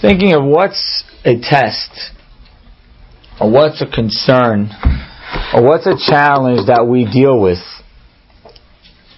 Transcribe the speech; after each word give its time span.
thinking 0.00 0.32
of 0.32 0.44
what's 0.44 1.04
a 1.24 1.38
test, 1.40 2.12
or 3.40 3.50
what's 3.50 3.82
a 3.82 3.86
concern, 3.86 4.70
or 5.54 5.62
what's 5.62 5.86
a 5.86 5.96
challenge 5.98 6.66
that 6.66 6.86
we 6.86 7.04
deal 7.04 7.40
with 7.40 7.58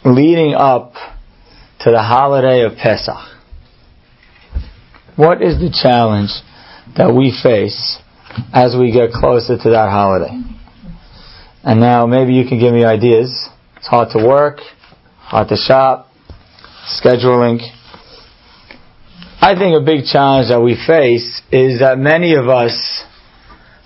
leading 0.04 0.54
up 0.54 0.94
to 1.80 1.90
the 1.90 2.02
holiday 2.02 2.62
of 2.62 2.76
Pesach. 2.76 3.16
What 5.16 5.42
is 5.42 5.58
the 5.58 5.70
challenge 5.70 6.30
that 6.96 7.14
we 7.14 7.36
face 7.42 7.98
as 8.52 8.74
we 8.78 8.92
get 8.92 9.10
closer 9.12 9.56
to 9.58 9.70
that 9.70 9.90
holiday? 9.90 10.40
And 11.62 11.80
now 11.80 12.06
maybe 12.06 12.32
you 12.32 12.48
can 12.48 12.58
give 12.58 12.72
me 12.72 12.84
ideas. 12.84 13.48
It's 13.76 13.86
hard 13.86 14.08
to 14.16 14.26
work, 14.26 14.60
hard 15.18 15.48
to 15.48 15.56
shop, 15.56 16.08
scheduling. 17.02 17.60
I 19.42 19.56
think 19.56 19.74
a 19.74 19.80
big 19.80 20.04
challenge 20.04 20.50
that 20.50 20.60
we 20.60 20.76
face 20.76 21.40
is 21.50 21.80
that 21.80 21.96
many 21.98 22.34
of 22.34 22.48
us 22.50 22.76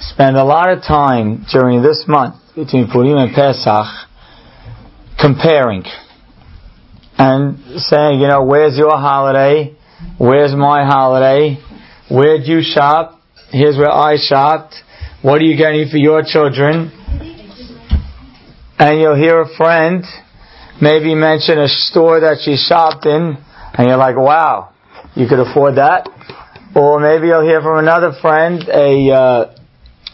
spend 0.01 0.37
a 0.37 0.43
lot 0.43 0.69
of 0.69 0.83
time 0.83 1.47
during 1.53 1.81
this 1.81 2.05
month 2.09 2.35
between 2.57 2.91
Purim 2.91 3.17
and 3.19 3.33
Pesach 3.33 3.87
comparing 5.17 5.85
and 7.17 7.81
saying, 7.81 8.19
you 8.19 8.27
know, 8.27 8.43
where's 8.43 8.77
your 8.77 8.99
holiday? 8.99 9.77
Where's 10.19 10.57
my 10.57 10.85
holiday? 10.85 11.63
Where'd 12.11 12.47
you 12.47 12.61
shop? 12.63 13.21
Here's 13.53 13.77
where 13.77 13.93
I 13.93 14.17
shopped. 14.19 14.75
What 15.23 15.41
are 15.41 15.45
you 15.45 15.57
getting 15.57 15.89
for 15.89 15.99
your 15.99 16.25
children? 16.27 16.91
And 18.77 19.01
you'll 19.01 19.15
hear 19.15 19.41
a 19.41 19.57
friend 19.57 20.05
maybe 20.83 21.15
mention 21.15 21.61
a 21.61 21.69
store 21.69 22.21
that 22.21 22.39
she 22.45 22.57
shopped 22.57 23.07
in, 23.07 23.39
and 23.75 23.87
you're 23.87 23.97
like, 23.97 24.17
wow, 24.17 24.74
you 25.15 25.27
could 25.29 25.39
afford 25.39 25.77
that. 25.77 26.09
Or 26.75 26.99
maybe 26.99 27.29
you'll 27.29 27.47
hear 27.47 27.63
from 27.63 27.79
another 27.79 28.13
friend 28.21 28.63
a 28.69 29.11
uh, 29.15 29.55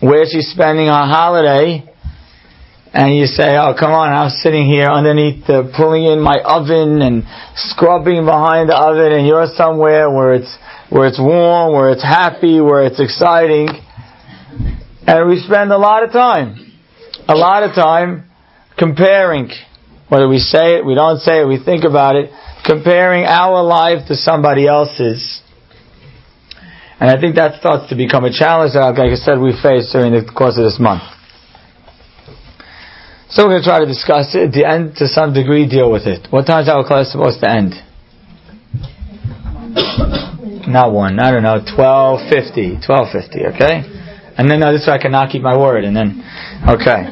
where 0.00 0.24
she's 0.30 0.50
spending 0.52 0.86
her 0.86 1.06
holiday, 1.08 1.88
and 2.92 3.16
you 3.16 3.26
say, 3.26 3.56
"Oh, 3.56 3.72
come 3.78 3.92
on! 3.92 4.12
I'm 4.12 4.30
sitting 4.30 4.66
here 4.66 4.88
underneath 4.88 5.46
the 5.46 5.72
pulling 5.76 6.04
in 6.04 6.20
my 6.20 6.36
oven 6.44 7.00
and 7.00 7.24
scrubbing 7.56 8.26
behind 8.26 8.68
the 8.68 8.76
oven, 8.76 9.12
and 9.12 9.26
you're 9.26 9.46
somewhere 9.56 10.10
where 10.10 10.34
it's 10.34 10.54
where 10.90 11.06
it's 11.06 11.18
warm, 11.18 11.72
where 11.72 11.90
it's 11.90 12.02
happy, 12.02 12.60
where 12.60 12.84
it's 12.84 13.00
exciting." 13.00 13.68
And 15.06 15.28
we 15.28 15.40
spend 15.40 15.72
a 15.72 15.78
lot 15.78 16.04
of 16.04 16.12
time, 16.12 16.72
a 17.26 17.34
lot 17.34 17.62
of 17.62 17.74
time 17.74 18.30
comparing, 18.78 19.50
whether 20.08 20.28
we 20.28 20.38
say 20.38 20.76
it, 20.76 20.84
we 20.84 20.94
don't 20.94 21.18
say 21.20 21.40
it, 21.40 21.46
we 21.46 21.58
think 21.62 21.84
about 21.84 22.16
it, 22.16 22.30
comparing 22.64 23.24
our 23.24 23.62
life 23.62 24.06
to 24.08 24.14
somebody 24.14 24.66
else's. 24.66 25.42
And 27.00 27.08
I 27.08 27.18
think 27.18 27.36
that 27.36 27.58
starts 27.58 27.88
to 27.88 27.96
become 27.96 28.24
a 28.24 28.32
challenge 28.32 28.74
that, 28.74 28.92
like 28.92 29.12
I 29.12 29.14
said, 29.16 29.40
we 29.40 29.56
face 29.56 29.88
during 29.92 30.12
the 30.12 30.20
course 30.20 30.58
of 30.58 30.64
this 30.64 30.76
month. 30.78 31.02
So 33.30 33.46
we're 33.46 33.56
going 33.56 33.62
to 33.62 33.68
try 33.68 33.80
to 33.80 33.86
discuss 33.86 34.34
it. 34.34 34.52
The 34.52 34.68
end, 34.68 34.96
to 34.96 35.08
some 35.08 35.32
degree, 35.32 35.64
deal 35.68 35.90
with 35.90 36.04
it. 36.04 36.28
What 36.28 36.44
time 36.44 36.62
is 36.62 36.68
our 36.68 36.84
class 36.84 37.12
supposed 37.12 37.40
to 37.40 37.48
end? 37.48 37.72
Not 40.68 40.92
one. 40.92 41.18
I 41.18 41.30
don't 41.32 41.42
know. 41.42 41.64
Twelve 41.64 42.28
fifty. 42.28 42.76
Twelve 42.84 43.08
fifty. 43.10 43.46
Okay. 43.54 43.80
And 44.36 44.50
then 44.50 44.62
uh, 44.62 44.72
this 44.72 44.86
way 44.86 44.94
I 44.94 44.98
cannot 44.98 45.30
keep 45.32 45.42
my 45.42 45.56
word. 45.56 45.84
And 45.84 45.96
then, 45.96 46.20
okay. 46.68 47.08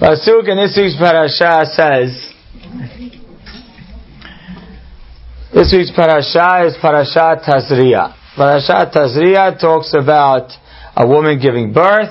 Pasuk 0.00 0.48
in 0.48 0.56
this 0.56 0.74
week's 0.80 0.96
parasha 0.96 1.66
says. 1.70 2.33
This 5.54 5.72
week's 5.72 5.92
parasha 5.92 6.66
is 6.66 6.74
Parashat 6.82 7.44
Tazria. 7.44 8.12
Parashat 8.36 8.92
Tazria 8.92 9.56
talks 9.60 9.94
about 9.94 10.50
a 10.96 11.06
woman 11.06 11.38
giving 11.40 11.72
birth, 11.72 12.10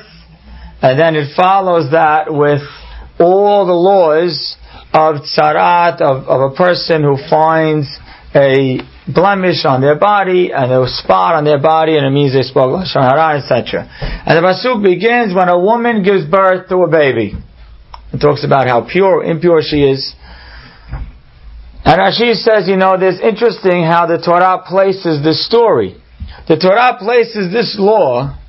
and 0.81 0.97
then 0.97 1.17
it 1.17 1.35
follows 1.35 1.91
that 1.91 2.31
with 2.33 2.61
all 3.19 3.65
the 3.65 3.73
laws 3.73 4.55
of 4.93 5.27
tzarat, 5.27 5.99
of, 5.99 6.23
of 6.23 6.53
a 6.53 6.55
person 6.55 7.03
who 7.03 7.17
finds 7.29 7.85
a 8.33 8.79
blemish 9.11 9.65
on 9.65 9.81
their 9.81 9.99
body 9.99 10.53
and 10.53 10.71
a 10.71 10.87
spot 10.87 11.35
on 11.35 11.43
their 11.43 11.59
body 11.59 11.97
and 11.97 12.05
it 12.07 12.11
means 12.11 12.31
they 12.31 12.43
spoke 12.43 12.71
lashon 12.71 13.03
hara, 13.03 13.37
etc. 13.43 13.83
And 14.25 14.37
the 14.37 14.41
pasuk 14.41 14.81
begins 14.81 15.35
when 15.35 15.49
a 15.49 15.59
woman 15.59 16.01
gives 16.01 16.23
birth 16.25 16.69
to 16.69 16.77
a 16.83 16.89
baby. 16.89 17.33
It 18.13 18.21
talks 18.21 18.45
about 18.45 18.69
how 18.69 18.87
pure, 18.89 19.19
or 19.19 19.23
impure 19.25 19.61
she 19.61 19.83
is. 19.83 20.15
And 21.85 21.99
Rashi 21.99 22.33
says, 22.35 22.67
you 22.67 22.77
know, 22.77 22.97
there's 22.97 23.19
interesting 23.19 23.83
how 23.83 24.05
the 24.05 24.17
Torah 24.17 24.63
places 24.65 25.23
this 25.23 25.45
story. 25.45 25.95
The 26.47 26.57
Torah 26.57 26.97
places 26.97 27.51
this 27.51 27.75
law 27.77 28.39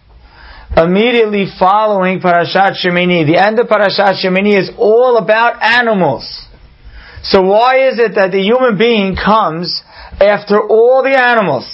immediately 0.76 1.46
following 1.58 2.20
Parashat 2.20 2.74
Shemini. 2.82 3.26
The 3.26 3.38
end 3.38 3.58
of 3.58 3.66
Parashat 3.66 4.22
Shemini 4.24 4.58
is 4.58 4.70
all 4.78 5.16
about 5.16 5.62
animals. 5.62 6.46
So 7.22 7.42
why 7.42 7.88
is 7.88 7.98
it 7.98 8.14
that 8.16 8.32
the 8.32 8.40
human 8.40 8.78
being 8.78 9.16
comes 9.16 9.82
after 10.20 10.60
all 10.60 11.02
the 11.02 11.18
animals? 11.18 11.66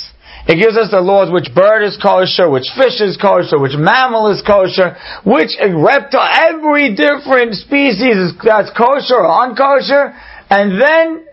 It 0.49 0.57
gives 0.57 0.77
us 0.77 0.91
the 0.91 1.01
laws 1.01 1.31
which 1.31 1.55
bird 1.55 1.85
is 1.85 1.99
kosher, 2.01 2.49
which 2.49 2.69
fish 2.77 3.01
is 3.01 3.17
kosher, 3.17 3.59
which 3.59 3.77
mammal 3.77 4.33
is 4.33 4.43
kosher, 4.43 4.97
which 5.25 5.53
reptile, 5.61 6.25
every 6.25 6.97
different 6.97 7.55
species 7.55 8.17
is, 8.17 8.33
that's 8.43 8.71
kosher 8.73 9.21
or 9.21 9.29
unkosher, 9.29 10.17
and 10.49 10.81
then 10.81 11.27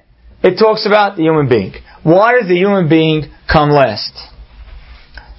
it 0.44 0.58
talks 0.58 0.86
about 0.86 1.18
the 1.18 1.24
human 1.24 1.50
being. 1.50 1.74
Why 2.04 2.40
does 2.40 2.48
the 2.48 2.56
human 2.56 2.88
being 2.88 3.32
come 3.52 3.70
last? 3.70 4.14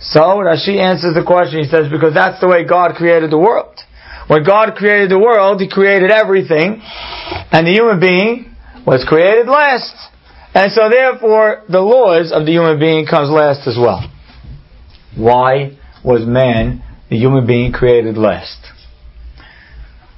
So 0.00 0.20
Rashi 0.20 0.78
answers 0.78 1.14
the 1.14 1.24
question. 1.26 1.60
He 1.60 1.68
says, 1.68 1.90
because 1.90 2.14
that's 2.14 2.40
the 2.40 2.48
way 2.48 2.64
God 2.64 2.94
created 2.94 3.30
the 3.30 3.38
world. 3.38 3.78
When 4.28 4.44
God 4.44 4.74
created 4.76 5.10
the 5.10 5.18
world, 5.18 5.60
He 5.60 5.68
created 5.68 6.10
everything, 6.10 6.80
and 6.82 7.66
the 7.66 7.72
human 7.72 7.98
being 7.98 8.54
was 8.86 9.04
created 9.08 9.48
last. 9.48 9.94
And 10.54 10.70
so 10.72 10.88
therefore, 10.90 11.64
the 11.68 11.80
laws 11.80 12.32
of 12.32 12.44
the 12.44 12.52
human 12.52 12.78
being 12.78 13.06
comes 13.06 13.30
last 13.30 13.66
as 13.66 13.76
well. 13.78 14.10
Why 15.16 15.78
was 16.04 16.26
man, 16.26 16.82
the 17.10 17.16
human 17.16 17.46
being, 17.46 17.72
created 17.72 18.16
last? 18.16 18.58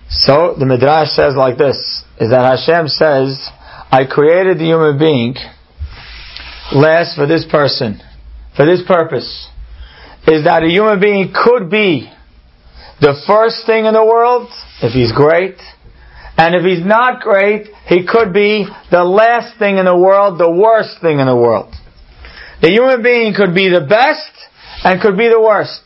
So 0.09 0.57
the 0.59 0.67
Midrash 0.67 1.11
says 1.11 1.35
like 1.37 1.57
this, 1.57 1.77
is 2.21 2.31
that 2.31 2.43
Hashem 2.43 2.89
says, 2.89 3.49
I 3.93 4.07
created 4.07 4.59
the 4.59 4.65
human 4.65 4.99
being 4.99 5.35
last 6.73 7.17
for 7.17 7.27
this 7.27 7.45
person, 7.51 8.01
for 8.57 8.65
this 8.65 8.83
purpose 8.87 9.49
is 10.29 10.45
that 10.45 10.63
a 10.63 10.69
human 10.69 11.01
being 11.01 11.35
could 11.35 11.71
be 11.71 12.11
the 13.01 13.21
first 13.27 13.67
thing 13.67 13.87
in 13.87 13.95
the 13.95 14.05
world, 14.05 14.49
if 14.83 14.93
he's 14.93 15.11
great, 15.11 15.57
and 16.37 16.55
if 16.55 16.63
he's 16.63 16.87
not 16.87 17.21
great, 17.21 17.67
he 17.87 18.07
could 18.07 18.33
be 18.33 18.65
the 18.91 19.03
last 19.03 19.59
thing 19.59 19.79
in 19.79 19.87
the 19.87 19.97
world, 19.97 20.39
the 20.39 20.51
worst 20.51 21.01
thing 21.01 21.19
in 21.19 21.27
the 21.27 21.37
world. 21.37 21.75
The 22.63 22.69
human 22.69 23.03
being 23.03 23.35
could 23.35 23.55
be 23.55 23.71
the 23.71 23.81
best 23.81 24.31
and 24.85 25.01
could 25.01 25.17
be 25.17 25.29
the 25.29 25.41
worst. 25.41 25.83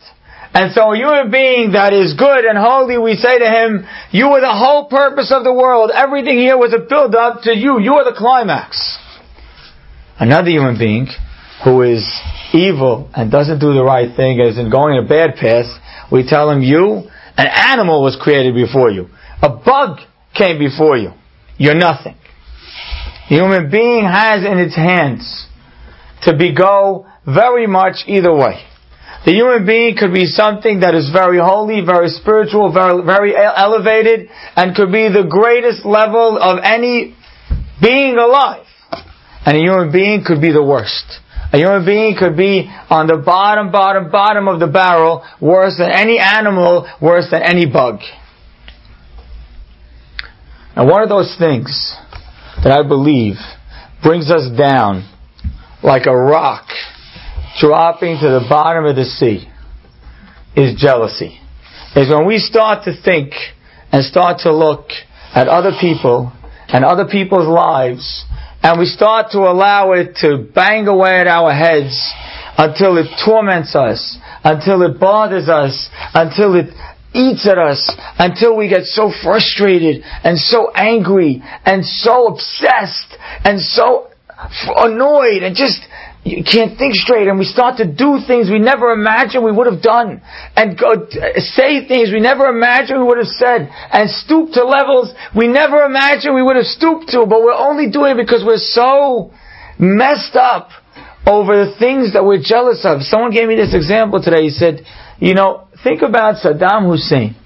And 0.54 0.72
so 0.72 0.92
a 0.92 0.96
human 0.96 1.32
being 1.32 1.72
that 1.72 1.92
is 1.92 2.14
good 2.14 2.44
and 2.44 2.56
holy, 2.56 2.96
we 2.96 3.16
say 3.16 3.40
to 3.40 3.44
him, 3.44 3.84
you 4.12 4.28
are 4.28 4.40
the 4.40 4.54
whole 4.54 4.86
purpose 4.86 5.32
of 5.34 5.42
the 5.42 5.52
world. 5.52 5.90
Everything 5.92 6.38
here 6.38 6.56
was 6.56 6.72
a 6.72 6.78
build 6.78 7.16
up 7.16 7.42
to 7.42 7.50
you. 7.52 7.80
You 7.80 7.94
are 7.94 8.04
the 8.04 8.16
climax. 8.16 8.98
Another 10.16 10.50
human 10.50 10.78
being 10.78 11.08
who 11.64 11.82
is 11.82 12.06
evil 12.52 13.10
and 13.14 13.32
doesn't 13.32 13.58
do 13.58 13.74
the 13.74 13.82
right 13.82 14.14
thing 14.14 14.38
is 14.38 14.54
going 14.70 14.96
a 14.96 15.08
bad 15.08 15.34
path, 15.34 15.66
we 16.12 16.24
tell 16.24 16.48
him, 16.50 16.62
you, 16.62 17.10
an 17.36 17.48
animal 17.48 18.00
was 18.00 18.16
created 18.20 18.54
before 18.54 18.90
you. 18.90 19.08
A 19.42 19.48
bug 19.48 19.98
came 20.38 20.60
before 20.60 20.96
you. 20.96 21.10
You're 21.58 21.74
nothing. 21.74 22.14
The 23.28 23.36
human 23.36 23.70
being 23.72 24.04
has 24.04 24.44
in 24.44 24.58
its 24.58 24.76
hands 24.76 25.48
to 26.22 26.36
be 26.36 26.54
go 26.54 27.06
very 27.26 27.66
much 27.66 28.04
either 28.06 28.32
way. 28.32 28.62
The 29.24 29.32
human 29.32 29.64
being 29.64 29.96
could 29.96 30.12
be 30.12 30.26
something 30.26 30.80
that 30.80 30.94
is 30.94 31.08
very 31.10 31.38
holy, 31.38 31.80
very 31.80 32.08
spiritual, 32.08 32.72
very, 32.72 33.02
very 33.04 33.32
elevated, 33.34 34.28
and 34.54 34.76
could 34.76 34.92
be 34.92 35.08
the 35.08 35.24
greatest 35.28 35.86
level 35.86 36.36
of 36.36 36.58
any 36.62 37.16
being 37.80 38.18
alive. 38.18 38.66
And 39.46 39.56
a 39.56 39.60
human 39.60 39.90
being 39.92 40.24
could 40.26 40.42
be 40.42 40.52
the 40.52 40.62
worst. 40.62 41.20
A 41.54 41.56
human 41.56 41.86
being 41.86 42.16
could 42.18 42.36
be 42.36 42.68
on 42.90 43.06
the 43.06 43.16
bottom, 43.16 43.72
bottom, 43.72 44.10
bottom 44.10 44.46
of 44.46 44.60
the 44.60 44.66
barrel, 44.66 45.24
worse 45.40 45.78
than 45.78 45.90
any 45.90 46.18
animal, 46.18 46.86
worse 47.00 47.28
than 47.30 47.42
any 47.42 47.64
bug. 47.64 48.00
And 50.76 50.86
one 50.90 51.02
of 51.02 51.08
those 51.08 51.34
things 51.38 51.96
that 52.62 52.72
I 52.72 52.86
believe 52.86 53.36
brings 54.02 54.30
us 54.30 54.50
down 54.58 55.08
like 55.82 56.06
a 56.06 56.16
rock 56.16 56.66
dropping 57.60 58.18
to 58.20 58.28
the 58.28 58.46
bottom 58.48 58.84
of 58.84 58.96
the 58.96 59.04
sea 59.04 59.48
is 60.56 60.80
jealousy. 60.80 61.38
Is 61.96 62.08
when 62.08 62.26
we 62.26 62.38
start 62.38 62.84
to 62.84 62.92
think 63.02 63.32
and 63.92 64.04
start 64.04 64.40
to 64.40 64.52
look 64.52 64.88
at 65.34 65.48
other 65.48 65.72
people 65.80 66.32
and 66.68 66.84
other 66.84 67.06
people's 67.06 67.48
lives 67.48 68.24
and 68.64 68.80
we 68.80 68.86
start 68.86 69.30
to 69.32 69.40
allow 69.40 69.92
it 69.92 70.16
to 70.22 70.38
bang 70.54 70.88
away 70.88 71.20
at 71.20 71.26
our 71.26 71.52
heads 71.52 71.94
until 72.56 72.96
it 72.96 73.06
torments 73.22 73.76
us, 73.76 74.16
until 74.42 74.80
it 74.82 74.98
bothers 74.98 75.50
us, 75.50 75.90
until 76.14 76.54
it 76.54 76.72
eats 77.14 77.46
at 77.46 77.58
us, 77.58 77.94
until 78.18 78.56
we 78.56 78.68
get 78.68 78.84
so 78.84 79.12
frustrated 79.22 80.02
and 80.02 80.38
so 80.38 80.72
angry 80.74 81.42
and 81.66 81.84
so 81.84 82.28
obsessed 82.28 83.14
and 83.44 83.60
so 83.60 84.08
annoyed 84.78 85.42
and 85.42 85.54
just 85.54 85.80
you 86.24 86.42
can't 86.42 86.78
think 86.78 86.94
straight 86.94 87.28
and 87.28 87.38
we 87.38 87.44
start 87.44 87.76
to 87.78 87.84
do 87.84 88.18
things 88.26 88.50
we 88.50 88.58
never 88.58 88.92
imagined 88.92 89.44
we 89.44 89.52
would 89.52 89.70
have 89.70 89.82
done 89.82 90.22
and 90.56 90.78
go, 90.78 90.92
uh, 90.92 91.40
say 91.40 91.86
things 91.86 92.10
we 92.10 92.20
never 92.20 92.46
imagined 92.46 92.98
we 92.98 93.06
would 93.06 93.18
have 93.18 93.34
said 93.36 93.68
and 93.92 94.08
stoop 94.08 94.52
to 94.52 94.64
levels 94.64 95.12
we 95.36 95.48
never 95.48 95.84
imagined 95.84 96.34
we 96.34 96.42
would 96.42 96.56
have 96.56 96.66
stooped 96.66 97.08
to 97.08 97.26
but 97.28 97.42
we're 97.42 97.52
only 97.52 97.90
doing 97.90 98.18
it 98.18 98.22
because 98.24 98.42
we're 98.44 98.56
so 98.56 99.30
messed 99.78 100.36
up 100.36 100.70
over 101.26 101.64
the 101.64 101.74
things 101.78 102.12
that 102.12 102.24
we're 102.24 102.42
jealous 102.42 102.84
of. 102.84 103.02
Someone 103.02 103.30
gave 103.30 103.48
me 103.48 103.56
this 103.56 103.74
example 103.74 104.22
today. 104.22 104.42
He 104.42 104.50
said, 104.50 104.80
you 105.18 105.34
know, 105.34 105.68
think 105.82 106.02
about 106.02 106.36
Saddam 106.44 106.90
Hussein. 106.90 107.36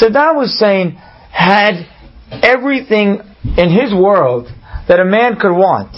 Saddam 0.00 0.40
Hussein 0.40 0.92
had 1.32 1.86
everything 2.30 3.20
in 3.56 3.70
his 3.70 3.92
world 3.92 4.48
that 4.86 5.00
a 5.00 5.04
man 5.04 5.38
could 5.40 5.52
want. 5.52 5.94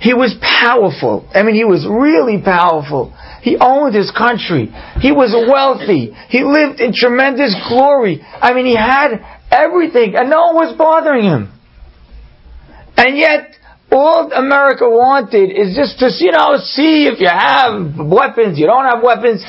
He 0.00 0.14
was 0.14 0.34
powerful. 0.40 1.28
I 1.34 1.42
mean, 1.42 1.54
he 1.54 1.64
was 1.64 1.84
really 1.84 2.40
powerful. 2.40 3.12
He 3.42 3.56
owned 3.60 3.94
his 3.94 4.10
country. 4.10 4.72
He 5.00 5.12
was 5.12 5.36
wealthy. 5.36 6.16
He 6.28 6.42
lived 6.42 6.80
in 6.80 6.92
tremendous 6.96 7.54
glory. 7.68 8.24
I 8.24 8.54
mean, 8.54 8.64
he 8.64 8.76
had 8.76 9.20
everything, 9.50 10.16
and 10.16 10.30
no 10.30 10.52
one 10.52 10.68
was 10.68 10.76
bothering 10.76 11.24
him. 11.24 11.52
And 12.96 13.16
yet, 13.16 13.56
all 13.92 14.32
America 14.32 14.88
wanted 14.88 15.52
is 15.52 15.76
just 15.76 15.98
to, 16.00 16.08
you 16.08 16.32
know, 16.32 16.56
see 16.56 17.04
if 17.04 17.20
you 17.20 17.28
have 17.28 17.98
weapons, 18.00 18.58
you 18.58 18.66
don't 18.66 18.88
have 18.88 19.02
weapons. 19.02 19.44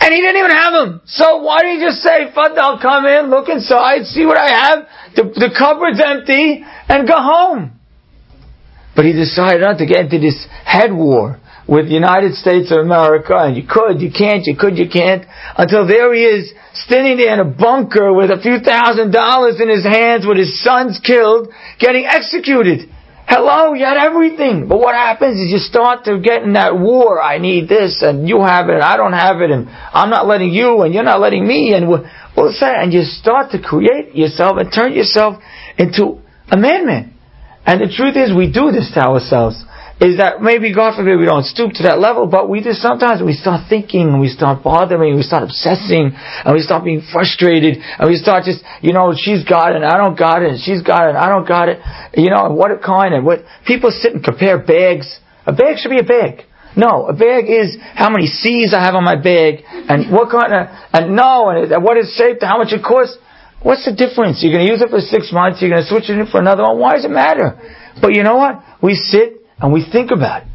And 0.00 0.12
he 0.12 0.20
didn't 0.20 0.36
even 0.36 0.50
have 0.50 0.72
them. 0.72 1.00
So 1.06 1.42
why 1.42 1.60
didn't 1.60 1.80
he 1.80 1.86
just 1.86 2.02
say, 2.02 2.28
Fud, 2.34 2.58
I'll 2.58 2.80
come 2.80 3.06
in, 3.06 3.30
look 3.30 3.48
inside, 3.48 4.04
see 4.04 4.26
what 4.26 4.36
I 4.36 4.48
have, 4.50 4.78
the, 5.14 5.22
the 5.32 5.54
cupboard's 5.56 6.00
empty, 6.04 6.64
and 6.88 7.06
go 7.06 7.14
home. 7.16 7.78
But 8.94 9.06
he 9.06 9.12
decided 9.12 9.62
not 9.62 9.78
to 9.78 9.86
get 9.86 10.06
into 10.06 10.18
this 10.18 10.46
head 10.64 10.92
war 10.92 11.40
with 11.66 11.86
the 11.86 11.94
United 11.94 12.34
States 12.34 12.70
of 12.72 12.78
America, 12.78 13.34
and 13.36 13.56
you 13.56 13.62
could, 13.62 14.02
you 14.02 14.10
can't, 14.10 14.44
you 14.44 14.56
could, 14.56 14.76
you 14.76 14.88
can't, 14.88 15.24
until 15.56 15.86
there 15.86 16.12
he 16.12 16.24
is, 16.24 16.52
standing 16.74 17.16
there 17.16 17.32
in 17.32 17.40
a 17.40 17.48
bunker 17.48 18.12
with 18.12 18.30
a 18.30 18.40
few 18.42 18.58
thousand 18.58 19.12
dollars 19.12 19.60
in 19.60 19.68
his 19.68 19.84
hands, 19.84 20.26
with 20.26 20.36
his 20.36 20.62
sons 20.62 21.00
killed, 21.02 21.48
getting 21.78 22.04
executed. 22.04 22.90
Hello, 23.28 23.72
you 23.72 23.84
had 23.84 23.96
everything. 23.96 24.66
But 24.68 24.78
what 24.78 24.94
happens 24.94 25.38
is 25.38 25.50
you 25.50 25.58
start 25.58 26.04
to 26.04 26.18
get 26.18 26.42
in 26.42 26.54
that 26.54 26.76
war. 26.76 27.22
I 27.22 27.38
need 27.38 27.68
this, 27.68 28.02
and 28.02 28.28
you 28.28 28.42
have 28.42 28.68
it, 28.68 28.74
and 28.74 28.82
I 28.82 28.96
don't 28.96 29.14
have 29.14 29.40
it, 29.40 29.50
and 29.50 29.68
I'm 29.70 30.10
not 30.10 30.26
letting 30.26 30.52
you, 30.52 30.82
and 30.82 30.92
you're 30.92 31.04
not 31.04 31.20
letting 31.20 31.46
me, 31.46 31.72
and 31.74 31.88
well, 31.88 32.04
and 32.36 32.92
you 32.92 33.02
start 33.04 33.52
to 33.52 33.62
create 33.62 34.14
yourself 34.14 34.58
and 34.58 34.70
turn 34.74 34.92
yourself 34.92 35.40
into 35.78 36.20
a 36.50 36.56
man-man. 36.56 37.11
And 37.64 37.80
the 37.80 37.92
truth 37.92 38.16
is, 38.16 38.34
we 38.34 38.50
do 38.50 38.72
this 38.72 38.90
to 38.94 39.00
ourselves. 39.00 39.62
Is 40.02 40.18
that 40.18 40.42
maybe, 40.42 40.74
God 40.74 40.98
forbid, 40.98 41.14
we 41.14 41.30
don't 41.30 41.46
stoop 41.46 41.78
to 41.78 41.86
that 41.86 42.02
level, 42.02 42.26
but 42.26 42.50
we 42.50 42.58
just 42.58 42.82
sometimes 42.82 43.22
we 43.22 43.38
start 43.38 43.70
thinking, 43.70 44.18
we 44.18 44.26
start 44.26 44.64
bothering, 44.64 45.14
we 45.14 45.22
start 45.22 45.44
obsessing, 45.44 46.10
and 46.10 46.50
we 46.50 46.58
start 46.58 46.82
being 46.82 47.06
frustrated, 47.06 47.78
and 47.78 48.10
we 48.10 48.18
start 48.18 48.42
just, 48.42 48.64
you 48.82 48.92
know, 48.92 49.14
she's 49.14 49.44
got 49.46 49.70
it, 49.70 49.76
and 49.76 49.84
I 49.86 49.98
don't 49.98 50.18
got 50.18 50.42
it, 50.42 50.50
and 50.50 50.58
she's 50.58 50.82
got 50.82 51.06
it, 51.06 51.14
and 51.14 51.18
I 51.18 51.28
don't 51.28 51.46
got 51.46 51.68
it, 51.68 51.78
you 52.18 52.30
know, 52.34 52.50
what 52.50 52.74
kind, 52.82 53.14
and 53.14 53.24
what, 53.24 53.46
people 53.64 53.94
sit 53.94 54.12
and 54.12 54.24
compare 54.24 54.58
bags. 54.58 55.06
A 55.46 55.52
bag 55.52 55.78
should 55.78 55.94
be 55.94 56.02
a 56.02 56.08
bag. 56.08 56.50
No, 56.74 57.06
a 57.06 57.12
bag 57.12 57.46
is 57.46 57.76
how 57.94 58.10
many 58.10 58.26
C's 58.26 58.74
I 58.74 58.82
have 58.82 58.96
on 58.96 59.04
my 59.04 59.14
bag, 59.14 59.62
and 59.70 60.10
what 60.10 60.34
kind 60.34 60.50
of, 60.50 60.66
and 60.92 61.14
no, 61.14 61.50
and 61.50 61.84
what 61.84 61.96
is 61.96 62.12
shaped, 62.18 62.42
how 62.42 62.58
much 62.58 62.72
it 62.72 62.82
costs. 62.82 63.18
What's 63.62 63.84
the 63.84 63.94
difference? 63.94 64.42
You're 64.42 64.52
going 64.52 64.66
to 64.66 64.72
use 64.72 64.82
it 64.82 64.90
for 64.90 65.00
six 65.00 65.32
months, 65.32 65.62
you're 65.62 65.70
going 65.70 65.82
to 65.82 65.88
switch 65.88 66.10
it 66.10 66.18
in 66.18 66.26
for 66.26 66.40
another 66.40 66.62
one. 66.62 66.78
Why 66.78 66.94
does 66.94 67.04
it 67.04 67.14
matter? 67.14 67.58
But 68.00 68.14
you 68.14 68.22
know 68.22 68.36
what? 68.36 68.62
We 68.82 68.94
sit 68.94 69.46
and 69.58 69.72
we 69.72 69.86
think 69.86 70.10
about 70.10 70.42
it. 70.42 70.48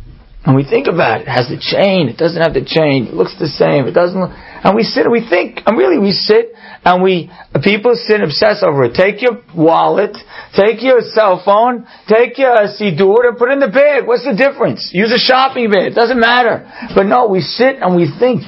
And 0.48 0.56
we 0.56 0.64
think 0.64 0.88
about 0.88 1.20
it. 1.20 1.28
It 1.28 1.32
has 1.36 1.52
the 1.52 1.60
chain. 1.60 2.08
It 2.08 2.16
doesn't 2.16 2.40
have 2.40 2.56
the 2.56 2.64
chain. 2.64 3.12
It 3.12 3.14
looks 3.14 3.36
the 3.36 3.52
same. 3.52 3.84
It 3.84 3.92
doesn't 3.92 4.16
look, 4.16 4.32
and 4.32 4.80
we 4.80 4.84
sit 4.84 5.04
and 5.04 5.12
we 5.12 5.20
think. 5.20 5.60
And 5.68 5.76
really 5.76 6.00
we 6.00 6.16
sit 6.16 6.56
and 6.88 7.04
we, 7.04 7.28
people 7.64 8.00
sit 8.00 8.24
and 8.24 8.32
obsess 8.32 8.64
over 8.64 8.88
it. 8.88 8.96
Take 8.96 9.20
your 9.20 9.44
wallet, 9.52 10.16
take 10.56 10.80
your 10.80 11.04
cell 11.04 11.44
phone, 11.44 11.84
take 12.08 12.38
your 12.40 12.56
uh, 12.56 12.72
siddur 12.80 13.28
and 13.28 13.36
put 13.36 13.52
it 13.52 13.60
in 13.60 13.60
the 13.60 13.68
bag. 13.68 14.08
What's 14.08 14.24
the 14.24 14.40
difference? 14.40 14.88
Use 14.96 15.12
a 15.12 15.20
shopping 15.20 15.68
bag. 15.68 15.92
It 15.92 15.96
doesn't 15.96 16.20
matter. 16.20 16.64
But 16.96 17.12
no, 17.12 17.28
we 17.28 17.42
sit 17.42 17.84
and 17.84 18.00
we 18.00 18.08
think. 18.08 18.48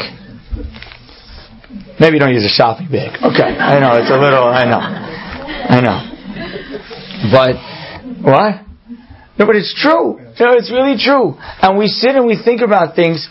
Maybe 2.00 2.16
you 2.16 2.20
don't 2.20 2.34
use 2.34 2.46
a 2.46 2.50
shopping 2.50 2.88
bag. 2.88 3.20
Okay. 3.20 3.44
I 3.44 3.80
know, 3.80 4.00
it's 4.00 4.10
a 4.10 4.18
little, 4.18 4.48
I 4.48 4.64
know. 4.64 4.80
I 4.80 5.78
know. 5.84 6.00
But, 7.32 7.56
what? 8.24 8.66
No, 9.38 9.46
but 9.46 9.56
it's 9.56 9.76
true. 9.76 10.20
No, 10.40 10.56
it's 10.56 10.72
really 10.72 10.96
true. 10.96 11.36
And 11.40 11.78
we 11.78 11.88
sit 11.88 12.16
and 12.16 12.26
we 12.26 12.40
think 12.40 12.62
about 12.62 12.96
things. 12.96 13.28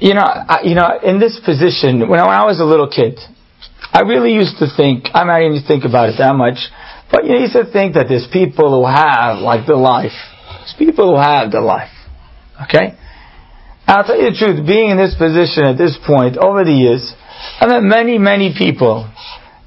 You 0.00 0.14
know, 0.14 0.24
I, 0.24 0.60
you 0.64 0.74
know, 0.74 1.00
in 1.02 1.20
this 1.20 1.40
position, 1.44 2.08
when 2.08 2.20
I, 2.20 2.26
when 2.26 2.36
I 2.36 2.44
was 2.44 2.60
a 2.60 2.64
little 2.64 2.88
kid, 2.88 3.18
I 3.92 4.00
really 4.02 4.32
used 4.32 4.58
to 4.58 4.66
think, 4.66 5.08
I 5.14 5.24
mean, 5.24 5.30
I 5.30 5.40
didn't 5.40 5.66
think 5.66 5.84
about 5.84 6.08
it 6.08 6.16
that 6.18 6.34
much, 6.34 6.58
but 7.12 7.24
you 7.24 7.32
know, 7.32 7.40
used 7.40 7.54
to 7.54 7.64
think 7.70 7.94
that 7.94 8.08
there's 8.08 8.26
people 8.32 8.68
who 8.68 8.84
have, 8.84 9.38
like, 9.38 9.66
the 9.66 9.76
life. 9.76 10.16
There's 10.60 10.74
people 10.76 11.14
who 11.14 11.20
have 11.20 11.52
the 11.52 11.60
life. 11.60 11.92
Okay? 12.68 12.98
I'll 13.86 14.04
tell 14.04 14.20
you 14.20 14.32
the 14.32 14.36
truth, 14.36 14.66
being 14.66 14.90
in 14.90 14.96
this 14.96 15.14
position 15.14 15.64
at 15.64 15.76
this 15.76 15.96
point, 16.04 16.36
over 16.36 16.64
the 16.64 16.72
years, 16.72 17.12
I 17.60 17.66
met 17.66 17.82
many, 17.82 18.18
many 18.18 18.54
people 18.56 19.10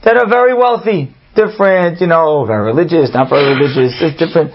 that 0.04 0.18
are 0.18 0.28
very 0.30 0.54
wealthy, 0.54 1.14
different, 1.36 2.02
you 2.02 2.08
know, 2.08 2.46
very 2.46 2.66
religious, 2.66 3.14
not 3.14 3.30
very 3.30 3.54
religious, 3.54 3.98
just 4.00 4.18
different. 4.18 4.52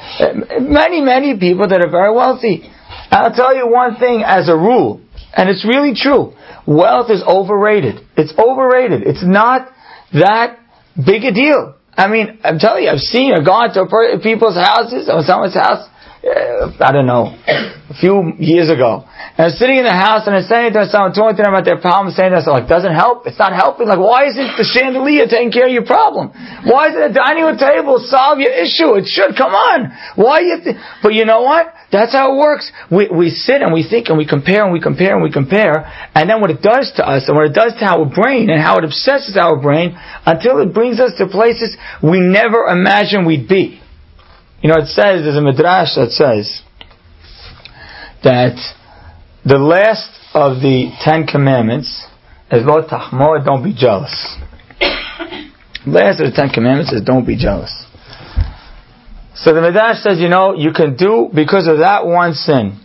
Many, 0.60 1.00
many 1.00 1.38
people 1.38 1.68
that 1.68 1.84
are 1.84 1.90
very 1.90 2.12
wealthy. 2.14 2.68
I'll 3.10 3.34
tell 3.34 3.54
you 3.54 3.68
one 3.68 3.96
thing 3.96 4.22
as 4.24 4.48
a 4.48 4.56
rule, 4.56 5.00
and 5.34 5.48
it's 5.48 5.64
really 5.64 5.94
true. 5.94 6.34
Wealth 6.66 7.10
is 7.10 7.22
overrated. 7.22 8.00
It's 8.16 8.32
overrated. 8.38 9.02
It's 9.02 9.24
not 9.24 9.68
that 10.12 10.58
big 10.96 11.24
a 11.24 11.32
deal. 11.32 11.76
I 11.94 12.08
mean, 12.08 12.38
I'm 12.42 12.58
telling 12.58 12.84
you, 12.84 12.90
I've 12.90 13.00
seen, 13.00 13.34
I've 13.34 13.44
gone 13.44 13.74
to 13.74 13.84
people's 14.22 14.56
houses, 14.56 15.10
or 15.12 15.22
someone's 15.22 15.54
house, 15.54 15.88
uh, 16.22 16.70
I 16.78 16.92
don't 16.94 17.06
know, 17.06 17.34
a 17.34 17.94
few 17.98 18.38
years 18.38 18.70
ago. 18.70 19.02
And 19.34 19.50
I'm 19.50 19.56
sitting 19.58 19.82
in 19.82 19.84
the 19.84 19.90
house 19.90 20.22
and 20.30 20.38
I'm 20.38 20.46
saying 20.46 20.72
to 20.78 20.86
someone, 20.86 21.10
talking 21.10 21.34
to 21.36 21.42
them 21.42 21.50
about 21.50 21.66
their 21.66 21.82
problem, 21.82 22.14
saying 22.14 22.30
to 22.30 22.38
them, 22.38 22.54
like, 22.54 22.70
doesn't 22.70 22.94
help? 22.94 23.26
It's 23.26 23.38
not 23.38 23.50
helping. 23.50 23.90
Like, 23.90 23.98
why 23.98 24.30
isn't 24.30 24.54
the 24.54 24.62
chandelier 24.62 25.26
taking 25.26 25.50
care 25.50 25.66
of 25.66 25.74
your 25.74 25.84
problem? 25.84 26.30
Why 26.62 26.94
isn't 26.94 27.02
the 27.10 27.14
dining 27.18 27.42
room 27.42 27.58
table 27.58 27.98
solve 28.06 28.38
your 28.38 28.54
issue? 28.54 28.94
It 29.02 29.10
should. 29.10 29.34
Come 29.34 29.50
on. 29.50 29.90
Why 30.14 30.46
you 30.46 30.62
th-? 30.62 30.78
But 31.02 31.18
you 31.18 31.26
know 31.26 31.42
what? 31.42 31.74
That's 31.90 32.14
how 32.14 32.32
it 32.32 32.38
works. 32.38 32.70
We, 32.86 33.10
we 33.10 33.34
sit 33.34 33.58
and 33.60 33.74
we 33.74 33.82
think 33.82 34.06
and 34.06 34.16
we 34.16 34.24
compare 34.24 34.62
and 34.62 34.72
we 34.72 34.80
compare 34.80 35.18
and 35.18 35.26
we 35.26 35.34
compare. 35.34 35.82
And 36.14 36.30
then 36.30 36.40
what 36.40 36.54
it 36.54 36.62
does 36.62 36.92
to 36.96 37.02
us 37.02 37.26
and 37.26 37.34
what 37.34 37.50
it 37.50 37.54
does 37.54 37.74
to 37.82 37.84
our 37.84 38.06
brain 38.06 38.46
and 38.46 38.62
how 38.62 38.78
it 38.78 38.84
obsesses 38.86 39.34
our 39.34 39.58
brain 39.58 39.98
until 40.24 40.62
it 40.62 40.72
brings 40.72 41.02
us 41.02 41.18
to 41.18 41.26
places 41.26 41.74
we 41.98 42.22
never 42.22 42.70
imagined 42.70 43.26
we'd 43.26 43.48
be. 43.48 43.81
You 44.62 44.70
know, 44.70 44.78
it 44.78 44.86
says, 44.86 45.24
there's 45.24 45.36
a 45.36 45.42
midrash 45.42 45.96
that 45.96 46.10
says 46.10 46.62
that 48.22 48.56
the 49.44 49.58
last 49.58 50.08
of 50.34 50.62
the 50.62 50.92
Ten 51.02 51.26
Commandments 51.26 52.06
is 52.52 52.64
lo 52.64 52.86
tachmod, 52.86 53.44
don't 53.44 53.64
be 53.64 53.74
jealous. 53.74 54.14
last 55.86 56.20
of 56.20 56.30
the 56.30 56.34
Ten 56.34 56.50
Commandments 56.50 56.92
is 56.92 57.02
don't 57.02 57.26
be 57.26 57.36
jealous. 57.36 57.72
So 59.34 59.52
the 59.52 59.60
Midrash 59.60 60.02
says, 60.02 60.20
you 60.20 60.28
know, 60.28 60.54
you 60.54 60.72
can 60.72 60.96
do, 60.96 61.28
because 61.34 61.66
of 61.66 61.78
that 61.78 62.06
one 62.06 62.34
sin, 62.34 62.78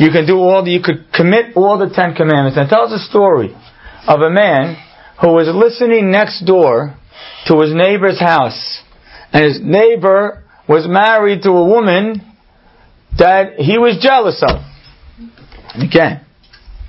you 0.00 0.10
can 0.10 0.26
do 0.26 0.38
all 0.38 0.64
the, 0.64 0.72
you 0.72 0.82
could 0.82 1.12
commit 1.14 1.54
all 1.54 1.78
the 1.78 1.94
Ten 1.94 2.14
Commandments. 2.16 2.56
And 2.58 2.66
it 2.66 2.70
tells 2.70 2.90
a 2.90 2.98
story 2.98 3.54
of 4.08 4.20
a 4.20 4.30
man 4.30 4.76
who 5.20 5.28
was 5.28 5.46
listening 5.54 6.10
next 6.10 6.44
door 6.44 6.96
to 7.46 7.60
his 7.60 7.72
neighbor's 7.72 8.18
house. 8.18 8.82
And 9.32 9.44
his 9.44 9.60
neighbor 9.62 10.42
was 10.68 10.86
married 10.88 11.42
to 11.42 11.50
a 11.50 11.64
woman 11.64 12.20
that 13.18 13.58
he 13.58 13.78
was 13.78 13.98
jealous 14.02 14.42
of. 14.42 14.60
And 15.74 15.82
again, 15.82 16.24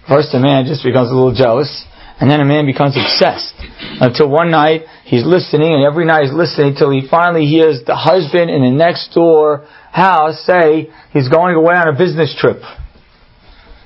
first 0.07 0.33
a 0.33 0.39
man 0.39 0.65
just 0.65 0.83
becomes 0.83 1.09
a 1.09 1.13
little 1.13 1.35
jealous, 1.35 1.85
and 2.19 2.29
then 2.29 2.41
a 2.41 2.45
man 2.45 2.65
becomes 2.65 2.97
obsessed. 2.97 3.53
Until 4.01 4.29
one 4.29 4.51
night 4.51 4.83
he's 5.05 5.25
listening, 5.25 5.73
and 5.73 5.85
every 5.85 6.05
night 6.05 6.23
he's 6.23 6.33
listening 6.33 6.75
till 6.75 6.89
he 6.89 7.07
finally 7.09 7.45
hears 7.45 7.81
the 7.85 7.95
husband 7.95 8.49
in 8.49 8.61
the 8.63 8.71
next 8.71 9.13
door 9.13 9.67
house 9.91 10.45
say 10.45 10.89
he's 11.13 11.29
going 11.29 11.55
away 11.55 11.75
on 11.75 11.87
a 11.87 11.97
business 11.97 12.35
trip. 12.37 12.61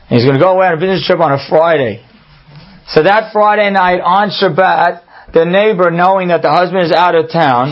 And 0.10 0.20
he's 0.20 0.26
going 0.26 0.38
to 0.38 0.44
go 0.44 0.52
away 0.52 0.68
on 0.68 0.74
a 0.74 0.80
business 0.80 1.06
trip 1.06 1.20
on 1.20 1.32
a 1.32 1.40
Friday. 1.48 2.04
So 2.88 3.04
that 3.04 3.32
Friday 3.32 3.70
night 3.72 4.02
on 4.04 4.30
Shabbat, 4.30 5.34
the 5.34 5.46
neighbor, 5.46 5.92
knowing 5.92 6.28
that 6.28 6.42
the 6.42 6.52
husband 6.52 6.84
is 6.84 6.92
out 6.92 7.16
of 7.16 7.32
town, 7.32 7.72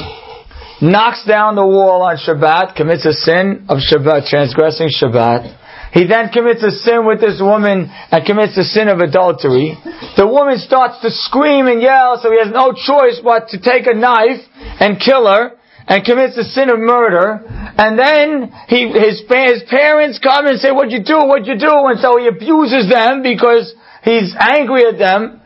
knocks 0.81 1.25
down 1.25 1.55
the 1.55 1.65
wall 1.65 2.01
on 2.01 2.17
Shabbat, 2.17 2.75
commits 2.75 3.05
a 3.05 3.13
sin 3.13 3.65
of 3.69 3.79
Shabbat, 3.79 4.29
transgressing 4.29 4.89
Shabbat, 4.89 5.59
he 5.91 6.05
then 6.05 6.29
commits 6.29 6.61
a 6.61 6.69
sin 6.69 7.05
with 7.05 7.19
this 7.19 7.41
woman 7.41 7.89
and 7.89 8.25
commits 8.25 8.55
the 8.55 8.63
sin 8.63 8.89
of 8.89 8.99
adultery. 8.99 9.73
The 10.17 10.27
woman 10.27 10.59
starts 10.59 11.01
to 11.01 11.09
scream 11.09 11.65
and 11.65 11.81
yell, 11.81 12.21
so 12.21 12.29
he 12.29 12.37
has 12.37 12.53
no 12.53 12.73
choice 12.77 13.19
but 13.23 13.49
to 13.49 13.57
take 13.57 13.89
a 13.89 13.97
knife 13.97 14.41
and 14.79 15.01
kill 15.01 15.25
her 15.25 15.57
and 15.87 16.05
commits 16.05 16.35
the 16.35 16.45
sin 16.45 16.69
of 16.69 16.77
murder. 16.77 17.41
And 17.41 17.97
then 17.97 18.53
he, 18.69 18.93
his, 18.93 19.25
his 19.25 19.63
parents 19.65 20.21
come 20.21 20.45
and 20.45 20.59
say, 20.59 20.69
what'd 20.69 20.93
you 20.93 21.03
do? 21.03 21.25
What'd 21.25 21.47
you 21.47 21.57
do? 21.57 21.89
And 21.89 21.97
so 21.99 22.21
he 22.21 22.27
abuses 22.29 22.85
them 22.85 23.23
because 23.25 23.73
he's 24.05 24.35
angry 24.37 24.85
at 24.85 24.99
them. 24.99 25.38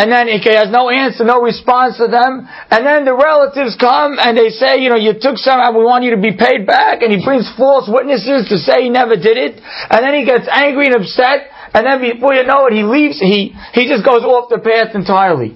And 0.00 0.08
then 0.08 0.32
he 0.32 0.40
has 0.56 0.72
no 0.72 0.88
answer, 0.88 1.28
no 1.28 1.44
response 1.44 2.00
to 2.00 2.08
them. 2.08 2.48
And 2.72 2.88
then 2.88 3.04
the 3.04 3.12
relatives 3.12 3.76
come 3.76 4.16
and 4.16 4.32
they 4.32 4.48
say, 4.48 4.80
you 4.80 4.88
know, 4.88 4.96
you 4.96 5.12
took 5.12 5.36
some, 5.36 5.60
and 5.60 5.76
we 5.76 5.84
want 5.84 6.08
you 6.08 6.16
to 6.16 6.22
be 6.22 6.32
paid 6.32 6.64
back. 6.64 7.04
And 7.04 7.12
he 7.12 7.20
brings 7.20 7.44
false 7.52 7.84
witnesses 7.84 8.48
to 8.48 8.56
say 8.56 8.88
he 8.88 8.88
never 8.88 9.20
did 9.20 9.36
it. 9.36 9.60
And 9.60 10.00
then 10.00 10.16
he 10.16 10.24
gets 10.24 10.48
angry 10.48 10.88
and 10.88 11.04
upset. 11.04 11.52
And 11.76 11.84
then 11.84 12.00
before 12.00 12.32
you 12.32 12.48
know 12.48 12.64
it, 12.64 12.72
he 12.72 12.80
leaves, 12.80 13.20
he, 13.20 13.52
he 13.76 13.92
just 13.92 14.00
goes 14.00 14.24
off 14.24 14.48
the 14.48 14.56
path 14.56 14.96
entirely. 14.96 15.52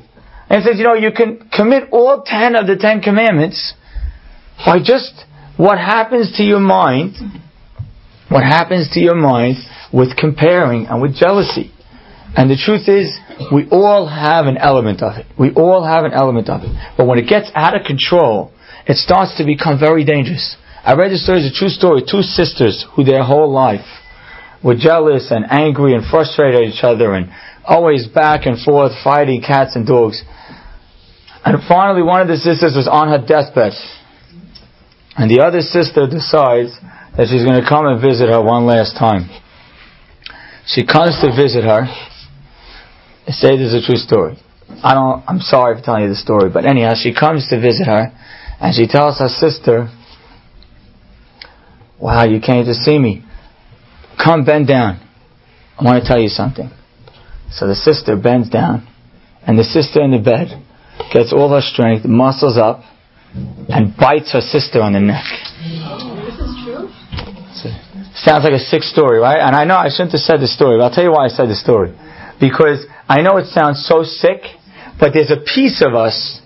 And 0.53 0.63
says, 0.63 0.77
you 0.77 0.85
know, 0.85 0.93
you 0.93 1.11
can 1.17 1.49
commit 1.49 1.89
all 1.91 2.21
ten 2.21 2.55
of 2.55 2.67
the 2.67 2.77
Ten 2.77 3.01
Commandments 3.01 3.73
by 4.61 4.77
just 4.77 5.25
what 5.57 5.79
happens 5.79 6.37
to 6.37 6.43
your 6.45 6.61
mind, 6.61 7.17
what 8.29 8.45
happens 8.45 8.93
to 8.93 9.01
your 9.01 9.17
mind 9.17 9.57
with 9.91 10.15
comparing 10.21 10.85
and 10.85 11.01
with 11.01 11.17
jealousy. 11.17 11.74
And 12.37 12.51
the 12.51 12.59
truth 12.59 12.89
is, 12.89 13.15
we 13.53 13.69
all 13.71 14.09
have 14.09 14.47
an 14.47 14.59
element 14.59 15.03
of 15.03 15.19
it. 15.19 15.27
We 15.39 15.53
all 15.55 15.87
have 15.87 16.05
an 16.05 16.13
element 16.13 16.49
of 16.49 16.63
it. 16.63 16.71
But 16.97 17.07
when 17.07 17.19
it 17.19 17.29
gets 17.29 17.51
out 17.55 17.79
of 17.79 17.87
control, 17.87 18.51
it 18.87 18.97
starts 18.97 19.39
to 19.39 19.45
become 19.45 19.79
very 19.79 20.05
dangerous. 20.05 20.57
I 20.85 20.95
read 20.95 21.13
the 21.13 21.19
story, 21.19 21.41
it's 21.41 21.57
a 21.57 21.59
true 21.59 21.71
story, 21.71 22.03
two 22.03 22.23
sisters 22.23 22.85
who 22.95 23.05
their 23.05 23.23
whole 23.23 23.51
life 23.51 23.87
were 24.63 24.75
jealous 24.75 25.31
and 25.31 25.47
angry 25.49 25.95
and 25.95 26.05
frustrated 26.05 26.61
at 26.61 26.69
each 26.69 26.85
other 26.85 27.15
and 27.15 27.31
always 27.65 28.07
back 28.07 28.47
and 28.47 28.61
forth 28.61 28.93
fighting 29.03 29.41
cats 29.41 29.77
and 29.77 29.87
dogs. 29.87 30.23
And 31.45 31.57
finally 31.69 32.03
one 32.03 32.21
of 32.21 32.29
the 32.29 32.37
sisters 32.37 32.75
was 32.77 32.89
on 32.91 33.09
her 33.09 33.25
deathbed. 33.25 33.73
And 35.17 35.31
the 35.31 35.41
other 35.41 35.61
sister 35.61 36.09
decides 36.11 36.75
that 37.17 37.29
she's 37.31 37.45
going 37.45 37.63
to 37.63 37.69
come 37.69 37.87
and 37.87 38.03
visit 38.03 38.29
her 38.29 38.43
one 38.43 38.67
last 38.67 38.99
time. 38.99 39.31
She 40.67 40.85
comes 40.85 41.17
to 41.21 41.31
visit 41.31 41.63
her 41.63 41.87
say 43.33 43.57
this 43.57 43.73
is 43.73 43.85
a 43.85 43.87
true 43.87 43.97
story. 43.97 44.37
I 44.83 44.95
don't, 44.95 45.25
I'm 45.27 45.41
sorry 45.41 45.77
for 45.77 45.83
telling 45.83 46.05
you 46.05 46.09
the 46.09 46.17
story, 46.17 46.51
but 46.53 46.65
anyhow, 46.65 46.95
she 46.95 47.15
comes 47.15 47.49
to 47.49 47.61
visit 47.61 47.87
her, 47.87 48.13
and 48.61 48.75
she 48.75 48.87
tells 48.87 49.19
her 49.19 49.29
sister, 49.29 49.89
wow, 52.01 52.25
you 52.25 52.41
came 52.41 52.65
to 52.65 52.75
see 52.75 52.99
me. 52.99 53.25
Come 54.23 54.45
bend 54.45 54.69
down. 54.69 55.01
I 55.79 55.85
want 55.85 56.03
to 56.03 56.09
tell 56.09 56.21
you 56.21 56.29
something. 56.29 56.71
So 57.51 57.67
the 57.67 57.75
sister 57.75 58.17
bends 58.17 58.51
down, 58.51 58.87
and 59.47 59.59
the 59.59 59.65
sister 59.65 60.03
in 60.03 60.11
the 60.11 60.19
bed 60.19 60.63
gets 61.13 61.33
all 61.33 61.51
her 61.51 61.63
strength, 61.63 62.05
muscles 62.05 62.57
up, 62.57 62.83
and 63.35 63.97
bites 63.97 64.33
her 64.33 64.41
sister 64.41 64.81
on 64.81 64.93
the 64.93 65.01
neck. 65.01 65.25
This 65.25 66.39
is 66.39 66.55
true? 66.65 66.91
sounds 68.25 68.45
like 68.45 68.55
a 68.55 68.63
sick 68.63 68.83
story, 68.83 69.19
right? 69.19 69.41
And 69.41 69.55
I 69.57 69.65
know 69.65 69.77
I 69.77 69.89
shouldn't 69.91 70.13
have 70.13 70.21
said 70.21 70.41
the 70.41 70.47
story, 70.47 70.79
but 70.79 70.85
I'll 70.85 70.95
tell 70.95 71.05
you 71.05 71.13
why 71.13 71.27
I 71.27 71.29
said 71.29 71.49
the 71.49 71.59
story. 71.59 71.93
Because 72.41 72.85
I 73.09 73.23
know 73.23 73.37
it 73.39 73.47
sounds 73.47 73.87
so 73.87 74.03
sick, 74.03 74.43
but 74.99 75.13
there's 75.13 75.31
a 75.31 75.43
piece 75.55 75.83
of 75.85 75.95
us 75.95 76.41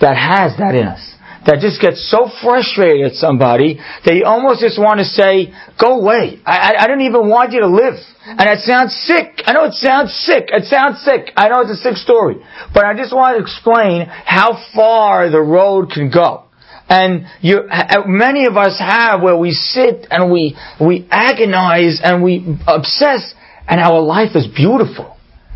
that 0.00 0.16
has 0.16 0.56
that 0.58 0.74
in 0.74 0.86
us. 0.86 1.08
That 1.46 1.58
just 1.58 1.80
gets 1.82 1.98
so 2.08 2.30
frustrated 2.40 3.10
at 3.10 3.14
somebody 3.14 3.80
that 4.06 4.14
you 4.14 4.22
almost 4.24 4.60
just 4.60 4.78
want 4.78 5.00
to 5.00 5.04
say, 5.04 5.50
go 5.74 5.98
away. 5.98 6.38
I, 6.46 6.54
I, 6.54 6.84
I 6.84 6.86
don't 6.86 7.00
even 7.00 7.28
want 7.28 7.50
you 7.50 7.60
to 7.60 7.66
live. 7.66 7.98
And 8.24 8.46
it 8.46 8.60
sounds 8.60 8.94
sick. 8.94 9.42
I 9.44 9.52
know 9.52 9.64
it 9.64 9.74
sounds 9.74 10.14
sick. 10.14 10.50
It 10.54 10.70
sounds 10.70 11.02
sick. 11.02 11.34
I 11.36 11.48
know 11.48 11.62
it's 11.62 11.72
a 11.72 11.82
sick 11.82 11.96
story. 11.96 12.36
But 12.72 12.84
I 12.84 12.94
just 12.94 13.12
want 13.12 13.36
to 13.36 13.42
explain 13.42 14.06
how 14.06 14.62
far 14.74 15.30
the 15.30 15.40
road 15.40 15.90
can 15.90 16.10
go. 16.10 16.44
And 16.88 17.26
you, 17.40 17.58
uh, 17.58 18.02
many 18.06 18.46
of 18.46 18.56
us 18.56 18.78
have 18.78 19.22
where 19.22 19.36
we 19.36 19.50
sit 19.50 20.06
and 20.10 20.30
we, 20.30 20.56
we 20.80 21.08
agonize 21.10 22.00
and 22.04 22.22
we 22.22 22.58
obsess 22.68 23.34
and 23.66 23.80
our 23.80 24.00
life 24.00 24.36
is 24.36 24.46
beautiful. 24.46 25.11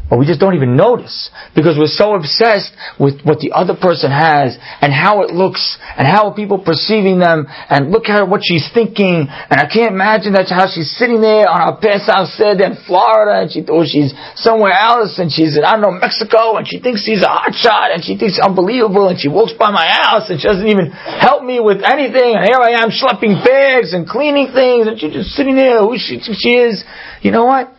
But 0.09 0.23
we 0.23 0.27
just 0.27 0.39
don't 0.39 0.55
even 0.55 0.77
notice 0.77 1.31
because 1.55 1.75
we're 1.75 1.91
so 1.91 2.15
obsessed 2.15 2.71
with 2.95 3.27
what 3.27 3.43
the 3.43 3.51
other 3.51 3.75
person 3.75 4.15
has 4.15 4.55
and 4.79 4.95
how 4.95 5.27
it 5.27 5.35
looks 5.35 5.79
and 5.99 6.07
how 6.07 6.31
are 6.31 6.35
people 6.35 6.63
perceiving 6.63 7.19
them 7.19 7.47
and 7.51 7.91
look 7.91 8.07
at 8.07 8.23
what 8.29 8.43
she's 8.47 8.71
thinking 8.71 9.27
and 9.27 9.59
I 9.59 9.67
can't 9.67 9.91
imagine 9.91 10.33
that's 10.33 10.51
how 10.51 10.71
she's 10.71 10.95
sitting 10.95 11.21
there 11.21 11.51
on 11.51 11.59
her 11.59 11.75
Pesach 11.83 12.39
Seder 12.39 12.71
in 12.71 12.79
Florida 12.87 13.43
and 13.43 13.51
she 13.51 13.67
or 13.67 13.83
oh, 13.83 13.85
she's 13.85 14.15
somewhere 14.39 14.79
else 14.79 15.19
and 15.19 15.27
she's 15.27 15.59
in 15.59 15.67
I 15.67 15.75
don't 15.75 15.83
know 15.83 15.99
Mexico 15.99 16.55
and 16.55 16.71
she 16.71 16.79
thinks 16.79 17.03
she's 17.03 17.27
a 17.27 17.33
hot 17.33 17.51
shot 17.59 17.91
and 17.91 18.07
she 18.07 18.15
thinks 18.15 18.39
unbelievable 18.39 19.11
and 19.11 19.19
she 19.19 19.27
walks 19.27 19.59
by 19.59 19.75
my 19.75 19.91
house 19.91 20.31
and 20.31 20.39
she 20.39 20.47
doesn't 20.47 20.71
even 20.71 20.95
help 20.95 21.43
me 21.43 21.59
with 21.59 21.83
anything 21.83 22.39
and 22.39 22.47
here 22.47 22.63
I 22.63 22.79
am 22.79 22.95
schlepping 22.95 23.43
bags 23.43 23.91
and 23.91 24.07
cleaning 24.07 24.55
things 24.55 24.87
and 24.87 25.03
she's 25.03 25.13
just 25.13 25.35
sitting 25.35 25.59
there 25.59 25.83
who 25.83 25.99
she, 25.99 26.23
she 26.23 26.55
is. 26.55 26.87
You 27.27 27.35
know 27.35 27.47
what? 27.47 27.75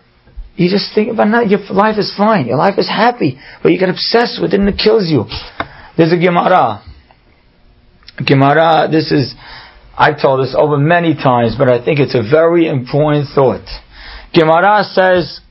You 0.58 0.70
just 0.72 0.94
think 0.96 1.12
about 1.12 1.28
now, 1.28 1.42
your 1.42 1.60
life 1.70 2.00
is 2.00 2.12
fine, 2.18 2.48
your 2.48 2.58
life 2.58 2.80
is 2.80 2.90
happy, 2.90 3.40
but 3.62 3.72
you 3.72 3.78
get 3.78 3.90
obsessed 3.90 4.42
with 4.42 4.54
it 4.54 4.60
and 4.60 4.68
it 4.68 4.82
kills 4.84 5.08
you. 5.08 5.26
There's 5.96 6.12
a 6.12 6.18
Gemara. 6.18 6.84
Gemara, 8.26 8.88
this 8.92 9.12
is, 9.12 9.36
I've 9.96 10.20
told 10.20 10.44
this 10.44 10.56
over 10.58 10.80
many 10.80 11.14
times, 11.14 11.54
but 11.56 11.70
I 11.70 11.84
think 11.86 12.00
it's 12.00 12.16
a 12.16 12.24
very 12.24 12.68
important 12.68 13.28
thought. 13.36 13.68
Gemara 14.34 14.84
says, 14.84 15.42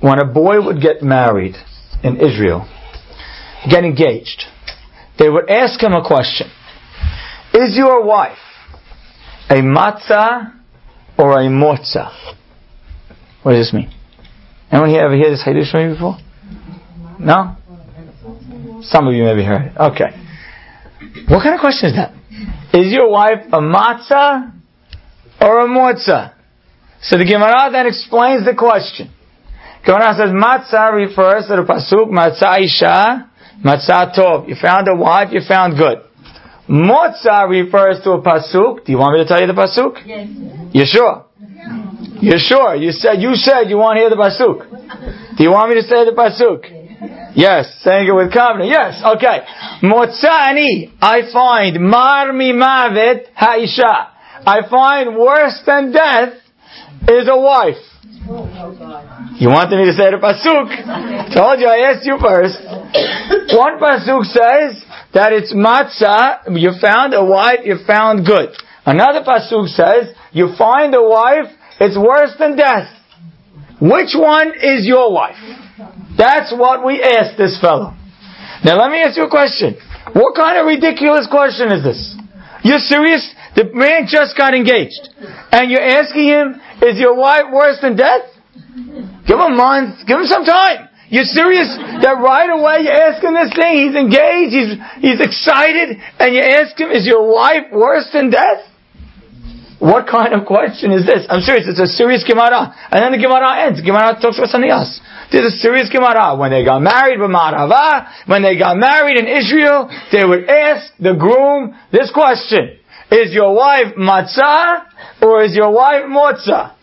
when 0.00 0.18
a 0.18 0.26
boy 0.26 0.62
would 0.62 0.82
get 0.82 1.02
married 1.02 1.54
in 2.04 2.16
Israel, 2.16 2.68
get 3.70 3.84
engaged, 3.84 4.44
they 5.18 5.30
would 5.30 5.48
ask 5.48 5.82
him 5.82 5.94
a 5.94 6.06
question. 6.06 6.50
Is 7.54 7.74
your 7.74 8.04
wife 8.04 8.38
a 9.48 9.54
matzah 9.54 10.52
or 11.18 11.40
a 11.40 11.46
motza? 11.46 12.12
What 13.42 13.52
does 13.52 13.66
this 13.66 13.72
mean? 13.72 13.90
Anyone 14.70 14.90
here 14.90 15.02
ever 15.02 15.16
hear 15.16 15.30
this 15.30 15.42
from 15.70 15.88
me 15.88 15.94
before? 15.94 16.16
No? 17.18 17.56
Some 18.82 19.08
of 19.08 19.14
you 19.14 19.24
maybe 19.24 19.44
heard 19.44 19.72
it. 19.72 19.76
Okay. 19.76 20.10
What 21.28 21.42
kind 21.42 21.54
of 21.54 21.60
question 21.60 21.90
is 21.90 21.96
that? 21.96 22.14
Is 22.72 22.92
your 22.92 23.10
wife 23.10 23.46
a 23.52 23.60
matzah 23.60 24.52
or 25.40 25.60
a 25.60 25.68
motza? 25.68 26.34
So 27.02 27.18
the 27.18 27.24
Gemara 27.24 27.70
then 27.72 27.86
explains 27.86 28.44
the 28.44 28.54
question. 28.54 29.10
Gemara 29.84 30.14
says 30.14 30.30
matzah 30.30 30.92
refers 30.92 31.48
to 31.48 31.56
the 31.56 31.66
pasuk 31.66 32.08
matzah 32.08 32.62
isha, 32.62 33.30
matzah 33.64 34.16
tov. 34.16 34.48
You 34.48 34.54
found 34.60 34.86
a 34.88 34.94
wife, 34.94 35.28
you 35.32 35.40
found 35.46 35.76
good. 35.76 35.98
Motza 36.68 37.48
refers 37.48 38.00
to 38.04 38.12
a 38.12 38.22
pasuk. 38.22 38.84
Do 38.84 38.92
you 38.92 38.98
want 38.98 39.18
me 39.18 39.24
to 39.24 39.28
tell 39.28 39.40
you 39.40 39.48
the 39.48 39.52
pasuk? 39.52 40.06
Yes. 40.06 40.28
You 40.72 40.84
sure? 40.86 41.26
You're 42.20 42.38
sure? 42.38 42.74
You 42.76 42.92
said 42.92 43.22
you 43.22 43.34
said 43.34 43.70
you 43.70 43.76
want 43.76 43.96
to 43.96 44.00
hear 44.00 44.10
the 44.10 44.16
pasuk. 44.16 45.36
Do 45.36 45.44
you 45.44 45.50
want 45.50 45.70
me 45.70 45.80
to 45.80 45.82
say 45.82 46.04
the 46.04 46.12
pasuk? 46.12 46.80
Yes, 47.34 47.80
saying 47.82 48.08
it 48.08 48.12
with 48.12 48.32
confidence. 48.32 48.70
Yes, 48.70 49.00
okay. 49.16 49.40
Motzani, 49.82 50.92
I 51.00 51.32
find 51.32 51.80
mar 51.80 52.32
mi 52.32 52.52
mavet 52.52 53.32
haisha. 53.32 54.08
I 54.46 54.68
find 54.68 55.16
worse 55.16 55.62
than 55.64 55.92
death 55.92 56.34
is 57.08 57.28
a 57.28 57.36
wife. 57.36 57.80
You 59.40 59.48
wanted 59.48 59.78
me 59.78 59.86
to 59.86 59.96
say 59.96 60.10
the 60.10 60.20
pasuk? 60.20 61.34
Told 61.34 61.60
you 61.60 61.68
I 61.68 61.90
asked 61.90 62.04
you 62.04 62.18
first. 62.20 62.60
One 63.56 63.78
pasuk 63.80 64.24
says 64.24 64.84
that 65.14 65.32
it's 65.32 65.54
matzah. 65.54 66.60
You 66.60 66.72
found 66.80 67.14
a 67.14 67.24
wife. 67.24 67.60
You 67.64 67.78
found 67.86 68.26
good. 68.26 68.50
Another 68.86 69.22
pasuk 69.22 69.68
says 69.68 70.14
you 70.32 70.54
find 70.56 70.94
a 70.94 71.02
wife 71.02 71.52
it's 71.80 71.96
worse 71.96 72.36
than 72.38 72.56
death. 72.56 72.92
Which 73.80 74.12
one 74.12 74.52
is 74.60 74.84
your 74.84 75.10
wife? 75.10 75.40
That's 76.16 76.52
what 76.52 76.84
we 76.84 77.00
asked 77.00 77.38
this 77.38 77.58
fellow. 77.58 77.96
Now 78.62 78.76
let 78.76 78.92
me 78.92 79.00
ask 79.00 79.16
you 79.16 79.24
a 79.24 79.30
question. 79.32 79.80
What 80.12 80.36
kind 80.36 80.60
of 80.60 80.66
ridiculous 80.66 81.26
question 81.30 81.72
is 81.72 81.82
this? 81.82 82.16
You're 82.62 82.84
serious? 82.84 83.24
The 83.56 83.72
man 83.72 84.04
just 84.04 84.36
got 84.36 84.52
engaged. 84.52 85.08
And 85.50 85.70
you're 85.70 85.80
asking 85.80 86.28
him, 86.28 86.60
is 86.82 87.00
your 87.00 87.16
wife 87.16 87.48
worse 87.50 87.80
than 87.80 87.96
death? 87.96 88.28
Give 89.26 89.40
him 89.40 89.48
a 89.52 89.56
month. 89.56 90.06
Give 90.06 90.20
him 90.20 90.28
some 90.28 90.44
time. 90.44 90.88
You're 91.08 91.24
serious 91.24 91.66
that 92.04 92.20
right 92.20 92.52
away 92.52 92.84
you're 92.84 92.92
asking 92.92 93.32
this 93.32 93.50
thing? 93.56 93.88
He's 93.88 93.96
engaged. 93.96 94.52
He's, 94.52 94.72
he's 95.00 95.20
excited. 95.24 95.96
And 96.20 96.34
you 96.34 96.42
ask 96.42 96.78
him, 96.78 96.90
is 96.92 97.06
your 97.06 97.32
wife 97.32 97.72
worse 97.72 98.06
than 98.12 98.28
death? 98.28 98.69
What 99.80 100.06
kind 100.06 100.34
of 100.34 100.44
question 100.44 100.92
is 100.92 101.06
this? 101.06 101.24
I'm 101.30 101.40
serious. 101.40 101.64
It's 101.66 101.80
a 101.80 101.88
serious 101.88 102.22
Gemara. 102.28 102.76
And 102.92 103.00
then 103.00 103.12
the 103.12 103.18
Gemara 103.18 103.64
ends. 103.64 103.80
Gemara 103.80 104.12
talks 104.20 104.36
about 104.36 104.52
something 104.52 104.68
else. 104.68 105.00
This 105.32 105.40
is 105.40 105.54
a 105.54 105.56
serious 105.56 105.88
Gemara. 105.88 106.36
When 106.36 106.52
they 106.52 106.62
got 106.62 106.80
married 106.80 107.18
with 107.18 107.30
Marava, 107.30 108.06
when 108.26 108.42
they 108.42 108.58
got 108.58 108.76
married 108.76 109.16
in 109.16 109.26
Israel, 109.26 109.88
they 110.12 110.22
would 110.22 110.44
ask 110.50 110.92
the 111.00 111.16
groom 111.16 111.74
this 111.90 112.12
question. 112.12 112.76
Is 113.10 113.32
your 113.32 113.56
wife 113.56 113.96
matzah 113.96 114.84
or 115.22 115.42
is 115.44 115.56
your 115.56 115.72
wife 115.72 116.04
motza? 116.04 116.76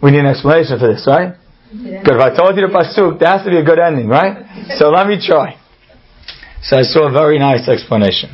We 0.00 0.12
need 0.12 0.20
an 0.20 0.26
explanation 0.26 0.78
for 0.78 0.86
this, 0.86 1.04
right? 1.04 1.34
Good. 1.72 2.14
If 2.14 2.20
I 2.20 2.30
told 2.34 2.56
you 2.56 2.62
the 2.62 2.72
pasuk, 2.72 3.18
there 3.18 3.28
has 3.28 3.44
to 3.44 3.50
be 3.50 3.58
a 3.58 3.64
good 3.64 3.80
ending, 3.80 4.06
right? 4.06 4.46
So 4.78 4.90
let 4.90 5.08
me 5.08 5.18
try. 5.20 5.58
So 6.62 6.78
I 6.78 6.82
saw 6.82 7.08
a 7.08 7.12
very 7.12 7.40
nice 7.40 7.68
explanation. 7.68 8.30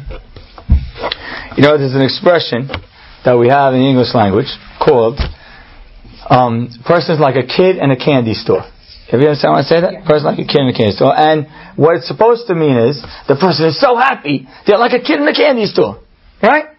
You 1.57 1.63
know, 1.63 1.79
there's 1.79 1.95
an 1.95 2.03
expression 2.03 2.67
that 3.25 3.39
we 3.39 3.49
have 3.49 3.75
in 3.75 3.81
the 3.81 3.87
English 3.87 4.11
language 4.11 4.51
called 4.83 5.23
um, 6.29 6.69
person's 6.85 7.21
like 7.21 7.37
a 7.37 7.47
kid 7.47 7.79
in 7.79 7.95
a 7.95 7.97
candy 7.97 8.35
store. 8.35 8.67
Have 9.11 9.21
you 9.23 9.31
understand 9.31 9.55
when 9.55 9.63
I 9.63 9.69
say 9.69 9.79
that? 9.79 9.93
Yeah. 9.93 10.09
Person 10.09 10.35
like 10.35 10.43
a 10.43 10.49
kid 10.51 10.67
in 10.67 10.69
a 10.69 10.77
candy 10.77 10.99
store. 10.99 11.15
And 11.15 11.47
what 11.79 11.95
it's 11.95 12.09
supposed 12.11 12.51
to 12.51 12.59
mean 12.59 12.75
is 12.75 12.99
the 13.31 13.39
person 13.39 13.71
is 13.71 13.79
so 13.79 13.95
happy, 13.95 14.49
they're 14.67 14.83
like 14.83 14.99
a 14.99 15.05
kid 15.05 15.23
in 15.23 15.29
a 15.29 15.37
candy 15.37 15.71
store. 15.71 16.03
Right? 16.43 16.75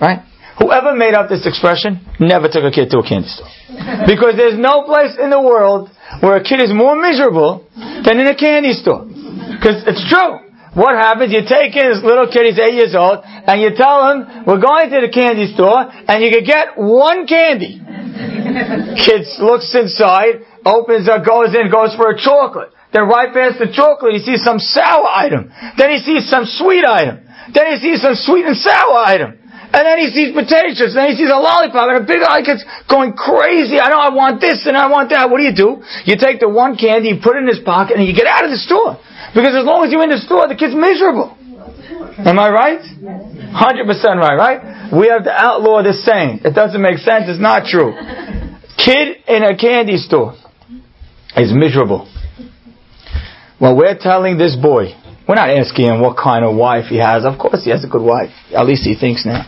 Right? 0.00 0.22
Whoever 0.62 0.94
made 0.94 1.14
up 1.14 1.28
this 1.28 1.46
expression 1.46 2.06
never 2.20 2.46
took 2.46 2.62
a 2.62 2.70
kid 2.70 2.90
to 2.94 3.02
a 3.02 3.06
candy 3.06 3.28
store. 3.28 3.50
Because 4.06 4.38
there's 4.38 4.58
no 4.58 4.82
place 4.86 5.18
in 5.18 5.30
the 5.30 5.40
world 5.42 5.90
where 6.20 6.36
a 6.36 6.44
kid 6.44 6.62
is 6.62 6.70
more 6.70 6.94
miserable 6.94 7.66
than 7.74 8.18
in 8.18 8.26
a 8.26 8.36
candy 8.36 8.72
store. 8.72 9.06
Because 9.06 9.82
it's 9.90 10.06
true. 10.06 10.47
What 10.74 10.94
happens? 10.94 11.32
You 11.32 11.42
take 11.48 11.74
in 11.76 11.88
this 11.90 12.04
little 12.04 12.28
kid, 12.28 12.46
he's 12.46 12.60
eight 12.60 12.74
years 12.74 12.94
old, 12.94 13.24
and 13.24 13.60
you 13.60 13.72
tell 13.74 14.10
him, 14.12 14.44
we're 14.44 14.60
going 14.60 14.90
to 14.90 15.00
the 15.00 15.12
candy 15.12 15.52
store, 15.54 15.88
and 15.88 16.22
you 16.22 16.30
can 16.30 16.44
get 16.44 16.76
one 16.76 17.26
candy. 17.26 17.80
Kid 19.04 19.24
looks 19.40 19.70
inside, 19.74 20.44
opens 20.64 21.08
up, 21.08 21.24
goes 21.24 21.54
in, 21.54 21.70
goes 21.70 21.94
for 21.94 22.10
a 22.10 22.18
chocolate. 22.18 22.72
Then 22.92 23.08
right 23.08 23.32
past 23.32 23.60
the 23.60 23.70
chocolate, 23.72 24.16
he 24.16 24.20
sees 24.24 24.42
some 24.42 24.58
sour 24.58 25.04
item. 25.04 25.52
Then 25.76 25.90
he 25.92 26.00
sees 26.00 26.28
some 26.28 26.44
sweet 26.44 26.84
item. 26.84 27.20
Then 27.52 27.72
he 27.72 27.76
sees 27.80 28.00
some 28.00 28.16
sweet 28.16 28.44
and 28.44 28.56
sour 28.56 29.04
item. 29.04 29.38
And 29.68 29.84
then 29.84 30.00
he 30.00 30.08
sees 30.08 30.32
potato 30.32 30.72
chips, 30.72 30.96
and 30.96 31.04
then 31.04 31.10
he 31.12 31.16
sees 31.20 31.28
a 31.28 31.36
lollipop, 31.36 31.92
and 31.92 32.00
a 32.00 32.06
big 32.08 32.24
eye 32.24 32.40
gets 32.40 32.64
going 32.88 33.12
crazy. 33.12 33.76
I 33.76 33.92
know 33.92 34.00
I 34.00 34.08
want 34.08 34.40
this 34.40 34.64
and 34.64 34.72
I 34.72 34.88
want 34.88 35.12
that. 35.12 35.28
What 35.28 35.36
do 35.36 35.44
you 35.44 35.52
do? 35.52 35.84
You 36.08 36.16
take 36.16 36.40
the 36.40 36.48
one 36.48 36.80
candy, 36.80 37.12
you 37.12 37.20
put 37.20 37.36
it 37.36 37.44
in 37.44 37.48
his 37.52 37.60
pocket, 37.60 38.00
and 38.00 38.08
you 38.08 38.16
get 38.16 38.24
out 38.24 38.48
of 38.48 38.50
the 38.50 38.56
store. 38.56 38.96
Because 39.34 39.54
as 39.54 39.64
long 39.64 39.84
as 39.84 39.92
you're 39.92 40.02
in 40.02 40.10
the 40.10 40.18
store, 40.18 40.48
the 40.48 40.56
kid's 40.56 40.74
miserable. 40.74 41.36
Am 42.18 42.38
I 42.38 42.48
right? 42.50 42.80
100% 42.80 43.54
right, 44.18 44.36
right? 44.36 44.92
We 44.92 45.08
have 45.08 45.24
to 45.24 45.32
outlaw 45.32 45.82
this 45.82 46.04
saying. 46.04 46.40
It 46.44 46.54
doesn't 46.54 46.80
make 46.80 46.98
sense. 46.98 47.24
It's 47.28 47.40
not 47.40 47.66
true. 47.66 47.92
Kid 48.76 49.22
in 49.28 49.44
a 49.44 49.56
candy 49.56 49.96
store 49.98 50.34
is 51.36 51.52
miserable. 51.52 52.08
Well, 53.60 53.76
we're 53.76 53.98
telling 53.98 54.38
this 54.38 54.56
boy, 54.56 54.94
we're 55.28 55.34
not 55.34 55.50
asking 55.50 55.86
him 55.86 56.00
what 56.00 56.16
kind 56.16 56.44
of 56.44 56.56
wife 56.56 56.86
he 56.86 56.98
has. 56.98 57.24
Of 57.24 57.38
course 57.38 57.64
he 57.64 57.70
has 57.70 57.84
a 57.84 57.88
good 57.88 58.02
wife. 58.02 58.30
At 58.56 58.66
least 58.66 58.84
he 58.84 58.94
thinks 58.94 59.26
now. 59.26 59.44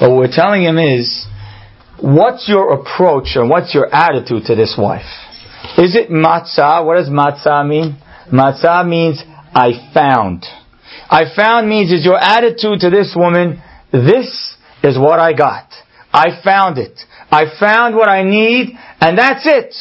But 0.00 0.10
what 0.10 0.18
we're 0.18 0.34
telling 0.34 0.62
him 0.62 0.78
is, 0.78 1.26
what's 2.00 2.48
your 2.48 2.74
approach 2.74 3.36
and 3.36 3.48
what's 3.48 3.72
your 3.74 3.88
attitude 3.92 4.44
to 4.46 4.54
this 4.54 4.76
wife? 4.76 5.06
Is 5.78 5.96
it 5.96 6.10
matzah? 6.10 6.84
What 6.84 6.96
does 6.96 7.08
matzah 7.08 7.66
mean? 7.66 7.96
Matzah 8.32 8.86
means 8.86 9.22
I 9.54 9.90
found. 9.92 10.44
I 11.10 11.24
found 11.36 11.68
means 11.68 11.92
is 11.92 12.04
your 12.04 12.18
attitude 12.18 12.80
to 12.80 12.90
this 12.90 13.14
woman, 13.16 13.62
this 13.92 14.56
is 14.82 14.98
what 14.98 15.18
I 15.18 15.32
got. 15.32 15.68
I 16.12 16.40
found 16.42 16.78
it. 16.78 16.98
I 17.30 17.44
found 17.58 17.96
what 17.96 18.08
I 18.08 18.22
need, 18.22 18.76
and 19.00 19.18
that's 19.18 19.44
it. 19.44 19.74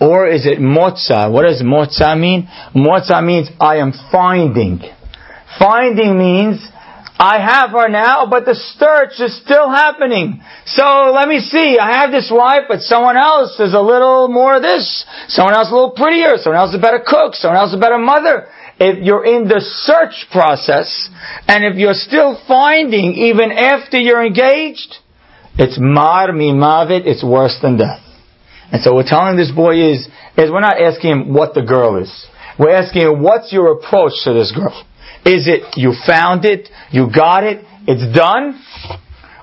Or 0.00 0.28
is 0.28 0.46
it 0.46 0.58
motza? 0.58 1.30
What 1.30 1.46
does 1.46 1.62
motza 1.62 2.18
mean? 2.18 2.48
Motza 2.74 3.24
means 3.24 3.48
I 3.60 3.76
am 3.76 3.92
finding. 4.10 4.80
Finding 5.58 6.18
means 6.18 6.66
I 7.16 7.38
have 7.38 7.70
her 7.70 7.88
now, 7.88 8.26
but 8.26 8.44
the 8.44 8.54
search 8.54 9.20
is 9.20 9.40
still 9.40 9.70
happening. 9.70 10.42
So 10.66 11.12
let 11.14 11.28
me 11.28 11.38
see. 11.38 11.78
I 11.78 12.00
have 12.02 12.10
this 12.10 12.30
wife, 12.32 12.64
but 12.68 12.80
someone 12.80 13.16
else 13.16 13.60
is 13.60 13.72
a 13.72 13.80
little 13.80 14.28
more 14.28 14.56
of 14.56 14.62
this. 14.62 15.04
Someone 15.28 15.54
else 15.54 15.70
a 15.70 15.74
little 15.74 15.92
prettier. 15.92 16.36
Someone 16.38 16.60
else 16.60 16.74
a 16.74 16.80
better 16.80 17.02
cook. 17.06 17.34
Someone 17.34 17.58
else 17.58 17.72
a 17.72 17.78
better 17.78 17.98
mother. 17.98 18.48
If 18.80 19.04
you're 19.04 19.24
in 19.24 19.46
the 19.46 19.60
search 19.60 20.26
process, 20.32 21.08
and 21.46 21.64
if 21.64 21.76
you're 21.76 21.94
still 21.94 22.40
finding 22.48 23.14
even 23.14 23.52
after 23.52 23.98
you're 23.98 24.24
engaged, 24.24 24.96
it's 25.56 25.78
mar 25.78 26.32
mi 26.32 26.50
mavet, 26.50 27.06
it's 27.06 27.22
worse 27.22 27.56
than 27.62 27.78
death. 27.78 28.02
And 28.72 28.82
so 28.82 28.92
what 28.92 29.04
we're 29.04 29.10
telling 29.10 29.36
this 29.36 29.52
boy 29.52 29.92
is, 29.92 30.08
is 30.36 30.50
we're 30.50 30.60
not 30.60 30.82
asking 30.82 31.10
him 31.12 31.32
what 31.32 31.54
the 31.54 31.62
girl 31.62 32.02
is. 32.02 32.10
We're 32.58 32.74
asking 32.74 33.02
him, 33.02 33.22
what's 33.22 33.52
your 33.52 33.70
approach 33.70 34.14
to 34.24 34.32
this 34.32 34.50
girl? 34.50 34.84
Is 35.24 35.48
it 35.48 35.76
you 35.76 35.94
found 36.06 36.44
it, 36.44 36.68
you 36.90 37.08
got 37.14 37.44
it, 37.44 37.64
it's 37.86 38.16
done? 38.16 38.60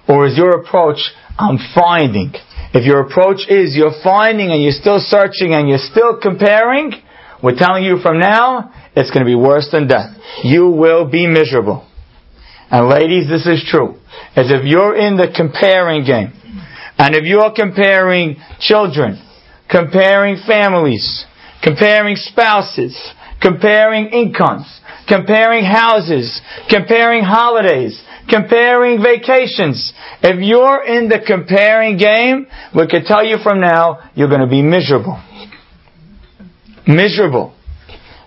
Or 0.07 0.27
is 0.27 0.37
your 0.37 0.61
approach, 0.61 0.99
I'm 1.37 1.57
finding? 1.73 2.33
If 2.73 2.85
your 2.85 3.01
approach 3.01 3.47
is 3.49 3.75
you're 3.75 3.99
finding 4.03 4.51
and 4.51 4.61
you're 4.61 4.71
still 4.71 4.99
searching 4.99 5.53
and 5.53 5.67
you're 5.67 5.77
still 5.77 6.19
comparing, 6.21 6.93
we're 7.43 7.57
telling 7.57 7.83
you 7.83 7.97
from 8.01 8.19
now, 8.19 8.71
it's 8.95 9.09
going 9.09 9.25
to 9.25 9.29
be 9.29 9.35
worse 9.35 9.69
than 9.71 9.87
death. 9.87 10.15
You 10.43 10.69
will 10.69 11.09
be 11.09 11.27
miserable. 11.27 11.87
And 12.69 12.87
ladies, 12.87 13.27
this 13.27 13.45
is 13.45 13.65
true. 13.67 13.95
As 14.35 14.51
if 14.51 14.65
you're 14.65 14.95
in 14.95 15.17
the 15.17 15.27
comparing 15.35 16.05
game, 16.05 16.33
and 16.97 17.15
if 17.15 17.25
you're 17.25 17.51
comparing 17.53 18.37
children, 18.59 19.21
comparing 19.69 20.37
families, 20.47 21.25
comparing 21.63 22.15
spouses, 22.15 22.95
comparing 23.41 24.07
incomes, 24.07 24.80
comparing 25.12 25.65
houses, 25.65 26.41
comparing 26.69 27.24
holidays, 27.24 28.02
comparing 28.30 29.04
vacations. 29.04 29.91
If 30.24 30.39
you're 30.39 30.86
in 30.86 31.10
the 31.10 31.19
comparing 31.19 31.97
game, 31.97 32.47
we 32.74 32.88
can 32.88 33.04
tell 33.04 33.26
you 33.26 33.38
from 33.43 33.60
now, 33.60 34.10
you're 34.15 34.30
going 34.30 34.41
to 34.41 34.47
be 34.47 34.62
miserable. 34.62 35.21
Miserable. 36.88 37.54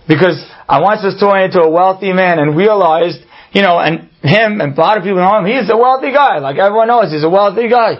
Because 0.07 0.37
I 0.69 0.79
once 0.79 1.01
was 1.01 1.17
talking 1.19 1.49
to 1.57 1.65
a 1.65 1.69
wealthy 1.69 2.13
man 2.13 2.37
and 2.37 2.55
realized, 2.55 3.17
you 3.51 3.63
know, 3.63 3.79
and 3.79 4.09
him 4.21 4.61
and 4.61 4.77
a 4.77 4.79
lot 4.79 4.97
of 4.97 5.03
people 5.03 5.17
know 5.17 5.39
him, 5.41 5.45
he's 5.45 5.69
a 5.71 5.77
wealthy 5.77 6.13
guy. 6.13 6.37
Like 6.37 6.57
everyone 6.57 6.87
knows, 6.87 7.11
he's 7.11 7.23
a 7.23 7.29
wealthy 7.29 7.67
guy. 7.67 7.97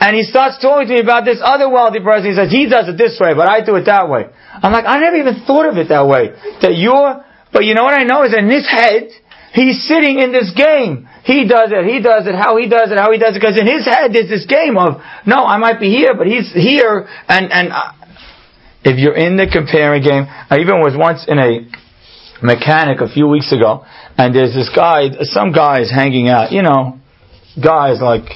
And 0.00 0.16
he 0.16 0.24
starts 0.24 0.60
talking 0.60 0.88
to 0.88 0.94
me 0.94 1.00
about 1.00 1.24
this 1.24 1.38
other 1.38 1.70
wealthy 1.70 2.00
person. 2.00 2.30
He 2.30 2.34
says, 2.34 2.50
he 2.50 2.66
does 2.66 2.88
it 2.88 2.98
this 2.98 3.16
way, 3.22 3.32
but 3.34 3.46
I 3.46 3.64
do 3.64 3.76
it 3.76 3.86
that 3.86 4.10
way. 4.10 4.26
I'm 4.58 4.72
like, 4.72 4.86
I 4.86 4.98
never 4.98 5.16
even 5.16 5.46
thought 5.46 5.70
of 5.70 5.78
it 5.78 5.88
that 5.88 6.08
way. 6.08 6.34
That 6.62 6.74
you're 6.74 7.22
but 7.54 7.64
you 7.64 7.74
know 7.74 7.84
what 7.84 7.94
I 7.94 8.02
know 8.02 8.24
is 8.24 8.34
in 8.36 8.50
his 8.50 8.68
head, 8.68 9.14
he's 9.54 9.86
sitting 9.86 10.18
in 10.18 10.32
this 10.32 10.50
game. 10.58 11.08
He 11.22 11.46
does 11.46 11.70
it, 11.70 11.86
he 11.86 12.02
does 12.02 12.26
it, 12.26 12.34
how 12.34 12.58
he 12.58 12.68
does 12.68 12.90
it, 12.90 12.98
how 12.98 13.12
he 13.12 13.18
does 13.18 13.36
it. 13.36 13.40
Because 13.40 13.56
in 13.56 13.64
his 13.64 13.86
head, 13.86 14.12
there's 14.12 14.28
this 14.28 14.44
game 14.44 14.76
of, 14.76 15.00
no, 15.24 15.46
I 15.46 15.56
might 15.56 15.78
be 15.78 15.88
here, 15.88 16.12
but 16.18 16.26
he's 16.26 16.52
here. 16.52 17.08
And, 17.28 17.50
and 17.50 17.72
uh, 17.72 17.92
if 18.82 18.98
you're 18.98 19.16
in 19.16 19.38
the 19.38 19.46
comparing 19.46 20.02
game, 20.02 20.26
I 20.28 20.58
even 20.58 20.82
was 20.82 20.98
once 20.98 21.24
in 21.30 21.38
a 21.38 21.64
mechanic 22.42 23.00
a 23.00 23.08
few 23.08 23.28
weeks 23.28 23.52
ago, 23.52 23.86
and 24.18 24.34
there's 24.34 24.52
this 24.52 24.68
guy, 24.74 25.08
some 25.22 25.52
guys 25.52 25.90
hanging 25.94 26.28
out, 26.28 26.52
you 26.52 26.60
know, 26.60 26.98
guys 27.56 28.02
like, 28.02 28.28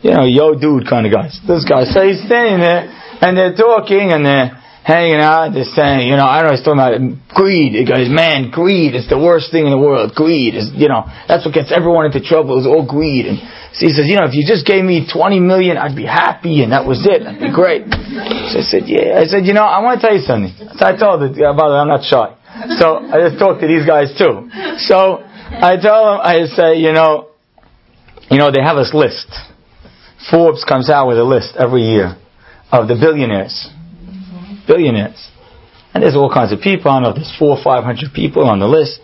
you 0.00 0.14
know, 0.14 0.24
yo 0.24 0.54
dude 0.54 0.88
kind 0.88 1.04
of 1.04 1.12
guys. 1.12 1.38
This 1.46 1.66
guy. 1.68 1.84
So 1.84 2.06
he's 2.06 2.22
standing 2.24 2.60
there, 2.60 2.88
and 3.20 3.36
they're 3.36 3.56
talking, 3.56 4.12
and 4.12 4.24
they're, 4.24 4.56
hanging 4.86 5.18
out, 5.18 5.50
just 5.50 5.74
saying, 5.74 6.06
you 6.06 6.14
know, 6.14 6.22
I 6.22 6.46
know, 6.46 6.54
he's 6.54 6.62
talking 6.62 6.78
about 6.78 6.94
greed. 7.34 7.74
He 7.74 7.82
goes, 7.82 8.06
man, 8.06 8.54
greed 8.54 8.94
is 8.94 9.10
the 9.10 9.18
worst 9.18 9.50
thing 9.50 9.66
in 9.66 9.74
the 9.74 9.82
world. 9.82 10.14
Greed 10.14 10.54
is, 10.54 10.70
you 10.78 10.86
know, 10.86 11.02
that's 11.26 11.42
what 11.42 11.58
gets 11.58 11.74
everyone 11.74 12.06
into 12.06 12.22
trouble 12.22 12.54
is 12.62 12.70
all 12.70 12.86
greed. 12.86 13.26
And 13.26 13.42
he 13.74 13.90
says, 13.90 14.06
you 14.06 14.14
know, 14.14 14.30
if 14.30 14.38
you 14.38 14.46
just 14.46 14.62
gave 14.62 14.86
me 14.86 15.02
20 15.02 15.42
million, 15.42 15.74
I'd 15.74 15.98
be 15.98 16.06
happy 16.06 16.62
and 16.62 16.70
that 16.70 16.86
was 16.86 17.02
it. 17.02 17.26
That'd 17.26 17.42
be 17.42 17.50
great. 17.50 17.82
So 18.54 18.62
I 18.62 18.64
said, 18.64 18.86
yeah. 18.86 19.18
I 19.18 19.26
said, 19.26 19.42
you 19.42 19.58
know, 19.58 19.66
I 19.66 19.82
want 19.82 19.98
to 19.98 20.06
tell 20.06 20.14
you 20.14 20.22
something. 20.22 20.54
So 20.78 20.86
I 20.86 20.94
told 20.94 21.18
by 21.18 21.34
the 21.34 21.74
way, 21.74 21.82
I'm 21.82 21.90
not 21.90 22.06
shy. 22.06 22.30
So 22.78 23.02
I 23.02 23.26
just 23.26 23.42
talked 23.42 23.58
to 23.62 23.66
these 23.66 23.82
guys 23.82 24.14
too. 24.14 24.46
So 24.86 25.18
I 25.18 25.82
tell 25.82 26.14
them, 26.14 26.18
I 26.22 26.46
say, 26.54 26.78
you 26.78 26.94
know, 26.94 27.34
you 28.30 28.38
know, 28.38 28.54
they 28.54 28.62
have 28.62 28.78
this 28.78 28.94
list. 28.94 29.26
Forbes 30.30 30.62
comes 30.62 30.86
out 30.90 31.10
with 31.10 31.18
a 31.18 31.26
list 31.26 31.58
every 31.58 31.82
year 31.82 32.14
of 32.70 32.86
the 32.86 32.94
billionaires 32.94 33.74
billionaires. 34.66 35.30
And 35.94 36.02
there's 36.02 36.16
all 36.16 36.32
kinds 36.32 36.52
of 36.52 36.60
people. 36.60 36.90
I 36.90 37.00
know 37.00 37.12
there's 37.12 37.34
four 37.38 37.56
or 37.56 37.62
five 37.62 37.84
hundred 37.84 38.12
people 38.12 38.44
on 38.44 38.60
the 38.60 38.68
list. 38.68 39.00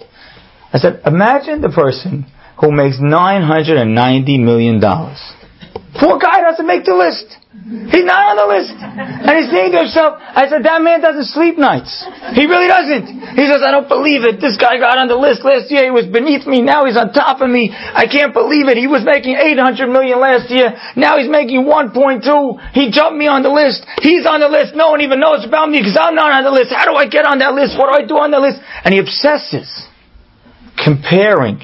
I 0.72 0.78
said, 0.78 1.02
imagine 1.04 1.60
the 1.60 1.68
person 1.68 2.26
who 2.60 2.72
makes 2.72 2.96
$990 2.96 3.92
million. 4.40 4.80
Poor 4.80 6.18
guy 6.18 6.40
doesn't 6.40 6.66
make 6.66 6.84
the 6.84 6.96
list. 6.96 7.36
He's 7.92 8.04
not 8.04 8.32
on 8.32 8.36
the 8.40 8.48
list. 8.48 8.72
And 8.80 9.32
he's 9.36 9.52
saying 9.52 9.72
to 9.72 9.78
himself, 9.84 10.16
I 10.20 10.48
said, 10.48 10.64
that 10.64 10.80
man 10.80 11.00
doesn't 11.00 11.28
sleep 11.32 11.58
nights. 11.58 11.92
He 12.32 12.46
really 12.48 12.68
doesn't. 12.68 13.21
He 13.32 13.44
says, 13.48 13.64
I 13.64 13.72
don't 13.72 13.88
believe 13.88 14.24
it. 14.28 14.40
This 14.40 14.60
guy 14.60 14.76
got 14.76 14.98
on 14.98 15.08
the 15.08 15.16
list 15.16 15.44
last 15.44 15.72
year. 15.72 15.88
He 15.88 15.94
was 15.94 16.04
beneath 16.06 16.44
me. 16.44 16.60
Now 16.60 16.84
he's 16.84 16.96
on 16.96 17.12
top 17.12 17.40
of 17.40 17.48
me. 17.48 17.72
I 17.72 18.04
can't 18.04 18.32
believe 18.32 18.68
it. 18.68 18.76
He 18.76 18.86
was 18.86 19.04
making 19.04 19.40
800 19.40 19.88
million 19.88 20.20
last 20.20 20.52
year. 20.52 20.76
Now 20.96 21.16
he's 21.16 21.28
making 21.32 21.64
1.2. 21.64 22.22
He 22.76 22.92
jumped 22.92 23.16
me 23.16 23.26
on 23.26 23.42
the 23.42 23.52
list. 23.52 23.84
He's 24.04 24.28
on 24.28 24.40
the 24.40 24.52
list. 24.52 24.76
No 24.76 24.92
one 24.92 25.00
even 25.00 25.20
knows 25.20 25.44
about 25.44 25.72
me 25.72 25.80
because 25.80 25.96
I'm 25.96 26.14
not 26.14 26.32
on 26.32 26.44
the 26.44 26.52
list. 26.52 26.72
How 26.72 26.84
do 26.84 26.94
I 26.94 27.08
get 27.08 27.24
on 27.24 27.40
that 27.40 27.54
list? 27.56 27.78
What 27.80 27.88
do 27.88 27.94
I 27.96 28.06
do 28.06 28.20
on 28.20 28.30
that 28.32 28.40
list? 28.44 28.60
And 28.84 28.92
he 28.92 29.00
obsesses. 29.00 29.68
Comparing 30.76 31.60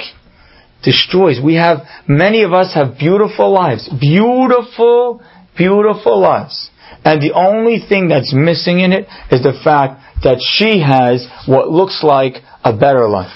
destroys. 0.83 1.41
We 1.43 1.55
have, 1.55 1.79
many 2.07 2.43
of 2.43 2.53
us 2.53 2.75
have 2.75 2.99
beautiful 2.99 3.53
lives. 3.53 3.89
Beautiful, 4.01 5.23
beautiful 5.57 6.21
lives. 6.21 6.71
And 7.09 7.23
the 7.23 7.33
only 7.33 7.79
thing 7.89 8.09
that's 8.09 8.35
missing 8.35 8.81
in 8.81 8.93
it 8.93 9.09
is 9.31 9.43
the 9.43 9.59
fact 9.65 10.03
that 10.25 10.37
she 10.45 10.85
has 10.85 11.27
what 11.47 11.71
looks 11.71 12.05
like 12.05 12.35
a 12.63 12.77
better 12.77 13.09
life. 13.09 13.33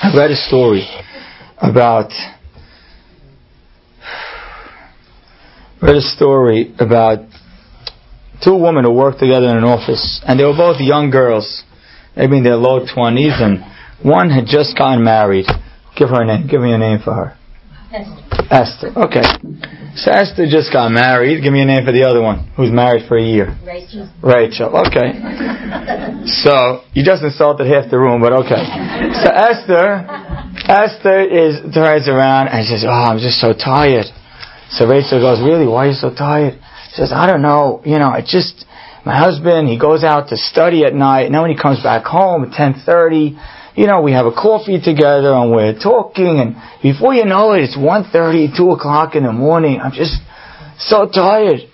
I 0.00 0.16
read 0.16 0.30
a 0.30 0.36
story 0.36 0.86
about 1.58 2.12
read 5.82 5.96
a 5.96 6.00
story 6.02 6.72
about 6.78 7.18
two 8.44 8.54
women 8.54 8.84
who 8.84 8.92
worked 8.92 9.18
together 9.18 9.48
in 9.48 9.56
an 9.56 9.64
office, 9.64 10.22
and 10.24 10.38
they 10.38 10.44
were 10.44 10.56
both 10.56 10.76
young 10.78 11.10
girls, 11.10 11.64
maybe 12.16 12.36
in 12.36 12.44
their 12.44 12.54
low 12.54 12.86
twenties, 12.86 13.34
and 13.40 13.58
one 14.04 14.30
had 14.30 14.46
just 14.46 14.78
gotten 14.78 15.02
married. 15.02 15.46
Give 15.98 16.08
her 16.10 16.22
a 16.22 16.26
name. 16.26 16.46
Give 16.46 16.60
me 16.60 16.72
a 16.72 16.78
name 16.78 17.00
for 17.02 17.12
her. 17.12 17.39
Esther. 17.92 18.46
Esther. 18.50 18.88
Okay. 18.94 19.26
So 19.96 20.10
Esther 20.10 20.46
just 20.46 20.72
got 20.72 20.90
married. 20.92 21.42
Give 21.42 21.52
me 21.52 21.62
a 21.62 21.64
name 21.64 21.84
for 21.84 21.90
the 21.90 22.06
other 22.06 22.22
one 22.22 22.46
who's 22.56 22.70
married 22.70 23.08
for 23.08 23.18
a 23.18 23.22
year. 23.22 23.58
Rachel. 23.66 24.06
Rachel. 24.22 24.70
Okay. 24.86 25.18
so 26.46 26.86
you 26.94 27.02
just 27.02 27.22
insulted 27.22 27.66
half 27.66 27.90
the 27.90 27.98
room, 27.98 28.22
but 28.22 28.32
okay. 28.46 28.62
So 29.22 29.28
Esther, 29.34 30.06
Esther 30.70 31.20
is 31.26 31.58
turns 31.74 32.06
around 32.06 32.48
and 32.48 32.62
says, 32.66 32.84
"Oh, 32.86 33.10
I'm 33.10 33.18
just 33.18 33.40
so 33.40 33.52
tired." 33.52 34.06
So 34.70 34.86
Rachel 34.86 35.18
goes, 35.18 35.42
"Really? 35.42 35.66
Why 35.66 35.86
are 35.86 35.88
you 35.90 35.98
so 35.98 36.14
tired?" 36.14 36.62
She 36.94 37.02
says, 37.02 37.10
"I 37.12 37.26
don't 37.26 37.42
know. 37.42 37.82
You 37.84 37.98
know, 37.98 38.14
it 38.14 38.26
just." 38.26 38.66
My 39.02 39.16
husband, 39.16 39.66
he 39.66 39.78
goes 39.78 40.04
out 40.04 40.28
to 40.28 40.36
study 40.36 40.84
at 40.84 40.92
night, 40.92 41.24
and 41.24 41.34
then 41.34 41.40
when 41.40 41.50
he 41.50 41.56
comes 41.56 41.82
back 41.82 42.04
home 42.04 42.44
at 42.44 42.50
10.30, 42.50 43.34
you 43.80 43.86
know, 43.86 44.02
we 44.02 44.12
have 44.12 44.26
a 44.26 44.36
coffee 44.36 44.76
together 44.76 45.32
and 45.32 45.50
we're 45.50 45.72
talking 45.72 46.36
and 46.36 46.52
before 46.82 47.14
you 47.14 47.24
know 47.24 47.56
it, 47.56 47.64
it's 47.64 47.78
1.30, 47.78 48.54
2 48.54 48.76
o'clock 48.76 49.16
in 49.16 49.24
the 49.24 49.32
morning. 49.32 49.80
I'm 49.80 49.96
just 49.96 50.20
so 50.76 51.08
tired. 51.08 51.64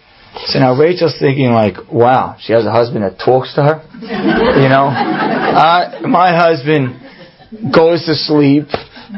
So 0.46 0.60
now 0.60 0.78
Rachel's 0.78 1.18
thinking 1.18 1.50
like, 1.50 1.90
wow, 1.90 2.36
she 2.38 2.52
has 2.52 2.64
a 2.64 2.70
husband 2.70 3.02
that 3.02 3.18
talks 3.18 3.58
to 3.58 3.62
her. 3.66 3.82
you 3.98 4.70
know, 4.70 4.86
uh, 4.86 6.06
my 6.06 6.30
husband 6.30 7.74
goes 7.74 8.06
to 8.06 8.14
sleep, 8.14 8.70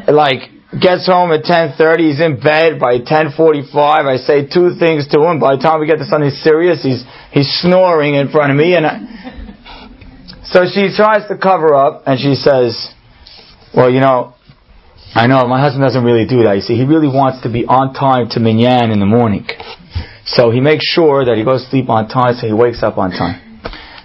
like 0.09 0.49
gets 0.81 1.05
home 1.05 1.33
at 1.33 1.45
10.30, 1.45 1.77
he's 2.01 2.21
in 2.25 2.41
bed 2.41 2.81
by 2.81 3.05
10.45, 3.05 3.69
I 3.77 4.17
say 4.17 4.49
two 4.49 4.77
things 4.81 5.09
to 5.13 5.21
him, 5.29 5.41
by 5.41 5.57
the 5.57 5.63
time 5.63 5.81
we 5.81 5.87
get 5.87 5.97
to 5.97 6.05
something 6.05 6.31
serious, 6.31 6.83
he's, 6.83 7.05
he's 7.33 7.49
snoring 7.61 8.15
in 8.15 8.29
front 8.29 8.53
of 8.53 8.57
me, 8.57 8.77
and 8.77 8.87
I, 8.87 9.38
so 10.51 10.65
she 10.65 10.89
tries 10.95 11.29
to 11.29 11.37
cover 11.37 11.75
up 11.75 12.05
and 12.07 12.19
she 12.19 12.35
says, 12.35 12.93
well, 13.75 13.91
you 13.91 14.01
know, 14.01 14.35
I 15.15 15.27
know 15.27 15.47
my 15.47 15.61
husband 15.61 15.83
doesn't 15.83 16.05
really 16.05 16.27
do 16.27 16.45
that. 16.45 16.57
You 16.57 16.63
see, 16.63 16.77
he 16.77 16.85
really 16.85 17.09
wants 17.09 17.43
to 17.43 17.53
be 17.53 17.65
on 17.65 17.95
time 17.95 18.29
to 18.31 18.41
minyan 18.41 18.91
in 18.91 19.01
the 19.01 19.07
morning. 19.07 19.47
So 20.25 20.51
he 20.51 20.61
makes 20.61 20.85
sure 20.85 21.25
that 21.25 21.37
he 21.37 21.45
goes 21.45 21.65
to 21.65 21.71
sleep 21.71 21.89
on 21.89 22.09
time 22.09 22.35
so 22.35 22.47
he 22.47 22.53
wakes 22.53 22.83
up 22.83 22.99
on 22.99 23.11
time. 23.11 23.41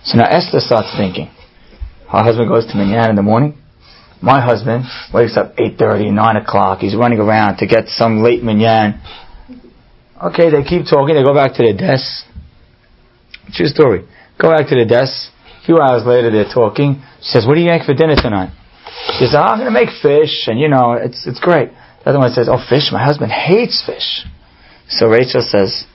So 0.05 0.17
now 0.17 0.27
Esther 0.27 0.59
starts 0.59 0.95
thinking, 0.95 1.27
her 2.11 2.23
husband 2.23 2.47
goes 2.47 2.65
to 2.67 2.77
minyan 2.77 3.09
in 3.09 3.15
the 3.15 3.23
morning. 3.23 3.57
My 4.21 4.39
husband 4.39 4.85
wakes 5.13 5.35
up 5.35 5.55
8.30, 5.57 6.13
9 6.13 6.35
o'clock. 6.37 6.79
He's 6.79 6.95
running 6.95 7.19
around 7.19 7.57
to 7.57 7.67
get 7.67 7.87
some 7.87 8.23
late 8.23 8.41
minyan. 8.41 9.01
Okay, 10.23 10.49
they 10.49 10.63
keep 10.63 10.87
talking. 10.87 11.15
They 11.15 11.23
go 11.23 11.33
back 11.33 11.55
to 11.55 11.63
their 11.63 11.75
desk. 11.75 12.23
True 13.53 13.67
story. 13.67 14.07
Go 14.39 14.49
back 14.49 14.69
to 14.69 14.75
the 14.75 14.85
desk. 14.85 15.32
A 15.63 15.65
few 15.65 15.79
hours 15.79 16.03
later, 16.05 16.29
they're 16.29 16.51
talking. 16.53 17.01
She 17.21 17.29
says, 17.31 17.47
"What 17.47 17.55
do 17.55 17.61
you 17.61 17.69
make 17.69 17.83
for 17.83 17.93
dinner 17.93 18.15
tonight?" 18.15 18.51
She 19.17 19.25
says, 19.25 19.35
oh, 19.35 19.47
"I'm 19.47 19.59
going 19.59 19.71
to 19.71 19.79
make 19.79 19.89
fish, 20.01 20.47
and 20.47 20.59
you 20.59 20.67
know, 20.67 20.93
it's 20.93 21.25
it's 21.25 21.39
great." 21.39 21.69
The 22.03 22.09
other 22.09 22.19
one 22.19 22.31
says, 22.31 22.49
"Oh, 22.51 22.59
fish! 22.59 22.91
My 22.91 23.03
husband 23.03 23.31
hates 23.31 23.81
fish." 23.85 24.27
So 24.89 25.07
Rachel 25.07 25.41
says, 25.41 25.85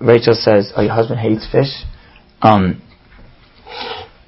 "Rachel 0.00 0.34
says, 0.34 0.72
oh, 0.76 0.82
your 0.82 0.92
husband 0.92 1.20
hates 1.20 1.46
fish." 1.50 1.70
Um, 2.42 2.82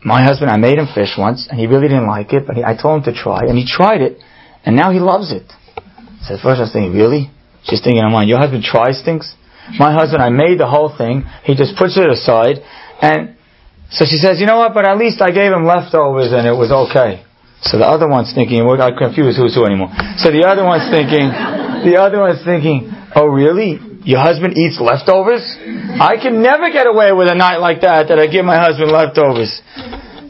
my 0.05 0.23
husband, 0.23 0.51
I 0.51 0.57
made 0.57 0.79
him 0.79 0.87
fish 0.87 1.19
once, 1.19 1.49
and 1.51 1.59
he 1.59 1.67
really 1.67 1.89
didn't 1.89 2.07
like 2.07 2.33
it, 2.33 2.47
but 2.47 2.57
he, 2.57 2.63
I 2.63 2.81
told 2.81 2.99
him 2.99 3.13
to 3.13 3.21
try, 3.21 3.41
and 3.41 3.59
he 3.59 3.67
tried 3.67 4.01
it, 4.03 4.19
and 4.65 4.77
now 4.77 4.93
he 4.93 5.01
loves 5.01 5.33
it. 5.33 5.51
So 6.23 6.39
first 6.39 6.59
I 6.59 6.71
was 6.71 6.73
thinking, 6.73 6.95
really? 6.95 7.31
She's 7.65 7.83
thinking, 7.83 8.03
I'm 8.03 8.15
on, 8.15 8.29
your 8.29 8.39
husband 8.39 8.63
tries 8.63 9.03
things? 9.05 9.35
My 9.79 9.93
husband, 9.93 10.23
I 10.23 10.31
made 10.31 10.61
the 10.61 10.69
whole 10.69 10.95
thing, 10.97 11.25
he 11.43 11.57
just 11.57 11.77
puts 11.77 11.99
it 11.99 12.09
aside, 12.09 12.63
and 13.03 13.36
so 13.91 14.05
she 14.05 14.19
says, 14.19 14.41
you 14.41 14.47
know 14.47 14.59
what, 14.59 14.75
but 14.75 14.85
at 14.85 14.99
least 14.99 15.23
I 15.23 15.31
gave 15.31 15.53
him 15.53 15.65
leftovers 15.65 16.33
and 16.33 16.47
it 16.47 16.55
was 16.55 16.71
okay. 16.71 17.23
So 17.63 17.79
the 17.79 17.87
other 17.87 18.09
one's 18.09 18.35
thinking, 18.35 18.67
we're 18.67 18.77
not 18.77 18.99
confused 18.99 19.39
who's 19.39 19.55
who 19.55 19.65
anymore. 19.65 19.91
So 20.19 20.31
the 20.31 20.45
other 20.47 20.65
one's 20.65 20.91
thinking, 20.91 21.31
the 21.87 21.97
other 21.99 22.21
one's 22.21 22.45
thinking, 22.45 22.93
oh 23.15 23.27
really? 23.27 23.79
Your 24.07 24.21
husband 24.21 24.57
eats 24.57 24.79
leftovers? 24.79 25.43
I 25.99 26.15
can 26.23 26.43
never 26.43 26.71
get 26.71 26.87
away 26.87 27.11
with 27.11 27.27
a 27.27 27.35
night 27.35 27.59
like 27.59 27.81
that, 27.83 28.07
that 28.09 28.19
I 28.19 28.27
give 28.31 28.45
my 28.45 28.55
husband 28.55 28.93
leftovers. 28.93 29.51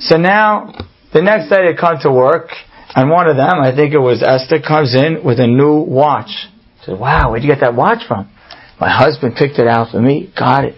So 0.00 0.16
now, 0.16 0.72
the 1.12 1.20
next 1.20 1.50
day 1.50 1.68
they 1.68 1.76
come 1.76 2.00
to 2.00 2.10
work, 2.10 2.48
and 2.94 3.10
one 3.10 3.28
of 3.28 3.36
them, 3.36 3.60
I 3.60 3.76
think 3.76 3.92
it 3.92 3.98
was 3.98 4.22
Esther, 4.22 4.64
comes 4.66 4.94
in 4.94 5.20
with 5.24 5.40
a 5.40 5.46
new 5.46 5.84
watch. 5.84 6.32
Says, 6.86 6.96
wow, 6.98 7.30
where'd 7.30 7.42
you 7.42 7.50
get 7.50 7.60
that 7.60 7.74
watch 7.74 8.06
from? 8.08 8.30
My 8.80 8.88
husband 8.88 9.36
picked 9.36 9.58
it 9.58 9.66
out 9.66 9.90
for 9.92 10.00
me, 10.00 10.32
got 10.36 10.64
it. 10.64 10.76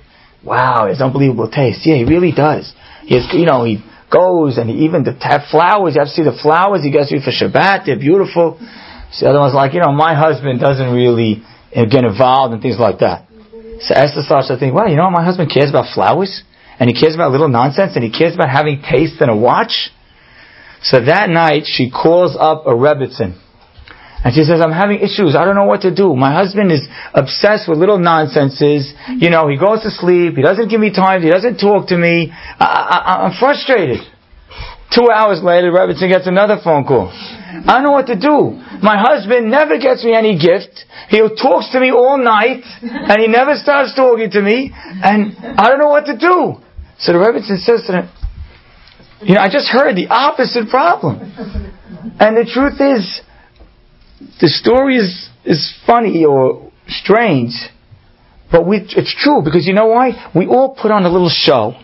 Wow, 0.48 0.86
it's 0.86 1.02
unbelievable 1.02 1.50
taste. 1.50 1.84
Yeah, 1.84 1.96
he 1.96 2.04
really 2.04 2.32
does. 2.32 2.72
He 3.04 3.14
has, 3.14 3.28
you 3.36 3.44
know, 3.44 3.64
he 3.64 3.84
goes 4.08 4.56
and 4.56 4.70
he 4.70 4.88
even 4.88 5.04
the 5.04 5.12
have 5.20 5.44
flowers. 5.52 5.92
You 5.92 6.00
have 6.00 6.08
to 6.08 6.16
see 6.16 6.24
the 6.24 6.36
flowers 6.40 6.82
he 6.82 6.90
gets 6.90 7.12
me 7.12 7.20
for 7.20 7.28
Shabbat. 7.28 7.84
They're 7.84 8.00
beautiful. 8.00 8.56
So 9.12 9.26
the 9.26 9.30
other 9.30 9.40
one's 9.40 9.52
like, 9.52 9.74
you 9.74 9.80
know, 9.80 9.92
my 9.92 10.16
husband 10.16 10.60
doesn't 10.60 10.88
really 10.88 11.44
uh, 11.76 11.84
get 11.84 12.04
involved 12.04 12.54
and 12.56 12.62
things 12.62 12.80
like 12.80 13.00
that. 13.04 13.28
So 13.84 13.92
Esther 13.92 14.24
starts 14.24 14.48
to 14.48 14.56
think, 14.56 14.74
well, 14.74 14.88
you 14.88 14.96
know, 14.96 15.10
my 15.10 15.22
husband 15.22 15.52
cares 15.52 15.68
about 15.68 15.92
flowers 15.92 16.42
and 16.80 16.88
he 16.88 16.96
cares 16.98 17.14
about 17.14 17.30
little 17.30 17.52
nonsense 17.52 17.92
and 17.94 18.02
he 18.02 18.10
cares 18.10 18.34
about 18.34 18.48
having 18.48 18.80
taste 18.80 19.20
in 19.20 19.28
a 19.28 19.36
watch. 19.36 19.92
So 20.80 21.04
that 21.04 21.28
night 21.28 21.64
she 21.66 21.90
calls 21.90 22.36
up 22.40 22.64
a 22.64 22.72
Rebbetzin 22.72 23.36
and 24.24 24.34
she 24.34 24.42
says, 24.42 24.60
I'm 24.60 24.72
having 24.72 24.98
issues. 24.98 25.36
I 25.38 25.44
don't 25.44 25.54
know 25.54 25.66
what 25.66 25.82
to 25.82 25.94
do. 25.94 26.16
My 26.16 26.34
husband 26.34 26.72
is 26.72 26.82
obsessed 27.14 27.68
with 27.68 27.78
little 27.78 27.98
nonsenses. 27.98 28.92
You 29.14 29.30
know, 29.30 29.46
he 29.46 29.56
goes 29.56 29.82
to 29.82 29.90
sleep. 29.90 30.34
He 30.34 30.42
doesn't 30.42 30.68
give 30.68 30.80
me 30.80 30.90
time. 30.90 31.22
He 31.22 31.30
doesn't 31.30 31.58
talk 31.58 31.88
to 31.88 31.96
me. 31.96 32.32
I, 32.32 33.30
am 33.30 33.38
frustrated. 33.38 34.02
Two 34.90 35.08
hours 35.12 35.40
later, 35.42 35.70
Rebbetzin 35.70 36.08
gets 36.10 36.26
another 36.26 36.58
phone 36.64 36.84
call. 36.84 37.12
I 37.12 37.78
don't 37.78 37.84
know 37.84 37.92
what 37.92 38.06
to 38.06 38.18
do. 38.18 38.58
My 38.82 38.98
husband 38.98 39.50
never 39.50 39.78
gets 39.78 40.02
me 40.02 40.14
any 40.14 40.38
gift. 40.38 40.84
He 41.10 41.18
talks 41.20 41.70
to 41.72 41.80
me 41.80 41.92
all 41.92 42.18
night, 42.18 42.64
and 42.82 43.20
he 43.20 43.28
never 43.28 43.54
starts 43.54 43.94
talking 43.94 44.30
to 44.30 44.40
me, 44.40 44.72
and 44.74 45.36
I 45.38 45.68
don't 45.68 45.78
know 45.78 45.88
what 45.88 46.06
to 46.06 46.16
do. 46.16 46.56
So 46.98 47.12
the 47.12 47.18
Rebbetzin 47.18 47.58
says 47.62 47.84
to 47.86 48.02
him, 48.02 48.08
you 49.22 49.34
know, 49.34 49.40
I 49.40 49.50
just 49.50 49.68
heard 49.68 49.94
the 49.96 50.08
opposite 50.08 50.68
problem. 50.70 51.20
And 52.18 52.36
the 52.36 52.48
truth 52.48 52.80
is, 52.80 53.20
the 54.40 54.48
story 54.48 54.96
is, 54.96 55.28
is 55.44 55.74
funny 55.86 56.24
or 56.24 56.72
strange, 56.88 57.54
but 58.50 58.66
we, 58.66 58.78
it's 58.78 59.14
true 59.14 59.42
because 59.44 59.66
you 59.66 59.74
know 59.74 59.86
why? 59.86 60.30
We 60.34 60.46
all 60.46 60.74
put 60.74 60.90
on 60.90 61.04
a 61.04 61.10
little 61.10 61.30
show, 61.30 61.74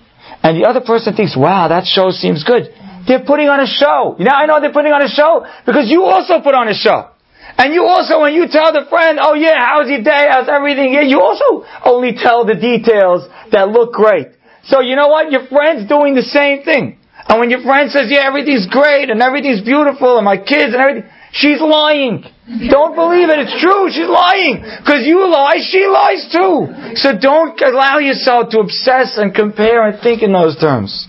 and 0.43 0.59
the 0.61 0.67
other 0.69 0.81
person 0.81 1.15
thinks, 1.15 1.37
wow, 1.37 1.69
that 1.69 1.87
show 1.87 2.11
seems 2.11 2.43
good. 2.43 2.69
They're 3.07 3.25
putting 3.25 3.49
on 3.49 3.61
a 3.61 3.69
show. 3.69 4.17
Know, 4.19 4.33
I 4.33 4.47
know 4.47 4.61
they're 4.61 4.73
putting 4.73 4.93
on 4.93 5.03
a 5.03 5.13
show 5.13 5.45
because 5.67 5.91
you 5.91 6.05
also 6.05 6.41
put 6.41 6.55
on 6.55 6.69
a 6.69 6.75
show. 6.75 7.11
And 7.59 7.75
you 7.75 7.85
also, 7.85 8.23
when 8.23 8.33
you 8.33 8.49
tell 8.49 8.73
the 8.73 8.89
friend, 8.89 9.19
oh 9.21 9.35
yeah, 9.35 9.61
how's 9.61 9.89
your 9.89 10.03
day, 10.03 10.27
how's 10.31 10.49
everything, 10.49 10.95
yeah, 10.95 11.03
you 11.03 11.21
also 11.21 11.63
only 11.85 12.17
tell 12.17 12.45
the 12.45 12.57
details 12.57 13.29
that 13.53 13.69
look 13.69 13.93
great. 13.93 14.29
So 14.65 14.81
you 14.81 14.97
know 14.97 15.09
what? 15.09 15.31
Your 15.31 15.47
friend's 15.47 15.87
doing 15.87 16.15
the 16.15 16.25
same 16.25 16.65
thing. 16.65 16.99
And 17.29 17.41
when 17.41 17.51
your 17.51 17.63
friend 17.63 17.91
says, 17.91 18.09
yeah, 18.09 18.27
everything's 18.27 18.67
great 18.67 19.09
and 19.09 19.23
everything's 19.23 19.61
beautiful 19.61 20.17
and 20.17 20.25
my 20.25 20.37
kids 20.37 20.73
and 20.73 20.81
everything, 20.81 21.09
She's 21.35 21.61
lying. 21.61 22.23
Don't 22.71 22.95
believe 22.95 23.27
it. 23.27 23.43
It's 23.43 23.59
true. 23.59 23.91
She's 23.91 24.07
lying. 24.07 24.63
Because 24.63 25.03
you 25.03 25.27
lie, 25.27 25.59
she 25.59 25.83
lies 25.91 26.31
too. 26.31 26.95
So 26.95 27.19
don't 27.19 27.61
allow 27.61 27.99
yourself 27.99 28.51
to 28.51 28.61
obsess 28.61 29.19
and 29.19 29.35
compare 29.35 29.83
and 29.83 30.01
think 30.01 30.23
in 30.23 30.33
those 30.33 30.57
terms. 30.57 31.09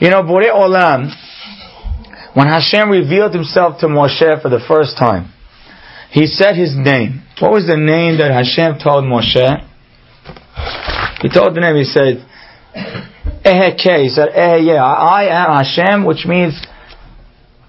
You 0.00 0.08
know, 0.08 0.22
Borei 0.22 0.48
Olam, 0.48 1.12
when 2.32 2.46
Hashem 2.48 2.88
revealed 2.88 3.34
himself 3.34 3.80
to 3.80 3.86
Moshe 3.86 4.40
for 4.40 4.48
the 4.48 4.64
first 4.66 4.96
time, 4.96 5.30
he 6.10 6.26
said 6.26 6.56
his 6.56 6.72
name. 6.74 7.20
What 7.38 7.52
was 7.52 7.66
the 7.66 7.76
name 7.76 8.16
that 8.16 8.32
Hashem 8.32 8.80
told 8.82 9.04
Moshe? 9.04 9.60
He 11.20 11.28
told 11.28 11.54
the 11.54 11.60
name, 11.60 11.76
he 11.76 11.84
said, 11.84 12.24
Eheke. 13.44 14.04
He 14.04 14.08
said, 14.08 14.28
Eh, 14.32 14.56
yeah, 14.72 14.82
I 14.82 15.28
am 15.28 15.64
Hashem, 15.64 16.06
which 16.06 16.24
means 16.24 16.58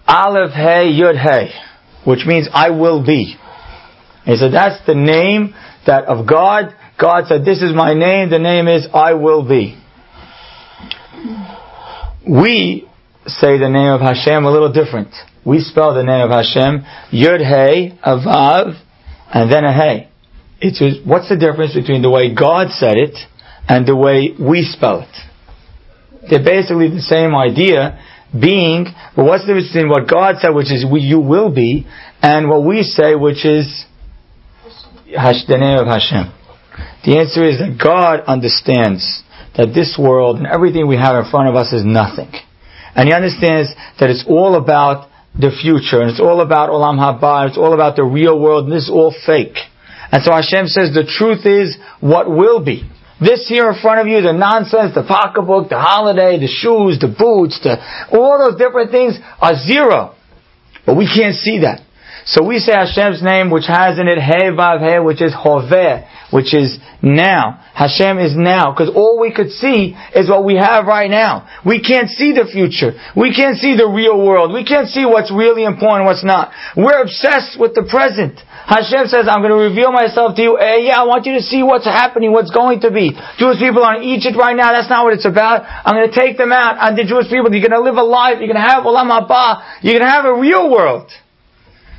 Aleph 0.08 0.52
Hey 0.54 0.96
Yud 0.96 1.20
Hey 1.22 1.67
which 2.08 2.26
means 2.26 2.48
I 2.54 2.70
will 2.70 3.06
be. 3.06 3.36
He 4.24 4.38
said 4.38 4.54
that's 4.54 4.86
the 4.88 4.96
name 4.96 5.54
that 5.86 6.06
of 6.06 6.26
God. 6.26 6.74
God 6.98 7.26
said, 7.28 7.44
this 7.44 7.62
is 7.62 7.76
my 7.76 7.94
name. 7.94 8.30
The 8.30 8.40
name 8.40 8.70
is 8.70 8.88
I 8.94 9.14
will 9.14 9.48
be. 9.48 9.78
We 12.26 12.88
say 13.26 13.60
the 13.60 13.70
name 13.70 13.92
of 13.92 14.00
Hashem 14.00 14.46
a 14.46 14.52
little 14.52 14.72
different. 14.72 15.10
We 15.46 15.60
spell 15.60 15.94
the 15.94 16.04
name 16.04 16.24
of 16.24 16.32
Hashem 16.32 16.86
Yud 17.12 17.44
Hey 17.44 18.00
Avav 18.06 18.82
and 19.34 19.52
then 19.52 19.66
a 19.66 19.74
Hey. 19.74 20.10
It's 20.62 20.82
what's 21.06 21.28
the 21.28 21.38
difference 21.38 21.76
between 21.76 22.02
the 22.02 22.10
way 22.10 22.34
God 22.34 22.70
said 22.72 22.98
it 22.98 23.16
and 23.68 23.86
the 23.86 23.96
way 23.96 24.32
we 24.40 24.64
spell 24.64 25.02
it. 25.02 26.30
They're 26.30 26.44
basically 26.44 26.90
the 26.90 27.02
same 27.02 27.36
idea, 27.36 28.00
being, 28.32 28.86
but 29.16 29.26
what's 29.26 29.44
the 29.44 29.54
difference 29.54 29.72
between 29.72 29.90
what 29.90 30.08
God 30.08 30.36
said, 30.40 30.50
which 30.52 30.72
is 30.72 30.86
you 30.90 31.20
will 31.20 31.50
be, 31.50 31.88
and 32.22 32.50
what 32.50 32.64
we 32.64 32.84
say, 32.84 33.16
which 33.16 33.46
is 33.46 33.86
the 35.06 35.58
name 35.58 35.80
of 35.80 35.88
Hashem? 35.88 36.34
The 37.06 37.20
answer 37.20 37.46
is 37.48 37.60
that 37.60 37.80
God 37.82 38.22
understands 38.28 39.24
that 39.56 39.74
this 39.74 39.98
world 39.98 40.38
and 40.38 40.46
everything 40.46 40.88
we 40.88 40.98
have 40.98 41.16
in 41.24 41.32
front 41.32 41.48
of 41.50 41.56
us 41.56 41.72
is 41.72 41.86
nothing. 41.86 42.32
And 42.94 43.08
He 43.08 43.14
understands 43.14 43.70
that 44.00 44.10
it's 44.10 44.26
all 44.28 44.56
about 44.56 45.10
the 45.38 45.52
future, 45.52 46.02
and 46.02 46.10
it's 46.10 46.20
all 46.20 46.42
about 46.42 46.70
Olam 46.70 46.98
Haba, 46.98 47.42
and 47.42 47.50
it's 47.50 47.58
all 47.58 47.74
about 47.74 47.96
the 47.96 48.04
real 48.04 48.40
world, 48.40 48.66
and 48.66 48.74
this 48.74 48.84
is 48.84 48.90
all 48.90 49.14
fake. 49.26 49.56
And 50.12 50.24
so 50.24 50.32
Hashem 50.32 50.68
says 50.68 50.94
the 50.94 51.06
truth 51.06 51.46
is 51.46 51.78
what 52.00 52.30
will 52.30 52.60
be. 52.64 52.90
This 53.20 53.48
here 53.48 53.70
in 53.70 53.82
front 53.82 54.02
of 54.02 54.08
you, 54.08 54.22
the 54.22 54.34
nonsense, 54.34 54.94
the 54.94 55.04
pocketbook, 55.04 55.70
the 55.70 55.80
holiday, 55.80 56.38
the 56.38 56.48
shoes, 56.48 57.00
the 57.00 57.08
boots, 57.08 57.60
the, 57.64 57.82
all 58.16 58.38
those 58.38 58.60
different 58.60 58.92
things 58.92 59.18
are 59.42 59.56
zero. 59.56 60.16
But 60.86 60.96
we 60.96 61.08
can't 61.08 61.36
see 61.36 61.62
that. 61.62 61.82
So 62.28 62.44
we 62.44 62.60
say 62.60 62.76
Hashem's 62.76 63.24
name, 63.24 63.50
which 63.50 63.72
has 63.72 63.96
in 64.00 64.12
it 64.12 64.20
He 64.20 64.52
Vav 64.52 64.84
which 65.06 65.24
is 65.24 65.32
Hoveh, 65.32 66.04
which 66.36 66.52
is 66.54 66.78
now. 67.02 67.64
Hashem 67.72 68.20
is 68.20 68.36
now, 68.36 68.76
because 68.76 68.92
all 68.92 69.16
we 69.16 69.32
could 69.32 69.48
see 69.48 69.96
is 70.12 70.28
what 70.28 70.44
we 70.44 70.60
have 70.60 70.92
right 70.92 71.10
now. 71.10 71.48
We 71.64 71.80
can't 71.80 72.12
see 72.12 72.36
the 72.36 72.44
future. 72.44 73.00
We 73.16 73.32
can't 73.32 73.56
see 73.56 73.80
the 73.80 73.88
real 73.88 74.20
world. 74.20 74.52
We 74.52 74.68
can't 74.68 74.92
see 74.92 75.08
what's 75.08 75.32
really 75.32 75.64
important, 75.64 76.04
and 76.04 76.08
what's 76.12 76.28
not. 76.28 76.52
We're 76.76 77.00
obsessed 77.00 77.56
with 77.56 77.80
the 77.80 77.88
present. 77.88 78.44
Hashem 78.68 79.08
says, 79.08 79.32
I'm 79.32 79.40
going 79.40 79.56
to 79.56 79.64
reveal 79.72 79.96
myself 79.96 80.36
to 80.36 80.42
you. 80.44 80.60
Hey, 80.60 80.92
yeah, 80.92 81.00
I 81.00 81.08
want 81.08 81.24
you 81.24 81.40
to 81.40 81.42
see 81.42 81.64
what's 81.64 81.88
happening, 81.88 82.36
what's 82.36 82.52
going 82.52 82.84
to 82.84 82.92
be. 82.92 83.16
Jewish 83.40 83.64
people 83.64 83.88
are 83.88 84.04
in 84.04 84.04
Egypt 84.04 84.36
right 84.36 84.58
now. 84.58 84.76
That's 84.76 84.92
not 84.92 85.08
what 85.08 85.16
it's 85.16 85.24
about. 85.24 85.64
I'm 85.64 85.96
going 85.96 86.12
to 86.12 86.18
take 86.18 86.36
them 86.36 86.52
out. 86.52 86.76
And 86.76 87.00
the 87.00 87.08
Jewish 87.08 87.32
people, 87.32 87.48
you're 87.56 87.64
going 87.64 87.80
to 87.80 87.88
live 87.88 87.96
a 87.96 88.04
life. 88.04 88.44
You're 88.44 88.52
going 88.52 88.60
to 88.60 88.68
have 88.68 88.84
Olam 88.84 89.08
Haba. 89.08 89.80
You're 89.80 89.96
going 89.96 90.04
to 90.04 90.12
have 90.12 90.28
a 90.28 90.36
real 90.36 90.68
world. 90.68 91.08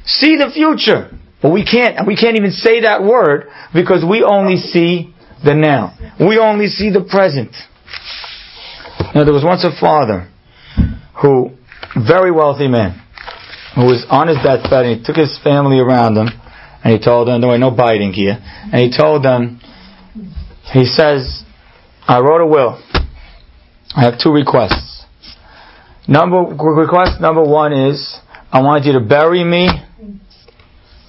See 0.09 0.37
the 0.37 0.51
future. 0.53 1.11
But 1.41 1.53
we 1.53 1.65
can't, 1.65 2.07
we 2.07 2.17
can't 2.17 2.37
even 2.37 2.51
say 2.51 2.81
that 2.81 3.03
word 3.03 3.49
because 3.73 4.05
we 4.09 4.25
only 4.25 4.57
see 4.57 5.15
the 5.45 5.55
now. 5.55 5.97
We 6.19 6.39
only 6.39 6.67
see 6.67 6.91
the 6.91 7.07
present. 7.09 7.55
Now 9.15 9.25
there 9.25 9.35
was 9.35 9.45
once 9.45 9.65
a 9.65 9.71
father 9.79 10.29
who, 11.23 11.51
very 11.95 12.33
wealthy 12.33 12.69
man, 12.69 13.01
who 13.77 13.83
was 13.83 14.05
on 14.11 14.29
his 14.29 14.39
deathbed 14.39 14.87
and 14.87 14.99
he 14.99 15.05
took 15.05 15.17
his 15.17 15.39
family 15.45 15.79
around 15.79 16.17
him 16.17 16.29
and 16.83 16.93
he 16.93 16.99
told 16.99 17.29
them, 17.29 17.41
no, 17.41 17.55
no 17.57 17.71
biting 17.71 18.13
here. 18.13 18.39
And 18.41 18.81
he 18.81 18.97
told 18.97 19.23
them, 19.23 19.61
he 20.73 20.87
says, 20.87 21.45
I 22.07 22.21
wrote 22.21 22.41
a 22.41 22.47
will. 22.47 22.83
I 23.95 24.05
have 24.05 24.19
two 24.19 24.31
requests. 24.31 25.05
Number, 26.09 26.41
request 26.41 27.21
number 27.21 27.45
one 27.45 27.73
is, 27.73 28.19
I 28.51 28.63
want 28.63 28.85
you 28.87 28.95
to 28.95 29.01
bury 29.01 29.45
me 29.45 29.69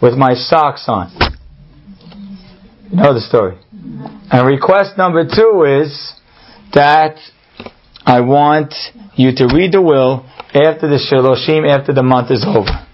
with 0.02 0.14
my 0.14 0.34
socks 0.34 0.86
on. 0.88 1.12
You 2.90 2.98
know 2.98 3.14
the 3.14 3.22
story. 3.22 3.58
And 4.32 4.48
request 4.48 4.98
number 4.98 5.24
two 5.24 5.66
is 5.84 6.14
that 6.74 7.18
I 8.06 8.22
want 8.22 8.74
you 9.16 9.36
to 9.36 9.46
read 9.54 9.74
the 9.74 9.82
will 9.82 10.26
after 10.54 10.88
the 10.88 10.98
Shiloshim, 10.98 11.68
after 11.70 11.94
the 11.94 12.04
month 12.04 12.32
is 12.32 12.46
over. 12.48 12.86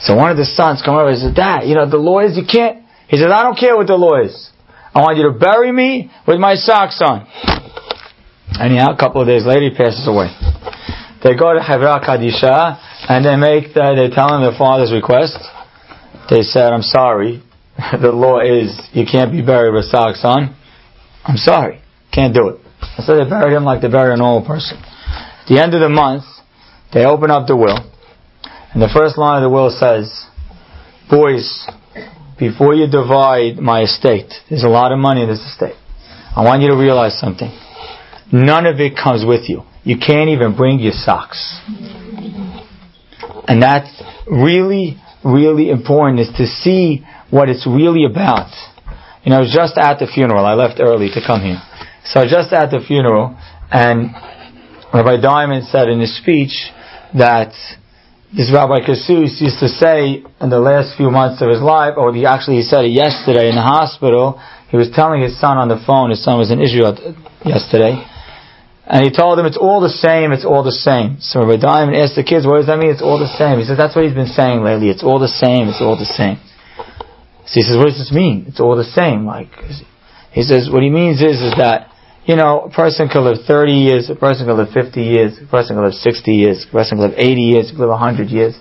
So 0.00 0.14
one 0.14 0.30
of 0.30 0.36
the 0.36 0.44
sons 0.44 0.82
come 0.84 0.94
over 0.94 1.10
and 1.10 1.18
says, 1.18 1.34
Dad, 1.34 1.66
you 1.66 1.74
know, 1.74 1.88
the 1.88 1.98
lawyers, 1.98 2.36
you 2.36 2.44
can't. 2.46 2.84
He 3.08 3.16
says, 3.16 3.32
I 3.34 3.42
don't 3.42 3.58
care 3.58 3.76
what 3.76 3.86
the 3.86 3.96
lawyers. 3.96 4.50
I 4.94 5.00
want 5.00 5.18
you 5.18 5.32
to 5.32 5.38
bury 5.38 5.72
me 5.72 6.10
with 6.26 6.38
my 6.38 6.54
socks 6.54 7.02
on. 7.02 7.26
Anyhow, 8.60 8.94
a 8.94 8.96
couple 8.96 9.20
of 9.20 9.26
days 9.26 9.44
later, 9.44 9.70
he 9.70 9.74
passes 9.74 10.06
away. 10.06 10.30
They 11.22 11.34
go 11.34 11.54
to 11.54 11.60
Hevra 11.60 11.98
Kadisha, 11.98 12.78
and 13.10 13.24
they 13.26 13.34
make 13.34 13.74
the, 13.74 13.94
they 13.98 14.14
tell 14.14 14.30
him 14.34 14.42
their 14.42 14.56
father's 14.56 14.92
request. 14.92 15.38
They 16.30 16.42
said, 16.42 16.72
I'm 16.72 16.82
sorry. 16.82 17.42
the 18.00 18.12
law 18.12 18.40
is 18.40 18.78
you 18.92 19.04
can't 19.10 19.32
be 19.32 19.42
buried 19.42 19.74
with 19.74 19.84
socks 19.86 20.20
on. 20.24 20.56
I'm 21.24 21.36
sorry. 21.36 21.80
Can't 22.12 22.34
do 22.34 22.48
it. 22.48 22.60
So 23.04 23.16
they 23.16 23.28
buried 23.28 23.54
him 23.54 23.64
like 23.64 23.82
they 23.82 23.88
bury 23.88 24.14
a 24.14 24.16
normal 24.16 24.46
person. 24.46 24.78
At 24.78 25.46
the 25.48 25.62
end 25.62 25.74
of 25.74 25.80
the 25.80 25.88
month, 25.88 26.24
they 26.92 27.04
open 27.04 27.30
up 27.30 27.46
the 27.46 27.56
will. 27.56 27.78
And 28.72 28.82
the 28.82 28.90
first 28.92 29.16
line 29.16 29.42
of 29.42 29.48
the 29.48 29.50
will 29.50 29.70
says, 29.70 30.26
Boys, 31.10 31.66
before 32.38 32.74
you 32.74 32.86
divide 32.86 33.58
my 33.58 33.82
estate, 33.82 34.32
there's 34.48 34.64
a 34.64 34.68
lot 34.68 34.92
of 34.92 34.98
money 34.98 35.22
in 35.22 35.28
this 35.28 35.40
estate. 35.40 35.76
I 36.36 36.44
want 36.44 36.62
you 36.62 36.68
to 36.68 36.76
realize 36.76 37.18
something. 37.18 37.50
None 38.32 38.66
of 38.66 38.78
it 38.78 38.92
comes 38.94 39.24
with 39.26 39.48
you. 39.48 39.62
You 39.84 39.96
can't 39.96 40.28
even 40.28 40.54
bring 40.54 40.80
your 40.80 40.92
socks. 40.92 41.60
And 43.48 43.62
that's 43.62 43.88
really, 44.26 44.98
really 45.24 45.70
important 45.70 46.20
is 46.20 46.28
to 46.36 46.46
see 46.46 47.04
what 47.30 47.48
it's 47.48 47.66
really 47.66 48.04
about. 48.04 48.50
You 49.24 49.30
know, 49.30 49.44
just 49.44 49.76
at 49.76 49.98
the 49.98 50.06
funeral. 50.06 50.44
I 50.44 50.54
left 50.54 50.80
early 50.80 51.10
to 51.10 51.20
come 51.24 51.42
here. 51.42 51.60
So 52.04 52.24
just 52.24 52.52
at 52.52 52.70
the 52.70 52.80
funeral, 52.80 53.36
and 53.70 54.14
Rabbi 54.94 55.20
Diamond 55.20 55.66
said 55.66 55.88
in 55.88 56.00
his 56.00 56.16
speech 56.16 56.54
that 57.12 57.52
this 58.34 58.52
Rabbi 58.52 58.80
Kassus 58.84 59.40
used 59.40 59.60
to 59.60 59.68
say 59.68 60.24
in 60.40 60.48
the 60.50 60.60
last 60.60 60.96
few 60.96 61.10
months 61.10 61.42
of 61.42 61.48
his 61.48 61.60
life, 61.60 61.94
or 61.96 62.12
he 62.14 62.24
actually 62.24 62.56
he 62.56 62.62
said 62.62 62.84
it 62.84 62.92
yesterday 62.92 63.48
in 63.48 63.56
the 63.56 63.64
hospital, 63.64 64.40
he 64.70 64.76
was 64.76 64.90
telling 64.92 65.22
his 65.22 65.38
son 65.40 65.56
on 65.56 65.68
the 65.68 65.80
phone, 65.86 66.10
his 66.10 66.22
son 66.22 66.38
was 66.38 66.50
in 66.50 66.60
Israel 66.60 66.96
yesterday, 67.44 67.96
and 68.88 69.04
he 69.04 69.12
told 69.12 69.38
them, 69.38 69.44
it's 69.44 69.60
all 69.60 69.80
the 69.84 69.92
same, 69.92 70.32
it's 70.32 70.44
all 70.44 70.64
the 70.64 70.72
same. 70.72 71.20
So 71.20 71.44
Rabbi 71.44 71.60
Diamond 71.60 71.96
asked 71.96 72.16
the 72.16 72.24
kids, 72.24 72.46
what 72.48 72.56
does 72.58 72.72
that 72.72 72.80
mean? 72.80 72.90
It's 72.90 73.04
all 73.04 73.20
the 73.20 73.28
same. 73.28 73.60
He 73.60 73.64
says, 73.68 73.76
that's 73.76 73.94
what 73.94 74.04
he's 74.08 74.16
been 74.16 74.32
saying 74.32 74.64
lately, 74.64 74.88
it's 74.88 75.04
all 75.04 75.20
the 75.20 75.28
same, 75.28 75.68
it's 75.68 75.84
all 75.84 75.96
the 75.96 76.08
same. 76.08 76.40
So 77.44 77.60
he 77.60 77.62
says, 77.62 77.76
what 77.76 77.92
does 77.92 78.00
this 78.00 78.12
mean? 78.12 78.48
It's 78.48 78.60
all 78.60 78.76
the 78.76 78.88
same. 78.88 79.24
Like, 79.24 79.52
he 80.32 80.42
says, 80.42 80.68
what 80.72 80.82
he 80.82 80.90
means 80.90 81.20
is, 81.20 81.40
is 81.40 81.52
that 81.56 81.92
you 82.28 82.36
know, 82.36 82.68
a 82.68 82.70
person 82.70 83.08
could 83.08 83.24
live 83.24 83.40
30 83.48 83.72
years, 83.72 84.10
a 84.10 84.14
person 84.14 84.44
could 84.44 84.60
live 84.60 84.68
50 84.68 85.00
years, 85.00 85.40
a 85.40 85.48
person 85.48 85.76
could 85.76 85.84
live 85.88 85.96
60 85.96 86.30
years, 86.30 86.66
a 86.68 86.70
person 86.70 86.98
could 86.98 87.16
live 87.16 87.16
80 87.16 87.40
years, 87.40 87.70
could 87.70 87.80
live 87.80 87.96
100 87.96 88.28
years. 88.28 88.52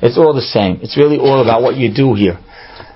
It's 0.00 0.16
all 0.16 0.32
the 0.32 0.46
same. 0.46 0.78
It's 0.80 0.96
really 0.96 1.18
all 1.18 1.42
about 1.42 1.60
what 1.60 1.74
you 1.74 1.92
do 1.92 2.14
here. 2.14 2.38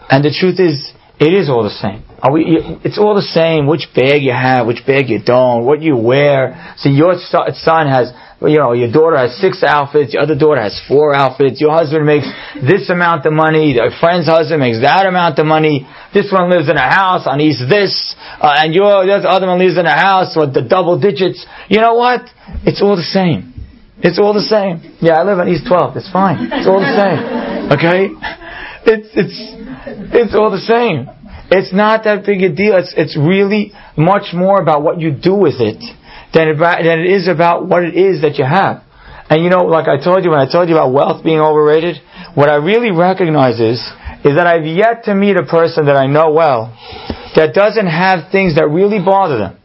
And 0.08 0.22
the 0.22 0.30
truth 0.30 0.62
is, 0.62 0.94
it 1.20 1.32
is 1.36 1.48
all 1.48 1.62
the 1.62 1.70
same. 1.70 2.02
We, 2.32 2.44
it's 2.84 2.98
all 2.98 3.14
the 3.14 3.30
same 3.32 3.66
which 3.66 3.88
bag 3.94 4.22
you 4.22 4.32
have, 4.32 4.66
which 4.66 4.84
bag 4.86 5.08
you 5.08 5.20
don't, 5.20 5.64
what 5.64 5.80
you 5.80 5.96
wear. 5.96 6.74
So 6.76 6.88
your 6.88 7.16
son 7.16 7.88
has 7.88 8.12
you 8.40 8.56
know, 8.56 8.72
your 8.72 8.90
daughter 8.90 9.18
has 9.18 9.36
six 9.36 9.62
outfits, 9.62 10.14
your 10.14 10.22
other 10.22 10.34
daughter 10.34 10.62
has 10.62 10.80
four 10.88 11.12
outfits, 11.12 11.60
your 11.60 11.76
husband 11.76 12.06
makes 12.06 12.24
this 12.64 12.88
amount 12.88 13.26
of 13.26 13.34
money, 13.34 13.76
your 13.76 13.92
friend's 14.00 14.28
husband 14.28 14.60
makes 14.60 14.80
that 14.80 15.04
amount 15.04 15.38
of 15.38 15.44
money, 15.44 15.86
this 16.14 16.32
one 16.32 16.48
lives 16.48 16.70
in 16.70 16.76
a 16.76 16.88
house 16.88 17.28
on 17.28 17.40
East 17.40 17.60
this, 17.68 17.92
uh, 18.40 18.64
and 18.64 18.72
your 18.72 19.04
the 19.04 19.28
other 19.28 19.46
one 19.46 19.58
lives 19.58 19.76
in 19.76 19.84
a 19.84 19.92
house 19.92 20.32
with 20.34 20.54
the 20.54 20.62
double 20.62 20.98
digits. 20.98 21.44
You 21.68 21.80
know 21.80 21.94
what? 21.94 22.24
It's 22.64 22.80
all 22.80 22.96
the 22.96 23.04
same. 23.04 23.52
It's 24.00 24.18
all 24.18 24.32
the 24.32 24.40
same. 24.48 24.96
Yeah, 25.04 25.20
I 25.20 25.24
live 25.24 25.38
on 25.38 25.48
East 25.48 25.68
12. 25.68 25.96
It's 26.00 26.10
fine. 26.10 26.48
It's 26.48 26.64
all 26.64 26.80
the 26.80 26.96
same. 26.96 27.20
Okay? 27.76 28.08
It's, 28.86 29.08
it's, 29.14 29.38
it's 30.14 30.34
all 30.34 30.50
the 30.50 30.60
same. 30.60 31.08
It's 31.50 31.72
not 31.72 32.04
that 32.04 32.24
big 32.24 32.42
a 32.42 32.54
deal. 32.54 32.76
It's, 32.76 32.94
it's 32.96 33.16
really 33.16 33.72
much 33.96 34.32
more 34.32 34.60
about 34.60 34.82
what 34.82 35.00
you 35.00 35.10
do 35.10 35.34
with 35.34 35.60
it 35.60 35.82
than 36.32 36.48
it, 36.48 36.58
than 36.58 37.00
it 37.00 37.10
is 37.10 37.28
about 37.28 37.66
what 37.66 37.82
it 37.84 37.94
is 37.94 38.22
that 38.22 38.38
you 38.38 38.44
have. 38.44 38.82
And 39.28 39.44
you 39.44 39.50
know, 39.50 39.62
like 39.66 39.86
I 39.86 40.02
told 40.02 40.24
you 40.24 40.30
when 40.30 40.40
I 40.40 40.50
told 40.50 40.68
you 40.68 40.74
about 40.74 40.92
wealth 40.92 41.22
being 41.22 41.38
overrated, 41.38 41.96
what 42.34 42.48
I 42.48 42.56
really 42.56 42.90
recognize 42.90 43.60
is, 43.60 43.78
is 44.24 44.36
that 44.36 44.46
I've 44.46 44.66
yet 44.66 45.04
to 45.04 45.14
meet 45.14 45.36
a 45.36 45.44
person 45.44 45.86
that 45.86 45.96
I 45.96 46.06
know 46.06 46.32
well 46.32 46.74
that 47.36 47.54
doesn't 47.54 47.86
have 47.86 48.32
things 48.32 48.56
that 48.56 48.66
really 48.66 48.98
bother 48.98 49.38
them. 49.38 49.56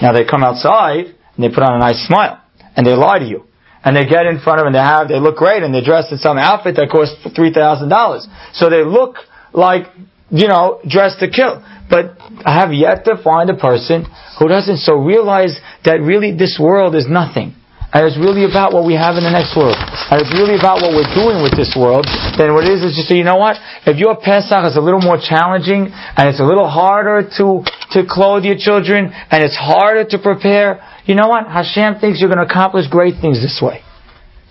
Now 0.00 0.12
they 0.12 0.24
come 0.24 0.44
outside 0.44 1.06
and 1.34 1.40
they 1.42 1.48
put 1.48 1.62
on 1.62 1.74
a 1.74 1.78
nice 1.78 2.06
smile 2.06 2.40
and 2.76 2.86
they 2.86 2.94
lie 2.94 3.18
to 3.18 3.26
you. 3.26 3.47
And 3.84 3.96
they 3.96 4.06
get 4.06 4.26
in 4.26 4.40
front 4.40 4.60
of 4.60 4.64
them 4.64 4.74
and 4.74 4.74
they 4.74 4.80
have, 4.80 5.08
they 5.08 5.20
look 5.20 5.36
great 5.36 5.62
and 5.62 5.72
they're 5.72 5.84
dressed 5.84 6.12
in 6.12 6.18
some 6.18 6.36
outfit 6.36 6.76
that 6.76 6.90
costs 6.90 7.16
$3,000. 7.24 8.54
So 8.54 8.70
they 8.70 8.84
look 8.84 9.16
like, 9.52 9.86
you 10.30 10.48
know, 10.48 10.80
dressed 10.86 11.20
to 11.20 11.30
kill. 11.30 11.62
But 11.88 12.18
I 12.44 12.54
have 12.54 12.72
yet 12.72 13.04
to 13.06 13.16
find 13.22 13.48
a 13.50 13.56
person 13.56 14.06
who 14.38 14.48
doesn't 14.48 14.78
so 14.78 14.94
realize 14.94 15.58
that 15.84 16.00
really 16.00 16.36
this 16.36 16.58
world 16.60 16.94
is 16.94 17.06
nothing. 17.08 17.54
And 17.88 18.04
it's 18.04 18.20
really 18.20 18.44
about 18.44 18.76
what 18.76 18.84
we 18.84 18.92
have 19.00 19.16
in 19.16 19.24
the 19.24 19.32
next 19.32 19.56
world. 19.56 19.72
And 19.80 20.20
it's 20.20 20.28
really 20.36 20.60
about 20.60 20.84
what 20.84 20.92
we're 20.92 21.08
doing 21.16 21.40
with 21.40 21.56
this 21.56 21.72
world. 21.72 22.04
Then 22.36 22.52
what 22.52 22.68
it 22.68 22.76
is 22.76 22.84
is 22.84 22.92
just 22.92 23.08
say, 23.08 23.16
you 23.16 23.24
know 23.24 23.40
what? 23.40 23.56
If 23.88 23.96
your 23.96 24.12
Pesach 24.20 24.60
is 24.68 24.76
a 24.76 24.84
little 24.84 25.00
more 25.00 25.16
challenging 25.16 25.88
and 25.88 26.28
it's 26.28 26.40
a 26.40 26.44
little 26.44 26.68
harder 26.68 27.24
to, 27.40 27.64
to 27.96 28.04
clothe 28.04 28.44
your 28.44 28.60
children 28.60 29.08
and 29.08 29.40
it's 29.40 29.56
harder 29.56 30.04
to 30.04 30.18
prepare, 30.20 30.84
you 31.08 31.16
know 31.16 31.32
what? 31.32 31.48
Hashem 31.48 31.96
thinks 31.96 32.20
you're 32.20 32.28
going 32.28 32.44
to 32.44 32.48
accomplish 32.50 32.84
great 32.92 33.24
things 33.24 33.40
this 33.40 33.56
way. 33.64 33.80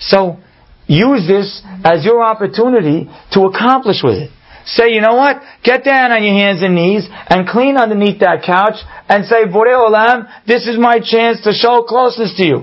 So 0.02 0.42
use 0.90 1.30
this 1.30 1.62
as 1.86 2.02
your 2.02 2.26
opportunity 2.26 3.06
to 3.38 3.46
accomplish 3.46 4.02
with 4.02 4.18
it. 4.18 4.32
say, 4.66 4.90
you 4.90 5.02
know 5.02 5.14
what? 5.14 5.46
Get 5.62 5.86
down 5.86 6.10
on 6.10 6.26
your 6.26 6.34
hands 6.34 6.66
and 6.66 6.74
knees 6.74 7.06
and 7.30 7.48
clean 7.48 7.78
underneath 7.78 8.20
that 8.26 8.42
couch 8.42 8.82
and 9.08 9.30
say, 9.30 9.46
Borei 9.46 9.78
Olam, 9.78 10.26
this 10.50 10.66
is 10.66 10.82
my 10.82 10.98
chance 10.98 11.46
to 11.46 11.54
show 11.54 11.86
closeness 11.86 12.34
to 12.38 12.44
you. 12.44 12.60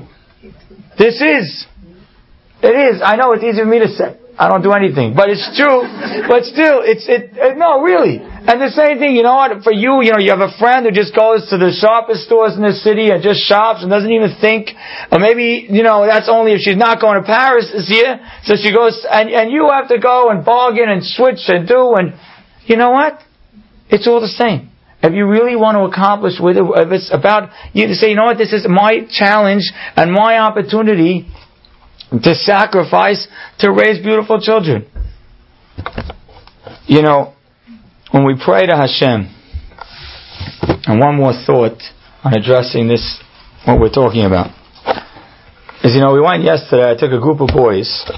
This 0.98 1.20
is. 1.20 1.66
It 2.62 2.74
is. 2.94 3.02
I 3.04 3.16
know 3.16 3.32
it's 3.32 3.44
easy 3.44 3.60
for 3.60 3.66
me 3.66 3.80
to 3.80 3.88
say. 3.88 4.16
I 4.34 4.48
don't 4.48 4.62
do 4.66 4.72
anything, 4.72 5.14
but 5.14 5.30
it's 5.30 5.46
true. 5.54 5.86
but 6.26 6.42
still, 6.42 6.82
it's 6.82 7.06
it, 7.06 7.38
it. 7.38 7.54
No, 7.56 7.82
really. 7.86 8.18
And 8.18 8.58
the 8.58 8.74
same 8.74 8.98
thing, 8.98 9.14
you 9.14 9.22
know 9.22 9.38
what? 9.38 9.62
For 9.62 9.70
you, 9.70 10.02
you 10.02 10.10
know, 10.10 10.18
you 10.18 10.34
have 10.34 10.42
a 10.42 10.50
friend 10.58 10.82
who 10.84 10.90
just 10.90 11.14
goes 11.14 11.46
to 11.54 11.56
the 11.56 11.70
sharpest 11.70 12.26
stores 12.26 12.58
in 12.58 12.62
the 12.66 12.74
city 12.74 13.14
and 13.14 13.22
just 13.22 13.46
shops 13.46 13.86
and 13.86 13.88
doesn't 13.88 14.10
even 14.10 14.34
think. 14.42 14.74
Or 15.14 15.22
maybe, 15.22 15.70
you 15.70 15.86
know, 15.86 16.02
that's 16.02 16.26
only 16.26 16.50
if 16.50 16.66
she's 16.66 16.76
not 16.76 16.98
going 17.00 17.22
to 17.22 17.24
Paris 17.24 17.70
this 17.70 17.86
year. 17.86 18.18
So 18.42 18.58
she 18.58 18.74
goes, 18.74 18.98
and 19.06 19.30
and 19.30 19.54
you 19.54 19.70
have 19.70 19.86
to 19.94 20.02
go 20.02 20.34
and 20.34 20.42
bargain 20.44 20.90
and 20.90 21.06
switch 21.06 21.46
and 21.46 21.68
do 21.68 21.94
and, 21.94 22.18
you 22.66 22.74
know 22.74 22.90
what? 22.90 23.22
It's 23.88 24.08
all 24.10 24.20
the 24.20 24.34
same. 24.34 24.73
If 25.04 25.12
you 25.12 25.28
really 25.28 25.54
want 25.54 25.76
to 25.76 25.84
accomplish 25.84 26.40
with 26.40 26.56
it, 26.56 26.64
if 26.64 26.88
it's 26.90 27.12
about 27.12 27.52
you 27.74 27.86
to 27.88 27.94
say, 27.94 28.08
you 28.08 28.16
know 28.16 28.24
what, 28.24 28.38
this 28.38 28.54
is 28.54 28.64
my 28.66 29.04
challenge 29.10 29.70
and 29.96 30.10
my 30.10 30.38
opportunity 30.38 31.28
to 32.10 32.34
sacrifice 32.34 33.28
to 33.58 33.70
raise 33.70 34.02
beautiful 34.02 34.40
children. 34.40 34.88
You 36.86 37.02
know, 37.02 37.34
when 38.12 38.24
we 38.24 38.40
pray 38.42 38.64
to 38.64 38.74
Hashem, 38.74 39.28
and 40.86 41.00
one 41.00 41.16
more 41.16 41.34
thought 41.44 41.76
on 42.24 42.32
addressing 42.32 42.88
this, 42.88 43.20
what 43.66 43.78
we're 43.78 43.92
talking 43.92 44.24
about, 44.24 44.56
is 45.84 45.92
you 45.94 46.00
know, 46.00 46.14
we 46.14 46.20
went 46.22 46.44
yesterday, 46.44 46.88
I 46.88 46.96
took 46.96 47.12
a 47.12 47.20
group 47.20 47.42
of 47.42 47.48
boys 47.52 48.10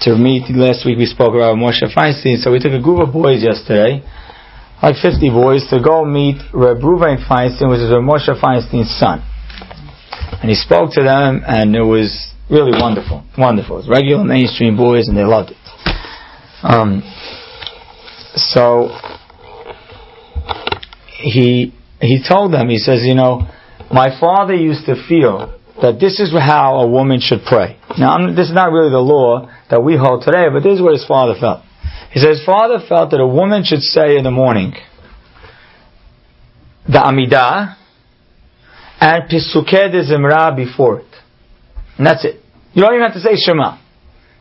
to 0.00 0.18
meet, 0.18 0.50
last 0.50 0.84
week 0.84 0.98
we 0.98 1.06
spoke 1.06 1.36
about 1.38 1.54
Moshe 1.54 1.86
Feinstein, 1.94 2.42
so 2.42 2.50
we 2.50 2.58
took 2.58 2.72
a 2.72 2.82
group 2.82 2.98
of 3.06 3.12
boys 3.12 3.44
yesterday, 3.44 4.02
like 4.82 4.96
50 5.00 5.30
boys, 5.30 5.66
to 5.70 5.80
go 5.80 6.04
meet 6.04 6.42
Reb 6.52 6.82
Ruven 6.82 7.22
Feinstein, 7.24 7.70
which 7.70 7.80
is 7.80 7.90
Reb 7.90 8.02
Moshe 8.02 8.28
Feinstein's 8.40 8.90
son. 8.98 9.22
And 10.42 10.50
he 10.50 10.56
spoke 10.56 10.90
to 10.94 11.02
them, 11.02 11.42
and 11.46 11.76
it 11.76 11.82
was 11.82 12.32
Really 12.52 12.78
wonderful, 12.78 13.24
wonderful. 13.38 13.78
It's 13.78 13.88
regular 13.88 14.24
mainstream 14.24 14.76
boys, 14.76 15.08
and 15.08 15.16
they 15.16 15.24
loved 15.24 15.52
it. 15.52 15.56
Um, 16.62 17.00
so 18.36 18.90
he 21.16 21.72
he 21.98 22.22
told 22.28 22.52
them. 22.52 22.68
He 22.68 22.76
says, 22.76 23.04
you 23.04 23.14
know, 23.14 23.48
my 23.90 24.10
father 24.20 24.52
used 24.52 24.84
to 24.84 24.96
feel 25.08 25.58
that 25.80 25.98
this 25.98 26.20
is 26.20 26.30
how 26.32 26.74
a 26.80 26.86
woman 26.86 27.20
should 27.20 27.40
pray. 27.46 27.78
Now, 27.98 28.12
I'm, 28.12 28.36
this 28.36 28.48
is 28.48 28.54
not 28.54 28.70
really 28.70 28.90
the 28.90 28.98
law 28.98 29.48
that 29.70 29.82
we 29.82 29.96
hold 29.96 30.22
today, 30.22 30.48
but 30.52 30.62
this 30.62 30.74
is 30.74 30.82
what 30.82 30.92
his 30.92 31.06
father 31.06 31.32
felt. 31.40 31.64
He 32.10 32.20
says 32.20 32.38
his 32.38 32.44
father 32.44 32.78
felt 32.88 33.10
that 33.10 33.20
a 33.20 33.26
woman 33.26 33.64
should 33.64 33.82
say 33.82 34.16
in 34.16 34.24
the 34.24 34.30
morning 34.30 34.74
the 36.86 36.98
Amidah 36.98 37.76
and 39.00 39.30
Pesukei 39.30 39.90
de 39.90 40.04
Zimra 40.04 40.54
before 40.54 41.00
it. 41.00 41.06
And 41.96 42.06
that's 42.06 42.24
it. 42.24 42.40
You 42.74 42.82
don't 42.82 42.94
even 42.94 43.06
have 43.06 43.14
to 43.14 43.20
say 43.20 43.36
Shema. 43.36 43.78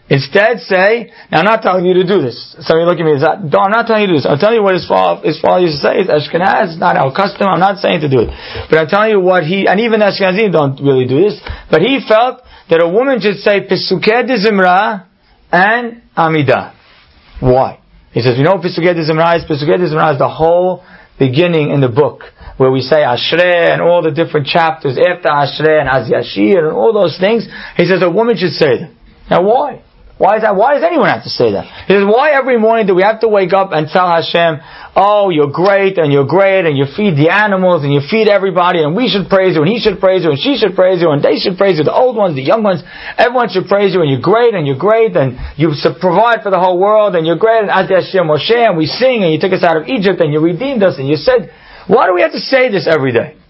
Instead, 0.09 0.59
say, 0.67 1.07
now 1.31 1.39
I'm 1.39 1.45
not 1.45 1.61
telling 1.61 1.85
you 1.85 1.93
to 1.93 2.03
do 2.03 2.19
this. 2.19 2.35
Some 2.67 2.75
of 2.75 2.83
you 2.83 2.87
look 2.87 2.99
at 2.99 3.05
me 3.05 3.15
say, 3.15 3.47
no, 3.47 3.59
I'm 3.63 3.71
not 3.71 3.87
telling 3.87 4.03
you 4.03 4.07
to 4.07 4.13
do 4.13 4.19
this. 4.19 4.27
I'm 4.27 4.39
telling 4.39 4.59
you 4.59 4.63
what 4.63 4.75
his 4.75 4.85
father, 4.85 5.23
his 5.23 5.39
father 5.39 5.63
used 5.63 5.79
to 5.79 5.87
say. 5.87 6.03
It's 6.03 6.11
Ashkenaz, 6.11 6.75
not 6.77 6.97
our 6.97 7.15
custom. 7.15 7.47
I'm 7.47 7.63
not 7.63 7.79
saying 7.79 8.01
to 8.01 8.09
do 8.11 8.27
it. 8.27 8.29
But 8.67 8.75
I'm 8.79 8.87
telling 8.91 9.11
you 9.11 9.21
what 9.21 9.47
he, 9.47 9.67
and 9.71 9.79
even 9.79 10.03
Ashkenazim 10.03 10.51
don't 10.51 10.75
really 10.83 11.07
do 11.07 11.15
this, 11.15 11.39
but 11.71 11.79
he 11.79 12.03
felt 12.03 12.43
that 12.69 12.83
a 12.83 12.89
woman 12.91 13.21
should 13.21 13.39
say 13.39 13.63
Pesukei 13.63 14.27
de 14.27 14.35
Zimra 14.35 15.07
and 15.51 16.03
Amidah. 16.17 16.75
Why? 17.41 17.79
He 18.13 18.21
says, 18.21 18.37
you 18.37 18.43
know 18.43 18.55
the 20.17 20.29
whole 20.29 20.83
beginning 21.17 21.71
in 21.71 21.81
the 21.81 21.89
book 21.89 22.23
where 22.57 22.71
we 22.71 22.81
say 22.81 22.97
Ashrei 22.97 23.69
and 23.73 23.81
all 23.81 24.01
the 24.01 24.11
different 24.11 24.47
chapters 24.47 24.97
after 24.97 25.29
Ashrei 25.29 25.79
and 25.79 25.89
Az 25.89 26.09
Yashir 26.09 26.69
and 26.69 26.73
all 26.73 26.93
those 26.93 27.17
things, 27.19 27.47
he 27.77 27.85
says 27.85 28.01
a 28.03 28.09
woman 28.09 28.37
should 28.37 28.53
say 28.53 28.77
that. 28.79 28.91
Now 29.29 29.43
why? 29.43 29.83
Why 30.21 30.37
is 30.37 30.45
that? 30.45 30.53
Why 30.53 30.77
does 30.77 30.85
anyone 30.85 31.09
have 31.09 31.25
to 31.25 31.33
say 31.33 31.57
that? 31.57 31.65
He 31.89 31.97
says, 31.97 32.05
why 32.05 32.37
every 32.37 32.61
morning 32.61 32.85
do 32.85 32.93
we 32.93 33.01
have 33.01 33.25
to 33.25 33.27
wake 33.27 33.57
up 33.57 33.73
and 33.73 33.89
tell 33.89 34.05
Hashem, 34.05 34.61
oh, 34.93 35.33
you're 35.33 35.49
great 35.49 35.97
and 35.97 36.13
you're 36.13 36.29
great 36.29 36.69
and 36.69 36.77
you 36.77 36.85
feed 36.85 37.17
the 37.17 37.33
animals 37.33 37.81
and 37.81 37.89
you 37.89 38.05
feed 38.05 38.29
everybody 38.29 38.85
and 38.85 38.93
we 38.93 39.09
should 39.09 39.33
praise 39.33 39.57
you 39.57 39.65
and 39.65 39.71
he 39.73 39.81
should 39.81 39.97
praise 39.97 40.21
you 40.21 40.29
and 40.29 40.37
she 40.37 40.61
should 40.61 40.77
praise 40.77 41.01
you 41.01 41.09
and 41.09 41.25
they 41.25 41.41
should 41.41 41.57
praise 41.57 41.81
you, 41.81 41.83
the 41.83 41.89
old 41.89 42.13
ones, 42.13 42.37
the 42.37 42.45
young 42.45 42.61
ones, 42.61 42.85
everyone 43.17 43.49
should 43.49 43.65
praise 43.65 43.97
you 43.97 44.05
and 44.05 44.13
you're 44.13 44.21
great 44.21 44.53
and 44.53 44.69
you're 44.69 44.77
great 44.77 45.17
and 45.17 45.41
you 45.57 45.73
provide 45.97 46.45
for 46.45 46.53
the 46.53 46.61
whole 46.61 46.77
world 46.77 47.17
and 47.17 47.25
you're 47.25 47.41
great 47.41 47.65
and 47.65 47.73
Hashem 47.73 48.29
Moshe 48.29 48.53
and 48.53 48.77
we 48.77 48.85
sing 48.85 49.25
and 49.25 49.33
you 49.33 49.41
took 49.41 49.57
us 49.57 49.65
out 49.65 49.73
of 49.73 49.89
Egypt 49.89 50.21
and 50.21 50.29
you 50.29 50.37
redeemed 50.37 50.85
us 50.85 51.01
and 51.01 51.09
you 51.09 51.17
said 51.17 51.49
why 51.89 52.05
do 52.05 52.13
we 52.13 52.21
have 52.21 52.37
to 52.37 52.45
say 52.45 52.69
this 52.69 52.85
every 52.85 53.11
day? 53.11 53.41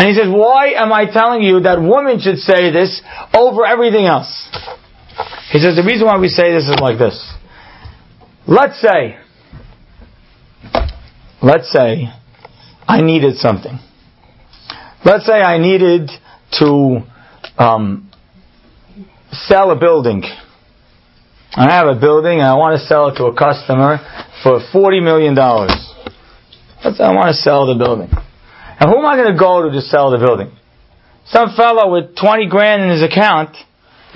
And 0.00 0.08
he 0.08 0.16
says, 0.16 0.32
why 0.32 0.72
am 0.80 0.92
I 0.96 1.12
telling 1.12 1.42
you 1.42 1.60
that 1.68 1.76
women 1.76 2.24
should 2.24 2.40
say 2.40 2.72
this 2.72 3.02
over 3.36 3.66
everything 3.66 4.06
else? 4.06 4.32
He 5.52 5.58
says, 5.58 5.76
the 5.76 5.84
reason 5.84 6.06
why 6.06 6.16
we 6.16 6.28
say 6.28 6.50
this 6.52 6.64
is 6.64 6.76
like 6.80 6.98
this. 6.98 7.12
Let's 8.46 8.80
say, 8.80 9.18
let's 11.42 11.70
say 11.70 12.08
I 12.88 13.02
needed 13.02 13.36
something. 13.36 13.78
Let's 15.04 15.26
say 15.26 15.34
I 15.34 15.58
needed 15.58 16.10
to 16.58 17.00
um, 17.58 18.10
sell 19.30 19.70
a 19.72 19.78
building. 19.78 20.22
I 21.54 21.70
have 21.70 21.86
a 21.86 22.00
building 22.00 22.38
and 22.38 22.48
I 22.48 22.54
want 22.54 22.80
to 22.80 22.86
sell 22.86 23.08
it 23.08 23.16
to 23.16 23.24
a 23.24 23.36
customer 23.36 23.98
for 24.42 24.58
$40 24.72 25.02
million. 25.04 25.34
Let's 25.34 26.96
say 26.96 27.04
I 27.04 27.12
want 27.12 27.28
to 27.28 27.34
sell 27.34 27.66
the 27.66 27.74
building. 27.74 28.08
And 28.10 28.88
who 28.88 28.96
am 28.96 29.04
I 29.04 29.16
going 29.16 29.30
to 29.30 29.38
go 29.38 29.68
to 29.68 29.70
to 29.70 29.82
sell 29.82 30.10
the 30.10 30.18
building? 30.18 30.50
Some 31.26 31.54
fellow 31.54 31.92
with 31.92 32.16
20 32.16 32.48
grand 32.48 32.82
in 32.82 32.88
his 32.88 33.02
account 33.02 33.54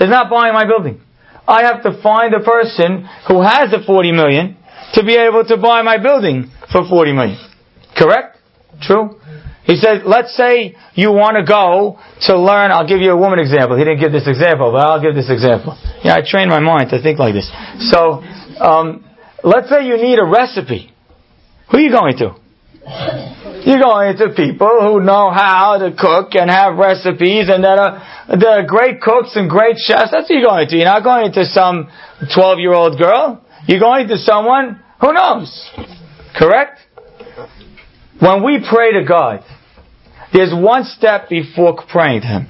is 0.00 0.08
not 0.08 0.30
buying 0.30 0.54
my 0.54 0.64
building. 0.64 1.02
I 1.48 1.62
have 1.64 1.82
to 1.84 2.00
find 2.02 2.34
a 2.34 2.40
person 2.40 3.08
who 3.28 3.42
has 3.42 3.70
the 3.70 3.82
40 3.86 4.12
million 4.12 4.56
to 4.94 5.04
be 5.04 5.14
able 5.14 5.44
to 5.44 5.56
buy 5.56 5.82
my 5.82 5.98
building 5.98 6.50
for 6.72 6.88
40 6.88 7.12
million. 7.12 7.38
Correct? 7.96 8.38
True? 8.82 9.20
He 9.64 9.74
said, 9.76 10.02
let's 10.04 10.36
say 10.36 10.76
you 10.94 11.10
want 11.10 11.36
to 11.36 11.42
go 11.42 11.98
to 12.30 12.38
learn, 12.38 12.70
I'll 12.70 12.86
give 12.86 13.00
you 13.00 13.10
a 13.10 13.16
woman 13.16 13.40
example. 13.40 13.76
He 13.76 13.84
didn't 13.84 13.98
give 13.98 14.12
this 14.12 14.28
example, 14.28 14.70
but 14.70 14.78
I'll 14.78 15.02
give 15.02 15.14
this 15.14 15.28
example. 15.28 15.76
Yeah, 16.04 16.14
I 16.14 16.22
trained 16.24 16.50
my 16.50 16.60
mind 16.60 16.90
to 16.90 17.02
think 17.02 17.18
like 17.18 17.34
this. 17.34 17.50
So, 17.90 18.22
um, 18.62 19.04
let's 19.42 19.68
say 19.68 19.86
you 19.86 19.96
need 19.96 20.18
a 20.20 20.24
recipe. 20.24 20.92
Who 21.70 21.78
are 21.78 21.80
you 21.80 21.90
going 21.90 22.16
to? 22.18 22.36
You're 23.66 23.82
going 23.82 24.16
to 24.18 24.28
people 24.30 24.78
who 24.80 25.00
know 25.02 25.30
how 25.34 25.78
to 25.78 25.90
cook 25.90 26.36
and 26.36 26.48
have 26.48 26.76
recipes 26.76 27.48
and 27.50 27.64
that 27.64 27.78
are, 27.78 27.98
that 28.28 28.46
are 28.46 28.64
great 28.64 29.00
cooks 29.00 29.34
and 29.34 29.50
great 29.50 29.74
chefs. 29.76 30.12
That's 30.12 30.28
who 30.28 30.34
you're 30.34 30.46
going 30.46 30.68
to. 30.68 30.76
You're 30.76 30.84
not 30.84 31.02
going 31.02 31.32
to 31.32 31.44
some 31.46 31.90
12 32.32 32.58
year 32.60 32.72
old 32.72 32.96
girl. 32.96 33.44
You're 33.66 33.80
going 33.80 34.06
to 34.06 34.18
someone 34.18 34.80
who 35.00 35.12
knows. 35.12 35.50
Correct? 36.38 36.78
When 38.20 38.44
we 38.44 38.64
pray 38.70 38.92
to 38.92 39.04
God, 39.04 39.42
there's 40.32 40.54
one 40.54 40.84
step 40.84 41.28
before 41.28 41.76
praying 41.90 42.20
to 42.20 42.26
Him. 42.28 42.48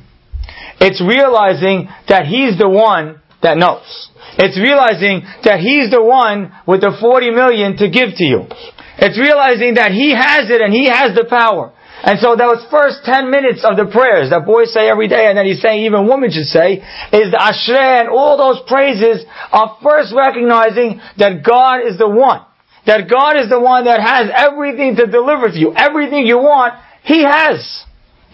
It's 0.81 1.01
realizing 1.01 1.89
that 2.09 2.27
He's 2.27 2.59
the 2.59 2.69
one 2.69 3.23
that 3.43 3.57
knows. 3.57 4.11
It's 4.37 4.59
realizing 4.61 5.23
that 5.45 5.61
He's 5.61 5.91
the 5.91 6.03
one 6.03 6.53
with 6.67 6.83
the 6.83 6.95
40 7.01 7.31
million 7.31 7.79
to 7.79 7.89
give 7.89 8.11
to 8.17 8.25
you. 8.25 8.45
It's 8.99 9.19
realizing 9.19 9.75
that 9.75 9.93
He 9.93 10.15
has 10.15 10.49
it 10.51 10.61
and 10.61 10.73
He 10.73 10.89
has 10.89 11.15
the 11.15 11.27
power. 11.29 11.73
And 12.03 12.21
so 12.21 12.37
those 12.37 12.63
first 12.71 13.03
10 13.05 13.31
minutes 13.31 13.65
of 13.65 13.77
the 13.77 13.89
prayers 13.89 14.29
that 14.31 14.45
boys 14.45 14.73
say 14.73 14.89
every 14.89 15.09
day 15.09 15.27
and 15.27 15.39
that 15.39 15.47
he's 15.47 15.65
saying 15.65 15.89
even 15.89 16.07
women 16.07 16.31
should 16.31 16.47
say 16.47 16.85
is 17.11 17.33
the 17.33 17.41
Ashrei 17.41 18.05
and 18.05 18.09
all 18.09 18.37
those 18.37 18.61
praises 18.69 19.25
are 19.51 19.81
first 19.83 20.13
recognizing 20.13 21.01
that 21.17 21.41
God 21.43 21.89
is 21.89 21.97
the 21.97 22.09
one. 22.09 22.45
That 22.85 23.09
God 23.09 23.41
is 23.41 23.49
the 23.49 23.59
one 23.59 23.89
that 23.89 23.99
has 23.99 24.29
everything 24.29 24.95
to 24.97 25.07
deliver 25.11 25.49
to 25.49 25.59
you. 25.59 25.73
Everything 25.75 26.27
you 26.27 26.39
want, 26.39 26.79
He 27.03 27.25
has. 27.25 27.65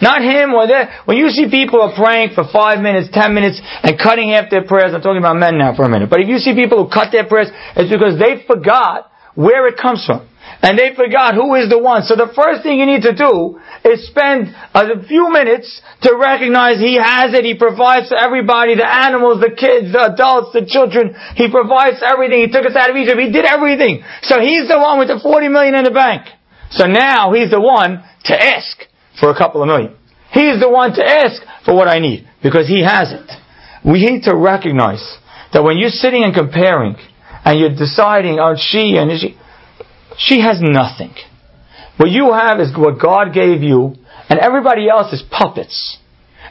Not 0.02 0.20
him 0.20 0.52
or 0.52 0.66
that. 0.66 1.06
When 1.06 1.16
you 1.16 1.30
see 1.30 1.46
people 1.48 1.80
are 1.80 1.94
praying 1.94 2.34
for 2.34 2.42
five 2.52 2.82
minutes, 2.82 3.08
ten 3.14 3.32
minutes, 3.32 3.62
and 3.62 3.94
cutting 3.96 4.34
half 4.34 4.50
their 4.50 4.66
prayers, 4.66 4.90
I'm 4.92 5.00
talking 5.00 5.22
about 5.22 5.38
men 5.38 5.56
now 5.56 5.76
for 5.76 5.84
a 5.84 5.88
minute, 5.88 6.10
but 6.10 6.18
if 6.18 6.26
you 6.26 6.38
see 6.38 6.58
people 6.58 6.82
who 6.82 6.90
cut 6.90 7.12
their 7.12 7.24
prayers, 7.24 7.54
it's 7.76 7.86
because 7.86 8.18
they 8.18 8.42
forgot 8.44 9.06
where 9.36 9.68
it 9.68 9.78
comes 9.78 10.04
from 10.04 10.26
and 10.62 10.78
they 10.78 10.94
forgot 10.94 11.34
who 11.34 11.58
is 11.58 11.68
the 11.68 11.78
one. 11.78 12.06
So 12.06 12.14
the 12.14 12.30
first 12.30 12.62
thing 12.62 12.78
you 12.78 12.86
need 12.86 13.02
to 13.02 13.18
do 13.18 13.58
is 13.82 14.06
spend 14.06 14.54
a 14.72 15.02
few 15.10 15.26
minutes 15.34 15.82
to 16.06 16.14
recognize 16.14 16.78
He 16.78 16.94
has 16.94 17.34
it. 17.34 17.42
He 17.44 17.58
provides 17.58 18.08
for 18.08 18.16
everybody, 18.16 18.78
the 18.78 18.86
animals, 18.86 19.42
the 19.42 19.50
kids, 19.50 19.90
the 19.90 20.14
adults, 20.14 20.54
the 20.54 20.62
children. 20.62 21.18
He 21.34 21.50
provides 21.50 21.98
everything. 21.98 22.46
He 22.46 22.50
took 22.54 22.62
us 22.62 22.78
out 22.78 22.94
of 22.94 22.96
Egypt. 22.96 23.18
He 23.18 23.34
did 23.34 23.44
everything. 23.44 24.06
So 24.22 24.38
He's 24.38 24.70
the 24.70 24.78
one 24.78 25.02
with 25.02 25.10
the 25.10 25.18
40 25.18 25.50
million 25.50 25.74
in 25.74 25.82
the 25.82 25.90
bank. 25.90 26.30
So 26.70 26.86
now 26.86 27.34
He's 27.34 27.50
the 27.50 27.60
one 27.60 28.06
to 28.30 28.34
ask 28.38 28.86
for 29.18 29.34
a 29.34 29.36
couple 29.36 29.62
of 29.62 29.66
million. 29.66 29.98
He's 30.30 30.62
the 30.62 30.70
one 30.70 30.94
to 30.94 31.02
ask 31.02 31.42
for 31.66 31.74
what 31.74 31.90
I 31.90 31.98
need 31.98 32.30
because 32.38 32.70
He 32.70 32.86
has 32.86 33.10
it. 33.10 33.26
We 33.82 33.98
need 33.98 34.30
to 34.30 34.36
recognize 34.38 35.02
that 35.52 35.66
when 35.66 35.76
you're 35.76 35.90
sitting 35.90 36.22
and 36.22 36.32
comparing 36.32 36.94
and 37.44 37.58
you're 37.58 37.74
deciding 37.74 38.38
on 38.38 38.54
she 38.56 38.94
and 38.94 39.10
is 39.10 39.26
she, 39.26 39.36
she 40.18 40.40
has 40.40 40.58
nothing. 40.60 41.14
What 41.96 42.10
you 42.10 42.32
have 42.32 42.60
is 42.60 42.72
what 42.76 43.00
God 43.00 43.34
gave 43.34 43.62
you, 43.62 43.94
and 44.28 44.38
everybody 44.38 44.88
else 44.88 45.12
is 45.12 45.22
puppets. 45.30 45.98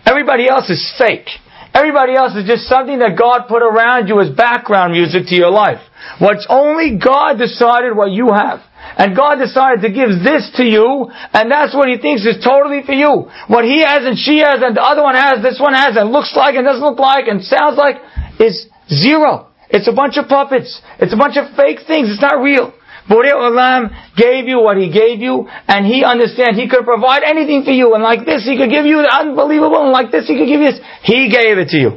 Everybody 0.06 0.48
else 0.50 0.70
is 0.70 0.94
fake. 0.98 1.28
Everybody 1.74 2.16
else 2.16 2.36
is 2.36 2.46
just 2.46 2.68
something 2.68 3.00
that 3.00 3.18
God 3.18 3.48
put 3.48 3.64
around 3.64 4.08
you 4.08 4.20
as 4.20 4.30
background 4.30 4.92
music 4.92 5.28
to 5.28 5.36
your 5.36 5.52
life. 5.52 5.80
What's 6.20 6.46
only 6.50 7.00
God 7.00 7.40
decided 7.40 7.96
what 7.96 8.12
you 8.12 8.28
have. 8.34 8.60
And 8.98 9.16
God 9.16 9.40
decided 9.40 9.88
to 9.88 9.94
give 9.94 10.20
this 10.20 10.52
to 10.58 10.66
you, 10.66 11.08
and 11.34 11.50
that's 11.50 11.74
what 11.74 11.88
He 11.88 11.98
thinks 11.98 12.26
is 12.26 12.44
totally 12.44 12.84
for 12.84 12.92
you. 12.92 13.32
What 13.48 13.64
He 13.64 13.82
has 13.84 14.04
and 14.04 14.18
she 14.18 14.40
has 14.40 14.60
and 14.60 14.76
the 14.76 14.84
other 14.84 15.02
one 15.02 15.16
has, 15.16 15.42
this 15.42 15.62
one 15.62 15.74
has, 15.74 15.96
and 15.96 16.12
looks 16.12 16.34
like 16.36 16.56
and 16.56 16.66
doesn't 16.66 16.84
look 16.84 17.00
like 17.00 17.28
and 17.28 17.44
sounds 17.44 17.78
like 17.78 18.04
is 18.40 18.68
zero. 18.90 19.48
It's 19.70 19.88
a 19.88 19.94
bunch 19.96 20.18
of 20.18 20.28
puppets. 20.28 20.82
It's 21.00 21.14
a 21.14 21.18
bunch 21.18 21.38
of 21.38 21.56
fake 21.56 21.88
things. 21.88 22.12
It's 22.12 22.22
not 22.22 22.44
real. 22.44 22.74
Borei 23.10 23.34
Olam 23.34 23.90
gave 24.16 24.48
you 24.48 24.62
what 24.62 24.78
He 24.78 24.92
gave 24.92 25.20
you, 25.20 25.48
and 25.68 25.86
He 25.86 26.04
understands 26.04 26.60
He 26.60 26.70
could 26.70 26.86
provide 26.86 27.24
anything 27.24 27.64
for 27.64 27.72
you, 27.72 27.94
and 27.94 28.04
like 28.04 28.26
this 28.26 28.46
He 28.46 28.58
could 28.58 28.70
give 28.70 28.86
you 28.86 29.02
the 29.02 29.10
unbelievable, 29.12 29.84
and 29.84 29.92
like 29.92 30.12
this 30.12 30.28
He 30.28 30.38
could 30.38 30.48
give 30.48 30.62
you 30.62 30.72
this. 30.72 30.80
He 31.04 31.30
gave 31.30 31.58
it 31.58 31.70
to 31.70 31.78
you. 31.78 31.92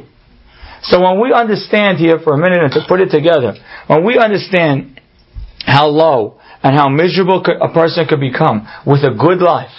So 0.83 1.01
when 1.01 1.19
we 1.19 1.33
understand 1.33 1.97
here 1.97 2.19
for 2.23 2.33
a 2.33 2.37
minute 2.37 2.61
and 2.61 2.71
to 2.73 2.85
put 2.87 3.01
it 3.01 3.09
together, 3.09 3.53
when 3.87 4.05
we 4.05 4.17
understand 4.17 5.01
how 5.65 5.87
low 5.87 6.39
and 6.61 6.75
how 6.75 6.89
miserable 6.89 7.43
a 7.61 7.73
person 7.73 8.05
could 8.07 8.19
become 8.19 8.67
with 8.85 9.01
a 9.01 9.09
good 9.17 9.41
life, 9.41 9.73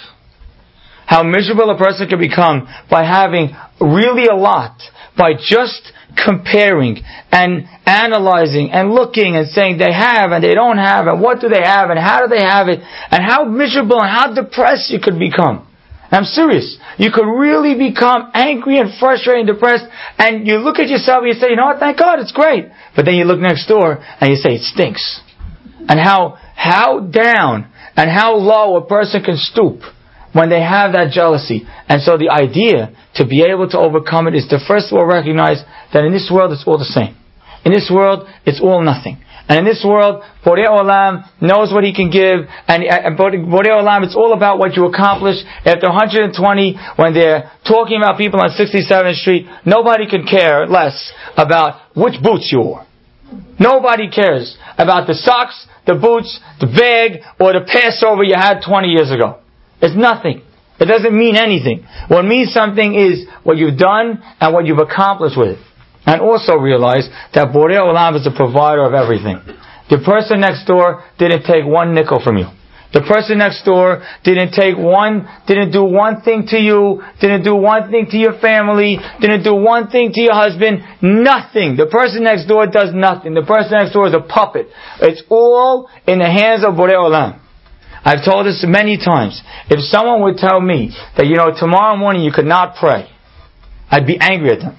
how 1.06 1.22
miserable 1.22 1.70
a 1.70 1.78
person 1.78 2.08
could 2.08 2.18
become 2.18 2.66
by 2.90 3.04
having 3.04 3.54
really 3.80 4.26
a 4.26 4.34
lot, 4.34 4.76
by 5.16 5.34
just 5.34 5.92
comparing 6.16 6.98
and 7.30 7.68
analyzing 7.84 8.70
and 8.72 8.90
looking 8.90 9.36
and 9.36 9.48
saying 9.48 9.78
they 9.78 9.92
have 9.92 10.32
and 10.32 10.42
they 10.42 10.54
don't 10.54 10.78
have 10.78 11.06
and 11.06 11.20
what 11.20 11.40
do 11.40 11.48
they 11.48 11.62
have 11.62 11.90
and 11.90 11.98
how 11.98 12.26
do 12.26 12.28
they 12.28 12.42
have 12.42 12.68
it 12.68 12.80
and 12.80 13.22
how 13.22 13.44
miserable 13.44 14.00
and 14.00 14.10
how 14.10 14.34
depressed 14.34 14.90
you 14.90 14.98
could 15.00 15.18
become. 15.18 15.66
I'm 16.10 16.24
serious. 16.24 16.78
You 16.98 17.10
could 17.12 17.26
really 17.26 17.74
become 17.76 18.30
angry 18.32 18.78
and 18.78 18.90
frustrated 18.98 19.48
and 19.48 19.56
depressed 19.56 19.84
and 20.18 20.46
you 20.46 20.58
look 20.58 20.78
at 20.78 20.88
yourself 20.88 21.22
and 21.22 21.34
you 21.34 21.34
say, 21.34 21.50
you 21.50 21.56
know 21.56 21.66
what, 21.66 21.78
thank 21.78 21.98
God, 21.98 22.20
it's 22.20 22.32
great. 22.32 22.66
But 22.94 23.04
then 23.04 23.14
you 23.14 23.24
look 23.24 23.40
next 23.40 23.66
door 23.66 23.98
and 24.20 24.30
you 24.30 24.36
say, 24.36 24.54
it 24.54 24.62
stinks. 24.62 25.20
And 25.88 26.00
how, 26.00 26.38
how 26.54 27.00
down 27.00 27.70
and 27.96 28.10
how 28.10 28.36
low 28.36 28.76
a 28.76 28.86
person 28.86 29.22
can 29.22 29.36
stoop 29.36 29.82
when 30.36 30.50
they 30.50 30.60
have 30.60 30.92
that 30.92 31.10
jealousy. 31.12 31.66
And 31.88 32.02
so 32.02 32.18
the 32.18 32.28
idea 32.28 32.92
to 33.16 33.26
be 33.26 33.40
able 33.40 33.68
to 33.70 33.78
overcome 33.78 34.28
it 34.28 34.34
is 34.34 34.46
to 34.52 34.60
first 34.60 34.92
of 34.92 34.98
all 34.98 35.06
recognize 35.06 35.64
that 35.94 36.04
in 36.04 36.12
this 36.12 36.28
world 36.30 36.52
it's 36.52 36.64
all 36.66 36.76
the 36.76 36.84
same. 36.84 37.16
In 37.64 37.72
this 37.72 37.90
world, 37.90 38.28
it's 38.44 38.60
all 38.60 38.80
nothing. 38.84 39.18
And 39.48 39.60
in 39.60 39.64
this 39.64 39.82
world, 39.84 40.22
Borei 40.44 40.66
Olam 40.68 41.26
knows 41.40 41.72
what 41.72 41.82
he 41.82 41.92
can 41.94 42.10
give, 42.10 42.46
and, 42.68 42.84
and 42.84 43.18
Borei 43.18 43.74
Olam, 43.74 44.04
it's 44.04 44.14
all 44.14 44.32
about 44.32 44.58
what 44.58 44.76
you 44.76 44.86
accomplish. 44.86 45.36
After 45.64 45.88
120, 45.88 46.78
when 46.94 47.14
they're 47.14 47.50
talking 47.66 47.96
about 47.98 48.18
people 48.18 48.40
on 48.40 48.50
67th 48.50 49.14
Street, 49.16 49.46
nobody 49.64 50.08
can 50.08 50.26
care 50.26 50.66
less 50.66 51.12
about 51.36 51.80
which 51.96 52.22
boots 52.22 52.50
you 52.52 52.60
wore. 52.60 52.86
Nobody 53.58 54.10
cares 54.10 54.56
about 54.78 55.08
the 55.08 55.14
socks, 55.14 55.66
the 55.86 55.94
boots, 55.94 56.38
the 56.60 56.66
bag, 56.66 57.22
or 57.40 57.52
the 57.52 57.66
Passover 57.66 58.22
you 58.22 58.34
had 58.36 58.60
20 58.66 58.88
years 58.88 59.10
ago. 59.10 59.40
It's 59.80 59.96
nothing. 59.96 60.42
It 60.78 60.86
doesn't 60.86 61.16
mean 61.16 61.36
anything. 61.36 61.86
What 62.08 62.24
means 62.24 62.52
something 62.52 62.94
is 62.94 63.26
what 63.44 63.56
you've 63.56 63.78
done 63.78 64.22
and 64.40 64.52
what 64.52 64.66
you've 64.66 64.78
accomplished 64.78 65.36
with 65.36 65.56
it. 65.56 65.58
And 66.04 66.20
also 66.20 66.54
realize 66.54 67.08
that 67.34 67.48
Borei 67.48 67.80
Olam 67.80 68.16
is 68.16 68.24
the 68.24 68.30
provider 68.36 68.84
of 68.84 68.94
everything. 68.94 69.40
The 69.90 69.98
person 70.04 70.40
next 70.40 70.66
door 70.66 71.02
didn't 71.18 71.44
take 71.44 71.64
one 71.64 71.94
nickel 71.94 72.20
from 72.22 72.36
you. 72.38 72.46
The 72.92 73.02
person 73.02 73.38
next 73.38 73.64
door 73.64 74.02
didn't 74.22 74.52
take 74.52 74.76
one, 74.78 75.28
didn't 75.46 75.72
do 75.72 75.84
one 75.84 76.22
thing 76.22 76.46
to 76.48 76.56
you, 76.56 77.02
didn't 77.20 77.42
do 77.42 77.54
one 77.54 77.90
thing 77.90 78.06
to 78.10 78.16
your 78.16 78.38
family, 78.38 78.98
didn't 79.20 79.42
do 79.42 79.54
one 79.54 79.88
thing 79.88 80.12
to 80.12 80.20
your 80.20 80.34
husband, 80.34 80.80
nothing. 81.02 81.76
The 81.76 81.86
person 81.86 82.22
next 82.22 82.46
door 82.46 82.66
does 82.66 82.94
nothing. 82.94 83.34
The 83.34 83.42
person 83.42 83.72
next 83.72 83.92
door 83.92 84.06
is 84.06 84.14
a 84.14 84.20
puppet. 84.20 84.68
It's 85.02 85.22
all 85.28 85.90
in 86.06 86.20
the 86.20 86.30
hands 86.30 86.64
of 86.64 86.74
Borei 86.74 86.94
Olam. 86.94 87.40
I've 88.06 88.24
told 88.24 88.46
this 88.46 88.62
many 88.62 89.02
times. 89.02 89.42
If 89.66 89.82
someone 89.90 90.22
would 90.22 90.38
tell 90.38 90.60
me 90.60 90.94
that, 91.18 91.26
you 91.26 91.34
know, 91.34 91.50
tomorrow 91.50 91.96
morning 91.98 92.22
you 92.22 92.30
could 92.30 92.46
not 92.46 92.78
pray, 92.78 93.10
I'd 93.90 94.06
be 94.06 94.16
angry 94.20 94.54
at 94.54 94.60
them. 94.60 94.78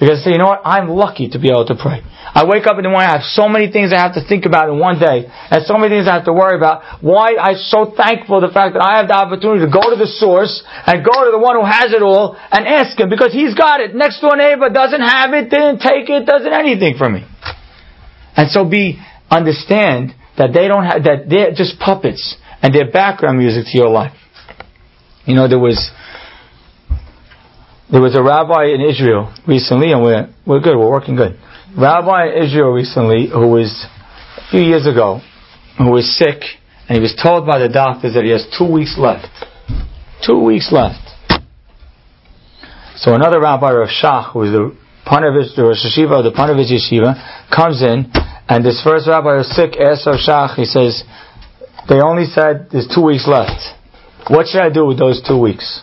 Because 0.00 0.20
I 0.20 0.24
say, 0.24 0.30
you 0.32 0.40
know 0.40 0.48
what? 0.48 0.64
I'm 0.64 0.88
lucky 0.88 1.28
to 1.36 1.38
be 1.38 1.52
able 1.52 1.68
to 1.68 1.76
pray. 1.76 2.00
I 2.00 2.48
wake 2.48 2.66
up 2.66 2.80
in 2.80 2.82
the 2.82 2.90
morning, 2.90 3.06
I 3.06 3.20
have 3.20 3.28
so 3.36 3.52
many 3.52 3.70
things 3.70 3.92
I 3.92 4.00
have 4.00 4.16
to 4.16 4.24
think 4.24 4.48
about 4.48 4.72
in 4.72 4.80
one 4.80 4.98
day, 4.98 5.28
and 5.28 5.60
so 5.68 5.76
many 5.76 5.92
things 5.92 6.08
I 6.08 6.16
have 6.16 6.24
to 6.24 6.32
worry 6.32 6.56
about. 6.56 7.04
Why 7.04 7.36
I'm 7.36 7.60
so 7.60 7.92
thankful 7.92 8.40
the 8.40 8.48
fact 8.48 8.74
that 8.74 8.82
I 8.82 8.96
have 8.96 9.12
the 9.12 9.14
opportunity 9.14 9.68
to 9.68 9.70
go 9.70 9.92
to 9.92 10.00
the 10.00 10.08
source 10.08 10.64
and 10.88 11.04
go 11.04 11.12
to 11.12 11.30
the 11.30 11.38
one 11.38 11.60
who 11.60 11.68
has 11.68 11.92
it 11.92 12.00
all 12.00 12.34
and 12.34 12.66
ask 12.66 12.98
him 12.98 13.12
because 13.12 13.36
he's 13.36 13.52
got 13.54 13.84
it. 13.84 13.94
Next 13.94 14.24
door 14.24 14.34
neighbor 14.40 14.72
doesn't 14.72 15.04
have 15.04 15.36
it, 15.36 15.52
didn't 15.52 15.84
take 15.84 16.08
it, 16.08 16.24
doesn't 16.24 16.52
anything 16.52 16.96
from 16.96 17.20
me. 17.20 17.28
And 18.34 18.50
so 18.50 18.64
be, 18.64 18.98
understand 19.30 20.16
that 20.40 20.50
they 20.56 20.66
don't 20.66 20.84
have, 20.84 21.04
that 21.04 21.28
they're 21.28 21.52
just 21.52 21.78
puppets 21.78 22.40
and 22.64 22.74
their 22.74 22.90
background 22.90 23.36
music 23.36 23.66
to 23.70 23.76
your 23.76 23.90
life. 23.90 24.16
You 25.26 25.34
know, 25.34 25.46
there 25.46 25.58
was 25.58 25.92
there 27.92 28.00
was 28.00 28.16
a 28.16 28.22
rabbi 28.22 28.72
in 28.72 28.80
Israel 28.80 29.34
recently, 29.46 29.92
and 29.92 30.02
we're 30.02 30.32
we're 30.46 30.60
good. 30.60 30.74
We're 30.74 30.90
working 30.90 31.14
good. 31.14 31.38
Rabbi 31.76 32.32
in 32.32 32.44
Israel 32.44 32.72
recently, 32.72 33.28
who 33.28 33.48
was 33.48 33.68
a 34.38 34.50
few 34.50 34.62
years 34.62 34.86
ago, 34.86 35.20
who 35.76 35.90
was 35.92 36.08
sick, 36.16 36.40
and 36.88 36.96
he 36.96 37.00
was 37.00 37.14
told 37.22 37.46
by 37.46 37.58
the 37.58 37.68
doctors 37.68 38.14
that 38.14 38.24
he 38.24 38.30
has 38.30 38.48
two 38.56 38.72
weeks 38.72 38.96
left. 38.96 39.28
Two 40.24 40.40
weeks 40.40 40.72
left. 40.72 41.04
So 42.96 43.12
another 43.12 43.40
rabbi, 43.40 43.72
Rav 43.72 43.92
Shach, 43.92 44.32
who 44.32 44.38
was 44.38 44.52
the 44.52 44.72
Ponevezh, 45.04 45.54
the 45.54 45.64
Rosh 45.64 45.84
Yeshiva 45.84 46.24
of 46.24 46.24
the 46.24 46.32
Ponevezh 46.32 46.72
Yeshiva, 46.72 47.12
comes 47.54 47.82
in, 47.82 48.08
and 48.48 48.64
this 48.64 48.80
first 48.80 49.06
rabbi 49.06 49.36
was 49.36 49.52
sick, 49.54 49.76
asks 49.76 50.06
Rav 50.06 50.16
Shach, 50.16 50.56
he 50.56 50.64
says, 50.64 51.04
they 51.88 52.00
only 52.00 52.24
said 52.24 52.68
there's 52.72 52.88
two 52.92 53.02
weeks 53.02 53.26
left. 53.28 53.60
What 54.28 54.46
should 54.46 54.62
I 54.62 54.70
do 54.70 54.86
with 54.86 54.98
those 54.98 55.22
two 55.26 55.38
weeks? 55.38 55.82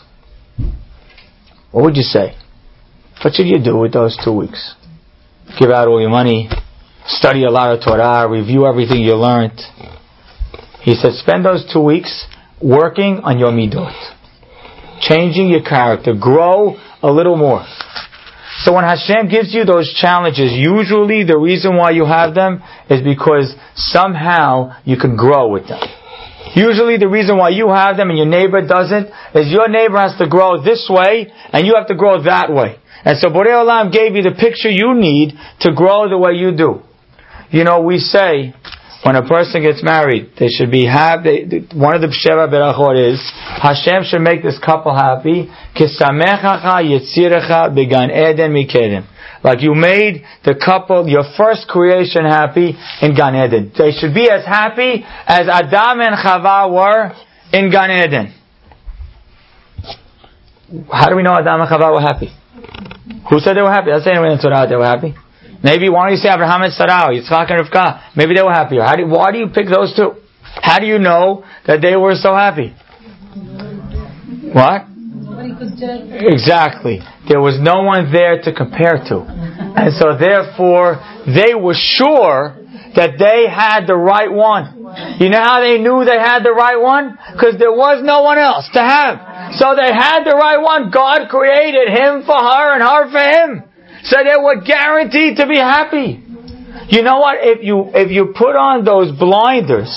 What 1.72 1.86
would 1.86 1.96
you 1.96 2.04
say? 2.04 2.36
What 3.24 3.34
should 3.36 3.48
you 3.48 3.64
do 3.64 3.78
with 3.78 3.94
those 3.94 4.18
two 4.24 4.34
weeks? 4.34 4.76
Give 5.60 5.70
out 5.70 5.88
all 5.88 6.02
your 6.02 6.10
money, 6.10 6.50
study 7.06 7.44
a 7.44 7.52
lot 7.52 7.76
of 7.76 7.84
Torah, 7.84 8.28
review 8.30 8.66
everything 8.66 9.02
you 9.02 9.16
learned. 9.16 9.60
He 10.82 10.96
said, 10.96 11.14
spend 11.14 11.46
those 11.46 11.70
two 11.72 11.82
weeks 11.82 12.26
working 12.62 13.20
on 13.24 13.38
your 13.38 13.52
midot, 13.52 13.94
changing 15.02 15.50
your 15.50 15.62
character, 15.62 16.14
grow 16.20 16.78
a 17.04 17.12
little 17.12 17.38
more. 17.38 17.66
So 18.64 18.74
when 18.74 18.84
Hashem 18.84 19.28
gives 19.28 19.54
you 19.54 19.66
those 19.66 19.92
challenges, 19.94 20.52
usually 20.54 21.24
the 21.24 21.38
reason 21.38 21.78
why 21.78 21.92
you 21.92 22.06
have 22.06 22.36
them 22.36 22.62
is 22.90 23.02
because 23.02 23.56
somehow 23.76 24.78
you 24.86 24.98
can 24.98 25.16
grow 25.16 25.50
with 25.50 25.68
them. 25.68 25.82
Usually 26.54 26.98
the 26.98 27.08
reason 27.08 27.38
why 27.38 27.50
you 27.50 27.70
have 27.70 27.98
them 27.98 28.10
and 28.10 28.18
your 28.18 28.28
neighbor 28.28 28.62
doesn't 28.66 29.08
is 29.34 29.52
your 29.52 29.70
neighbor 29.70 29.98
has 29.98 30.18
to 30.18 30.28
grow 30.28 30.62
this 30.62 30.86
way 30.90 31.32
and 31.54 31.66
you 31.66 31.76
have 31.76 31.88
to 31.88 31.96
grow 31.96 32.22
that 32.24 32.52
way. 32.52 32.78
And 33.04 33.18
so 33.18 33.30
Borei 33.30 33.56
Olam 33.56 33.92
gave 33.92 34.16
you 34.16 34.22
the 34.22 34.36
picture 34.38 34.70
you 34.70 34.94
need 34.94 35.34
to 35.62 35.74
grow 35.74 36.10
the 36.10 36.18
way 36.18 36.34
you 36.34 36.56
do. 36.56 36.82
You 37.50 37.64
know, 37.64 37.82
we 37.82 37.98
say, 37.98 38.54
when 39.04 39.16
a 39.16 39.28
person 39.28 39.64
gets 39.64 39.82
married, 39.84 40.32
they 40.38 40.48
should 40.48 40.70
be 40.70 40.86
happy. 40.86 41.66
One 41.74 41.96
of 41.96 42.02
the 42.02 42.14
Sheva 42.14 42.48
Berachot 42.48 43.14
is 43.14 43.20
Hashem 43.34 44.04
should 44.06 44.22
make 44.22 44.44
this 44.44 44.60
couple 44.60 44.94
happy. 44.94 45.50
Like 49.44 49.62
you 49.64 49.74
made 49.74 50.24
the 50.46 50.54
couple, 50.54 51.08
your 51.08 51.24
first 51.36 51.68
creation 51.68 52.26
happy 52.26 52.78
in 53.02 53.16
Gan 53.16 53.36
Eden. 53.36 53.72
They 53.76 53.92
should 53.92 54.14
be 54.14 54.30
as 54.30 54.46
happy 54.46 55.04
as 55.26 55.50
Adam 55.50 56.02
and 56.02 56.16
Chava 56.16 56.70
were 56.72 57.12
in 57.52 57.72
Gan 57.72 57.90
Eden. 57.90 58.34
How 60.94 61.10
do 61.10 61.16
we 61.16 61.24
know 61.24 61.34
Adam 61.34 61.60
and 61.60 61.70
Chava 61.70 61.92
were 61.92 62.02
happy? 62.02 62.30
Who 63.32 63.40
said 63.40 63.58
they 63.58 63.62
were 63.64 63.72
happy? 63.72 63.90
Let's 63.90 64.06
say 64.06 64.12
in 64.12 64.38
Torah 64.40 64.68
they 64.70 64.76
were 64.76 64.86
happy. 64.86 65.16
Maybe 65.64 65.90
why 65.90 66.10
don't 66.10 66.18
you 66.18 66.18
say 66.18 66.30
Abraham 66.30 66.64
and 66.64 66.74
Sarah, 66.74 67.14
Yitzchak 67.14 67.52
and 67.52 67.66
Rivka? 67.66 68.16
Maybe 68.16 68.36
they 68.36 68.42
were 68.42 68.52
happier. 68.52 68.82
How 68.82 68.96
do, 68.96 69.08
why 69.08 69.32
do 69.32 69.38
you 69.38 69.48
pick 69.48 69.68
those 69.70 69.96
two? 69.96 70.16
How 70.62 70.80
do 70.80 70.88
you 70.88 71.00
know 71.00 71.46
that 71.68 71.82
they 71.82 71.96
were 71.96 72.16
so 72.16 72.34
happy? 72.34 72.74
What? 74.54 74.90
Exactly. 76.34 77.00
There 77.30 77.40
was 77.40 77.60
no 77.62 77.84
one 77.84 78.12
there 78.12 78.42
to 78.42 78.54
compare 78.54 78.98
to. 79.10 79.26
And 79.26 79.94
so 79.94 80.18
therefore, 80.18 81.00
they 81.26 81.56
were 81.56 81.78
sure 81.78 82.58
that 82.96 83.16
they 83.18 83.48
had 83.48 83.88
the 83.88 83.96
right 83.96 84.32
one. 84.32 84.82
You 85.20 85.30
know 85.30 85.40
how 85.40 85.62
they 85.62 85.78
knew 85.80 86.04
they 86.04 86.20
had 86.20 86.44
the 86.44 86.52
right 86.52 86.76
one? 86.76 87.18
Because 87.32 87.56
there 87.58 87.72
was 87.72 88.04
no 88.04 88.24
one 88.24 88.38
else 88.38 88.68
to 88.74 88.82
have. 88.82 89.56
So 89.56 89.76
they 89.76 89.88
had 89.88 90.24
the 90.24 90.36
right 90.36 90.60
one. 90.60 90.92
God 90.92 91.30
created 91.30 91.88
him 91.88 92.24
for 92.26 92.36
her 92.36 92.76
and 92.76 92.84
her 92.84 93.08
for 93.08 93.24
him. 93.24 93.71
So 94.04 94.18
they 94.24 94.36
were 94.42 94.62
guaranteed 94.62 95.38
to 95.38 95.48
be 95.48 95.58
happy. 95.58 96.24
You 96.90 97.04
know 97.04 97.20
what? 97.20 97.38
If 97.40 97.64
you 97.64 97.92
if 97.94 98.12
you 98.12 98.34
put 98.36 98.56
on 98.56 98.84
those 98.86 99.12
blinders 99.18 99.92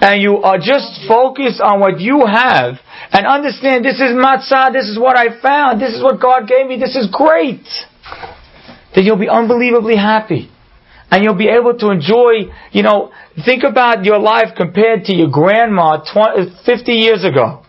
and 0.00 0.20
you 0.20 0.38
are 0.38 0.58
just 0.58 1.06
focused 1.08 1.60
on 1.60 1.80
what 1.80 2.00
you 2.00 2.26
have 2.26 2.78
and 3.12 3.26
understand 3.26 3.84
this 3.84 3.96
is 3.96 4.12
matzah, 4.12 4.72
this 4.72 4.86
is 4.88 4.98
what 4.98 5.16
I 5.16 5.40
found, 5.40 5.80
this 5.80 5.94
is 5.94 6.02
what 6.02 6.20
God 6.20 6.46
gave 6.46 6.66
me, 6.66 6.78
this 6.78 6.94
is 6.94 7.08
great, 7.10 7.64
then 8.94 9.04
you'll 9.04 9.18
be 9.18 9.28
unbelievably 9.28 9.96
happy. 9.96 10.50
And 11.10 11.24
you'll 11.24 11.38
be 11.38 11.48
able 11.48 11.72
to 11.78 11.88
enjoy, 11.88 12.52
you 12.70 12.82
know, 12.82 13.10
think 13.46 13.64
about 13.64 14.04
your 14.04 14.18
life 14.18 14.52
compared 14.54 15.04
to 15.04 15.14
your 15.14 15.30
grandma 15.30 16.04
20, 16.04 16.52
50 16.66 16.92
years 16.92 17.24
ago. 17.24 17.64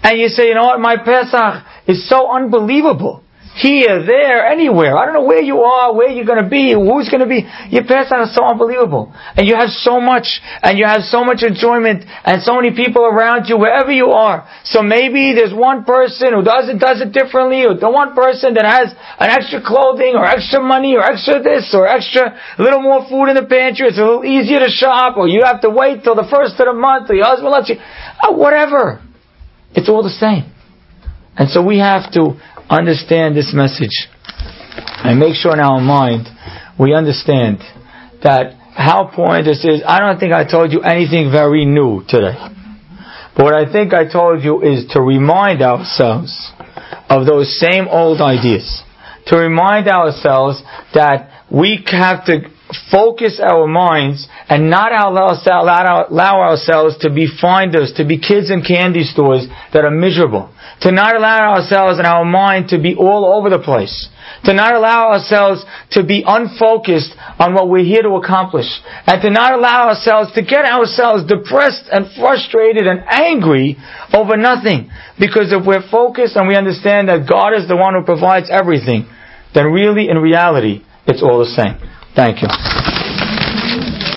And 0.00 0.16
you 0.16 0.28
say, 0.28 0.46
you 0.46 0.54
know 0.54 0.62
what, 0.62 0.80
my 0.80 0.96
Pesach 0.96 1.66
is 1.88 2.08
so 2.08 2.30
unbelievable 2.30 3.23
here, 3.54 4.02
there, 4.02 4.46
anywhere. 4.46 4.98
I 4.98 5.06
don't 5.06 5.14
know 5.14 5.24
where 5.30 5.42
you 5.42 5.62
are, 5.62 5.94
where 5.94 6.10
you're 6.10 6.26
going 6.26 6.42
to 6.42 6.50
be, 6.50 6.74
who's 6.74 7.06
going 7.06 7.22
to 7.22 7.30
be. 7.30 7.46
Your 7.70 7.86
Pesach 7.86 8.18
is 8.26 8.34
so 8.34 8.42
unbelievable. 8.42 9.14
And 9.38 9.46
you 9.46 9.54
have 9.54 9.70
so 9.70 10.00
much, 10.00 10.42
and 10.62 10.76
you 10.76 10.84
have 10.84 11.06
so 11.06 11.22
much 11.22 11.46
enjoyment, 11.46 12.02
and 12.26 12.42
so 12.42 12.58
many 12.58 12.74
people 12.74 13.06
around 13.06 13.46
you, 13.46 13.56
wherever 13.56 13.92
you 13.94 14.10
are. 14.10 14.42
So 14.64 14.82
maybe 14.82 15.38
there's 15.38 15.54
one 15.54 15.84
person 15.84 16.34
who 16.34 16.42
does 16.42 16.66
it, 16.68 16.82
does 16.82 17.00
it 17.00 17.14
differently, 17.14 17.62
or 17.62 17.78
the 17.78 17.90
one 17.90 18.14
person 18.18 18.54
that 18.54 18.66
has 18.66 18.90
an 19.22 19.30
extra 19.30 19.62
clothing, 19.62 20.18
or 20.18 20.26
extra 20.26 20.58
money, 20.58 20.96
or 20.98 21.06
extra 21.06 21.38
this, 21.38 21.70
or 21.78 21.86
extra, 21.86 22.34
a 22.58 22.62
little 22.62 22.82
more 22.82 23.06
food 23.06 23.30
in 23.30 23.36
the 23.38 23.46
pantry, 23.46 23.86
it's 23.86 23.98
a 23.98 24.02
little 24.02 24.24
easier 24.24 24.58
to 24.58 24.68
shop, 24.68 25.16
or 25.16 25.28
you 25.28 25.42
have 25.46 25.60
to 25.62 25.70
wait 25.70 26.02
till 26.02 26.16
the 26.16 26.26
first 26.26 26.58
of 26.58 26.66
the 26.66 26.74
month, 26.74 27.08
or 27.08 27.14
your 27.14 27.26
husband 27.26 27.54
lets 27.54 27.68
you, 27.70 27.76
oh, 28.22 28.32
whatever. 28.34 28.98
It's 29.74 29.88
all 29.88 30.02
the 30.02 30.10
same. 30.10 30.50
And 31.36 31.50
so 31.50 31.62
we 31.62 31.78
have 31.78 32.12
to 32.12 32.38
understand 32.68 33.36
this 33.36 33.52
message 33.54 34.08
and 35.04 35.18
make 35.18 35.34
sure 35.34 35.52
in 35.52 35.60
our 35.60 35.80
mind 35.80 36.26
we 36.78 36.94
understand 36.94 37.58
that 38.22 38.54
how 38.74 39.06
important 39.06 39.46
this 39.46 39.64
is. 39.64 39.82
I 39.86 40.00
don't 40.00 40.18
think 40.18 40.32
I 40.32 40.44
told 40.50 40.72
you 40.72 40.80
anything 40.80 41.30
very 41.30 41.64
new 41.64 42.02
today. 42.08 42.34
But 43.36 43.44
what 43.44 43.54
I 43.54 43.70
think 43.70 43.92
I 43.92 44.10
told 44.10 44.42
you 44.42 44.62
is 44.62 44.86
to 44.92 45.00
remind 45.00 45.62
ourselves 45.62 46.52
of 47.08 47.26
those 47.26 47.58
same 47.60 47.86
old 47.88 48.20
ideas. 48.20 48.82
To 49.26 49.36
remind 49.36 49.88
ourselves 49.88 50.62
that 50.94 51.44
we 51.50 51.84
have 51.90 52.24
to 52.26 52.50
focus 52.90 53.40
our 53.42 53.66
minds 53.66 54.26
and 54.48 54.70
not 54.70 54.92
allow, 54.92 55.36
allow, 55.46 56.06
allow 56.08 56.40
ourselves 56.40 56.96
to 57.00 57.12
be 57.12 57.28
finders, 57.40 57.92
to 57.96 58.04
be 58.04 58.18
kids 58.18 58.50
in 58.50 58.62
candy 58.62 59.04
stores 59.04 59.46
that 59.72 59.84
are 59.84 59.90
miserable. 59.90 60.52
To 60.80 60.90
not 60.90 61.14
allow 61.16 61.54
ourselves 61.54 61.98
and 61.98 62.06
our 62.06 62.24
mind 62.24 62.68
to 62.70 62.80
be 62.80 62.94
all 62.94 63.36
over 63.36 63.50
the 63.50 63.62
place. 63.62 64.08
To 64.44 64.54
not 64.54 64.74
allow 64.74 65.12
ourselves 65.12 65.64
to 65.92 66.04
be 66.04 66.24
unfocused 66.26 67.14
on 67.38 67.54
what 67.54 67.68
we're 67.68 67.84
here 67.84 68.02
to 68.02 68.16
accomplish. 68.16 68.66
And 69.06 69.20
to 69.22 69.30
not 69.30 69.54
allow 69.54 69.88
ourselves 69.88 70.32
to 70.32 70.42
get 70.42 70.64
ourselves 70.64 71.24
depressed 71.24 71.84
and 71.92 72.06
frustrated 72.18 72.86
and 72.86 73.00
angry 73.08 73.76
over 74.12 74.36
nothing. 74.36 74.90
Because 75.18 75.52
if 75.52 75.64
we're 75.66 75.88
focused 75.90 76.36
and 76.36 76.48
we 76.48 76.56
understand 76.56 77.08
that 77.08 77.28
God 77.28 77.54
is 77.54 77.68
the 77.68 77.76
one 77.76 77.94
who 77.94 78.04
provides 78.04 78.48
everything, 78.50 79.06
then 79.54 79.66
really 79.66 80.08
in 80.08 80.18
reality, 80.18 80.82
it's 81.06 81.22
all 81.22 81.38
the 81.38 81.52
same. 81.52 81.93
Thank 82.14 82.42
you. 82.42 82.93